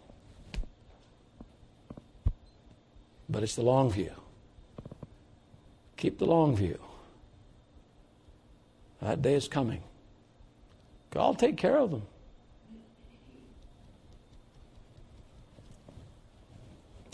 But 3.29 3.43
it's 3.43 3.57
the 3.57 3.63
long 3.63 3.91
view. 3.91 4.13
Keep 5.97 6.19
the 6.19 6.27
long 6.27 6.57
view. 6.57 6.79
That 9.03 9.23
day 9.23 9.35
is 9.35 9.49
coming. 9.49 9.83
God 11.11 11.27
will 11.27 11.35
take 11.35 11.57
care 11.57 11.77
of 11.77 11.91
them. 11.91 12.03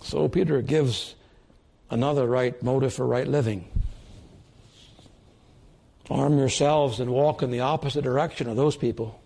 So 0.02 0.28
Peter 0.28 0.60
gives 0.62 1.14
another 1.90 2.26
right 2.26 2.60
motive 2.62 2.92
for 2.92 3.06
right 3.06 3.26
living. 3.26 3.68
Arm 6.10 6.38
yourselves 6.38 7.00
and 7.00 7.10
walk 7.10 7.42
in 7.42 7.50
the 7.50 7.60
opposite 7.60 8.04
direction 8.04 8.48
of 8.48 8.56
those 8.56 8.76
people 8.76 9.20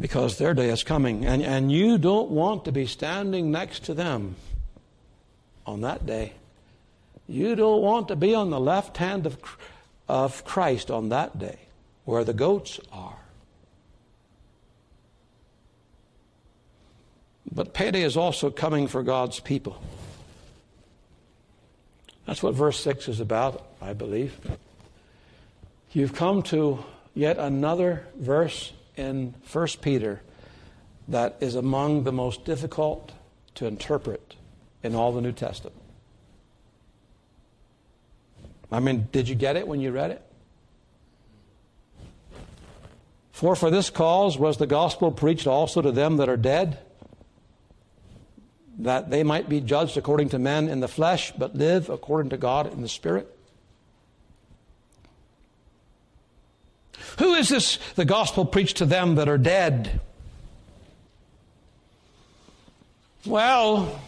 because 0.00 0.38
their 0.38 0.54
day 0.54 0.70
is 0.70 0.84
coming. 0.84 1.24
And, 1.26 1.42
and 1.42 1.72
you 1.72 1.98
don't 1.98 2.30
want 2.30 2.64
to 2.66 2.72
be 2.72 2.86
standing 2.86 3.50
next 3.50 3.84
to 3.84 3.94
them 3.94 4.36
on 5.66 5.80
that 5.80 6.06
day. 6.06 6.32
You 7.26 7.56
don't 7.56 7.82
want 7.82 8.08
to 8.08 8.16
be 8.16 8.34
on 8.34 8.50
the 8.50 8.60
left 8.60 8.96
hand 8.96 9.26
of, 9.26 9.38
of 10.08 10.44
Christ 10.44 10.90
on 10.90 11.10
that 11.10 11.38
day 11.38 11.58
where 12.04 12.24
the 12.24 12.32
goats 12.32 12.80
are. 12.92 13.18
But 17.50 17.74
payday 17.74 18.02
is 18.02 18.16
also 18.16 18.50
coming 18.50 18.88
for 18.88 19.02
God's 19.02 19.40
people. 19.40 19.82
That's 22.24 22.42
what 22.42 22.54
verse 22.54 22.78
6 22.80 23.08
is 23.08 23.20
about, 23.20 23.66
I 23.80 23.94
believe. 23.94 24.38
You've 25.92 26.14
come 26.14 26.42
to 26.44 26.84
yet 27.14 27.38
another 27.38 28.06
verse 28.16 28.72
in 28.98 29.34
1 29.50 29.66
Peter 29.80 30.20
that 31.06 31.36
is 31.40 31.54
among 31.54 32.04
the 32.04 32.12
most 32.12 32.44
difficult 32.44 33.12
to 33.54 33.66
interpret 33.66 34.34
in 34.82 34.94
all 34.94 35.12
the 35.12 35.20
New 35.20 35.32
Testament. 35.32 35.76
I 38.70 38.80
mean, 38.80 39.08
did 39.12 39.28
you 39.28 39.34
get 39.34 39.56
it 39.56 39.66
when 39.66 39.80
you 39.80 39.90
read 39.90 40.10
it? 40.10 40.22
For 43.32 43.56
for 43.56 43.70
this 43.70 43.88
cause 43.88 44.36
was 44.36 44.58
the 44.58 44.66
gospel 44.66 45.10
preached 45.12 45.46
also 45.46 45.80
to 45.80 45.92
them 45.92 46.16
that 46.16 46.28
are 46.28 46.36
dead, 46.36 46.78
that 48.78 49.10
they 49.10 49.22
might 49.22 49.48
be 49.48 49.60
judged 49.60 49.96
according 49.96 50.30
to 50.30 50.38
men 50.38 50.68
in 50.68 50.80
the 50.80 50.88
flesh, 50.88 51.32
but 51.32 51.54
live 51.54 51.88
according 51.88 52.30
to 52.30 52.36
God 52.36 52.70
in 52.72 52.82
the 52.82 52.88
Spirit. 52.88 53.37
Who 57.18 57.34
is 57.34 57.48
this 57.48 57.78
the 57.94 58.04
gospel 58.04 58.44
preached 58.44 58.78
to 58.78 58.86
them 58.86 59.16
that 59.16 59.28
are 59.28 59.38
dead? 59.38 60.00
Well, 63.26 64.00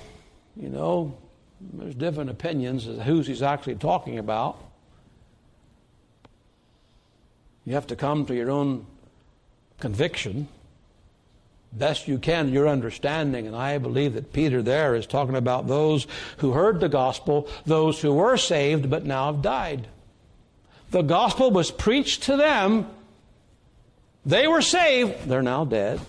you 0.56 0.68
know, 0.68 1.16
there's 1.60 1.94
different 1.94 2.30
opinions 2.30 2.86
as 2.86 2.96
to 2.96 3.02
who 3.02 3.20
he's 3.20 3.42
actually 3.42 3.74
talking 3.76 4.18
about. 4.18 4.58
You 7.66 7.74
have 7.74 7.88
to 7.88 7.96
come 7.96 8.26
to 8.26 8.34
your 8.34 8.50
own 8.50 8.86
conviction 9.78 10.48
best 11.72 12.08
you 12.08 12.18
can 12.18 12.52
your 12.52 12.66
understanding 12.66 13.46
and 13.46 13.54
i 13.54 13.78
believe 13.78 14.14
that 14.14 14.32
peter 14.32 14.60
there 14.60 14.96
is 14.96 15.06
talking 15.06 15.36
about 15.36 15.68
those 15.68 16.06
who 16.38 16.50
heard 16.50 16.80
the 16.80 16.88
gospel 16.88 17.48
those 17.64 18.00
who 18.00 18.12
were 18.12 18.36
saved 18.36 18.90
but 18.90 19.06
now 19.06 19.32
have 19.32 19.40
died 19.40 19.86
the 20.90 21.02
gospel 21.02 21.50
was 21.50 21.70
preached 21.70 22.24
to 22.24 22.36
them. 22.36 22.86
They 24.24 24.46
were 24.46 24.62
saved. 24.62 25.26
They're 25.26 25.42
now 25.42 25.64
dead. 25.64 26.00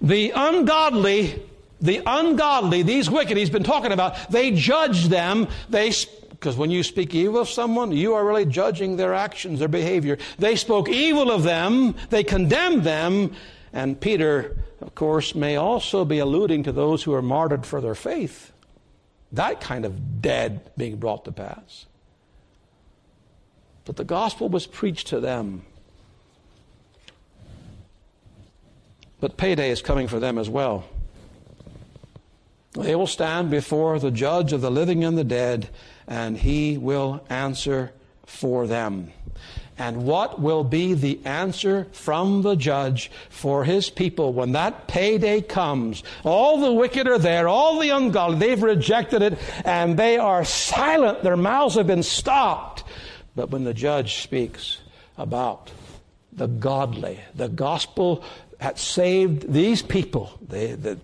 The 0.00 0.32
ungodly, 0.34 1.40
the 1.80 2.02
ungodly, 2.04 2.82
these 2.82 3.08
wicked 3.08 3.36
he's 3.36 3.50
been 3.50 3.62
talking 3.62 3.92
about, 3.92 4.30
they 4.30 4.50
judge 4.50 5.06
them. 5.06 5.48
They, 5.70 5.92
because 6.30 6.56
when 6.56 6.72
you 6.72 6.82
speak 6.82 7.14
evil 7.14 7.40
of 7.40 7.48
someone, 7.48 7.92
you 7.92 8.14
are 8.14 8.24
really 8.24 8.44
judging 8.44 8.96
their 8.96 9.14
actions, 9.14 9.60
their 9.60 9.68
behavior. 9.68 10.18
They 10.38 10.56
spoke 10.56 10.88
evil 10.88 11.30
of 11.30 11.44
them. 11.44 11.94
They 12.10 12.24
condemned 12.24 12.82
them. 12.82 13.34
And 13.72 13.98
Peter, 13.98 14.56
of 14.80 14.94
course, 14.94 15.34
may 15.34 15.56
also 15.56 16.04
be 16.04 16.18
alluding 16.18 16.64
to 16.64 16.72
those 16.72 17.04
who 17.04 17.14
are 17.14 17.22
martyred 17.22 17.64
for 17.64 17.80
their 17.80 17.94
faith. 17.94 18.52
That 19.30 19.60
kind 19.60 19.84
of 19.84 20.20
dead 20.20 20.70
being 20.76 20.96
brought 20.96 21.24
to 21.26 21.32
pass. 21.32 21.86
But 23.84 23.96
the 23.96 24.04
gospel 24.04 24.48
was 24.48 24.66
preached 24.66 25.08
to 25.08 25.20
them. 25.20 25.64
But 29.20 29.36
payday 29.36 29.70
is 29.70 29.82
coming 29.82 30.08
for 30.08 30.18
them 30.18 30.38
as 30.38 30.48
well. 30.48 30.84
They 32.72 32.94
will 32.94 33.06
stand 33.06 33.50
before 33.50 33.98
the 33.98 34.10
judge 34.10 34.52
of 34.52 34.62
the 34.62 34.70
living 34.70 35.04
and 35.04 35.18
the 35.18 35.24
dead, 35.24 35.68
and 36.06 36.38
he 36.38 36.78
will 36.78 37.24
answer 37.28 37.92
for 38.24 38.66
them. 38.66 39.12
And 39.78 40.04
what 40.04 40.40
will 40.40 40.64
be 40.64 40.94
the 40.94 41.20
answer 41.24 41.86
from 41.92 42.42
the 42.42 42.54
judge 42.54 43.10
for 43.30 43.64
his 43.64 43.90
people 43.90 44.32
when 44.32 44.52
that 44.52 44.86
payday 44.86 45.42
comes? 45.42 46.02
All 46.24 46.60
the 46.60 46.72
wicked 46.72 47.06
are 47.08 47.18
there, 47.18 47.48
all 47.48 47.78
the 47.78 47.90
ungodly, 47.90 48.38
they've 48.38 48.62
rejected 48.62 49.22
it, 49.22 49.38
and 49.64 49.98
they 49.98 50.18
are 50.18 50.44
silent. 50.44 51.22
Their 51.22 51.36
mouths 51.36 51.74
have 51.74 51.86
been 51.86 52.02
stopped. 52.02 52.71
But 53.34 53.50
when 53.50 53.64
the 53.64 53.74
judge 53.74 54.22
speaks 54.22 54.78
about 55.16 55.70
the 56.32 56.46
godly, 56.46 57.20
the 57.34 57.48
gospel 57.48 58.24
had 58.60 58.78
saved 58.78 59.52
these 59.52 59.82
people, 59.82 60.38
they, 60.46 60.72
that 60.72 60.98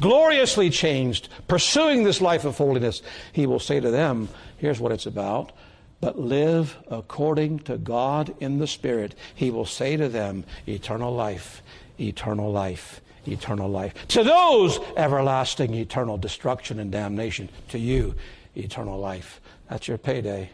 gloriously 0.00 0.70
changed, 0.70 1.28
pursuing 1.48 2.04
this 2.04 2.20
life 2.20 2.44
of 2.44 2.56
holiness, 2.56 3.02
he 3.32 3.46
will 3.46 3.58
say 3.58 3.80
to 3.80 3.90
them, 3.90 4.28
here's 4.58 4.80
what 4.80 4.92
it's 4.92 5.06
about. 5.06 5.52
But 6.00 6.18
live 6.18 6.76
according 6.88 7.60
to 7.60 7.76
God 7.76 8.32
in 8.38 8.58
the 8.58 8.68
Spirit. 8.68 9.16
He 9.34 9.50
will 9.50 9.66
say 9.66 9.96
to 9.96 10.08
them, 10.08 10.44
eternal 10.68 11.12
life, 11.12 11.60
eternal 11.98 12.52
life, 12.52 13.00
eternal 13.26 13.68
life. 13.68 13.94
To 14.08 14.22
those, 14.22 14.78
everlasting, 14.96 15.74
eternal 15.74 16.16
destruction 16.16 16.78
and 16.78 16.92
damnation. 16.92 17.48
To 17.70 17.80
you, 17.80 18.14
eternal 18.54 18.98
life. 19.00 19.40
That's 19.68 19.88
your 19.88 19.98
payday 19.98 20.50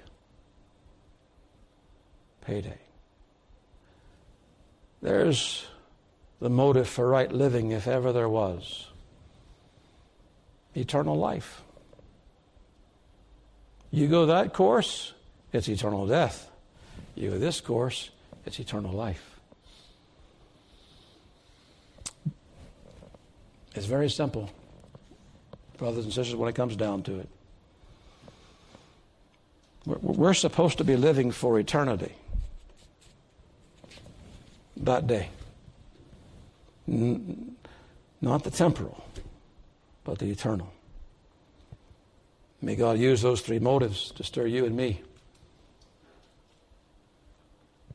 payday. 2.44 2.78
There's 5.02 5.66
the 6.40 6.50
motive 6.50 6.88
for 6.88 7.08
right 7.08 7.30
living, 7.30 7.72
if 7.72 7.86
ever 7.86 8.12
there 8.12 8.28
was 8.28 8.88
eternal 10.74 11.16
life. 11.16 11.62
You 13.90 14.08
go 14.08 14.26
that 14.26 14.52
course, 14.52 15.12
it's 15.52 15.68
eternal 15.68 16.06
death. 16.06 16.50
You 17.14 17.30
go 17.30 17.38
this 17.38 17.60
course, 17.60 18.10
it's 18.44 18.58
eternal 18.58 18.92
life. 18.92 19.38
It's 23.74 23.86
very 23.86 24.08
simple, 24.08 24.50
brothers 25.76 26.04
and 26.04 26.12
sisters, 26.12 26.36
when 26.36 26.48
it 26.48 26.54
comes 26.54 26.76
down 26.76 27.02
to 27.04 27.20
it. 27.20 27.28
We're 29.84 30.34
supposed 30.34 30.78
to 30.78 30.84
be 30.84 30.96
living 30.96 31.30
for 31.30 31.58
eternity 31.58 32.14
that 34.76 35.06
day. 35.06 35.30
N- 36.88 37.56
not 38.20 38.44
the 38.44 38.50
temporal, 38.50 39.04
but 40.04 40.18
the 40.18 40.30
eternal. 40.30 40.72
May 42.62 42.76
God 42.76 42.98
use 42.98 43.20
those 43.20 43.42
three 43.42 43.58
motives 43.58 44.10
to 44.12 44.24
stir 44.24 44.46
you 44.46 44.64
and 44.64 44.76
me 44.76 45.02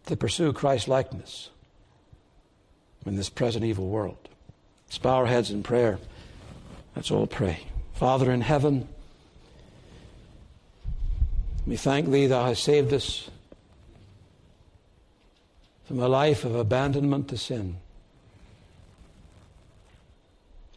to 0.05 0.15
pursue 0.15 0.51
Christ 0.53 0.87
likeness 0.87 1.49
in 3.05 3.15
this 3.15 3.29
present 3.29 3.63
evil 3.63 3.87
world. 3.87 4.29
Let's 4.87 4.97
bow 4.97 5.17
our 5.17 5.25
heads 5.27 5.51
in 5.51 5.63
prayer. 5.63 5.99
Let's 6.95 7.11
all 7.11 7.27
pray. 7.27 7.67
Father 7.93 8.31
in 8.31 8.41
heaven, 8.41 8.87
we 11.65 11.77
thank 11.77 12.09
Thee, 12.09 12.25
Thou 12.27 12.45
hast 12.45 12.63
saved 12.63 12.91
us 12.91 13.29
from 15.89 15.99
a 16.01 16.07
life 16.07 16.45
of 16.45 16.53
abandonment 16.53 17.27
to 17.29 17.35
sin. 17.35 17.75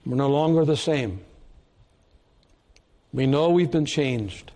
We're 0.06 0.16
no 0.16 0.30
longer 0.30 0.64
the 0.64 0.74
same. 0.74 1.20
We 3.12 3.26
know 3.26 3.50
we've 3.50 3.70
been 3.70 3.84
changed. 3.84 4.52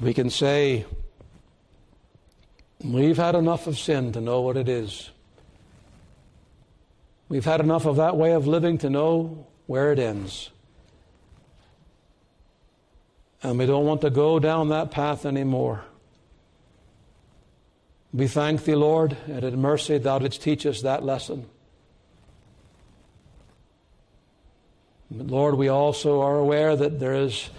We 0.00 0.12
can 0.14 0.30
say, 0.30 0.84
We've 2.82 3.16
had 3.16 3.36
enough 3.36 3.68
of 3.68 3.78
sin 3.78 4.10
to 4.10 4.20
know 4.20 4.40
what 4.40 4.56
it 4.56 4.68
is. 4.68 5.10
We've 7.28 7.44
had 7.44 7.60
enough 7.60 7.86
of 7.86 7.94
that 7.96 8.16
way 8.16 8.32
of 8.32 8.48
living 8.48 8.78
to 8.78 8.90
know 8.90 9.46
where 9.68 9.92
it 9.92 10.00
ends. 10.00 10.50
And 13.44 13.60
we 13.60 13.66
don't 13.66 13.86
want 13.86 14.00
to 14.00 14.10
go 14.10 14.40
down 14.40 14.70
that 14.70 14.90
path 14.90 15.24
anymore. 15.24 15.84
We 18.12 18.26
thank 18.26 18.64
thee, 18.64 18.74
Lord, 18.74 19.16
and 19.26 19.44
in 19.44 19.60
mercy 19.60 19.98
thou 19.98 20.18
didst 20.18 20.40
teach 20.40 20.64
us 20.64 20.82
that 20.82 21.04
lesson. 21.04 21.46
But 25.10 25.26
Lord, 25.26 25.56
we 25.56 25.68
also 25.68 26.20
are 26.22 26.36
aware 26.38 26.74
that 26.74 27.00
there 27.00 27.14
is 27.14 27.50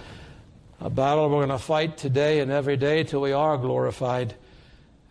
a 0.79 0.89
battle 0.89 1.29
we're 1.29 1.45
going 1.45 1.49
to 1.49 1.57
fight 1.63 1.97
today 1.97 2.39
and 2.39 2.51
every 2.51 2.77
day 2.77 3.03
till 3.03 3.21
we 3.21 3.31
are 3.31 3.57
glorified. 3.57 4.35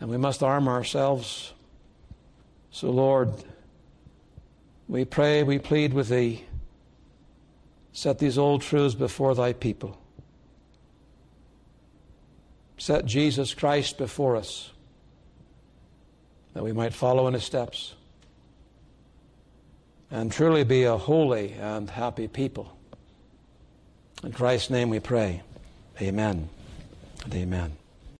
And 0.01 0.09
we 0.09 0.17
must 0.17 0.43
arm 0.43 0.69
ourselves. 0.69 1.53
So, 2.71 2.91
Lord, 2.91 3.33
we 4.89 5.05
pray, 5.05 5.43
we 5.43 5.59
plead 5.59 5.93
with 5.93 6.09
Thee. 6.09 6.45
Set 7.93 8.21
these 8.21 8.39
old 8.39 8.63
truths 8.63 8.95
before 8.95 9.35
Thy 9.35 9.53
people. 9.53 10.01
Set 12.77 13.05
Jesus 13.05 13.55
Christ 13.55 13.99
before 13.99 14.37
us 14.37 14.71
that 16.59 16.65
we 16.65 16.73
might 16.73 16.93
follow 16.93 17.29
in 17.29 17.35
His 17.35 17.45
steps 17.45 17.95
and 20.11 20.33
truly 20.33 20.65
be 20.65 20.83
a 20.83 20.97
holy 20.97 21.53
and 21.53 21.89
happy 21.89 22.27
people. 22.27 22.77
In 24.25 24.33
Christ's 24.33 24.69
name 24.69 24.91
we 24.91 24.99
pray. 24.99 25.43
Amen 26.03 26.49
and 27.23 27.33
amen. 27.33 27.77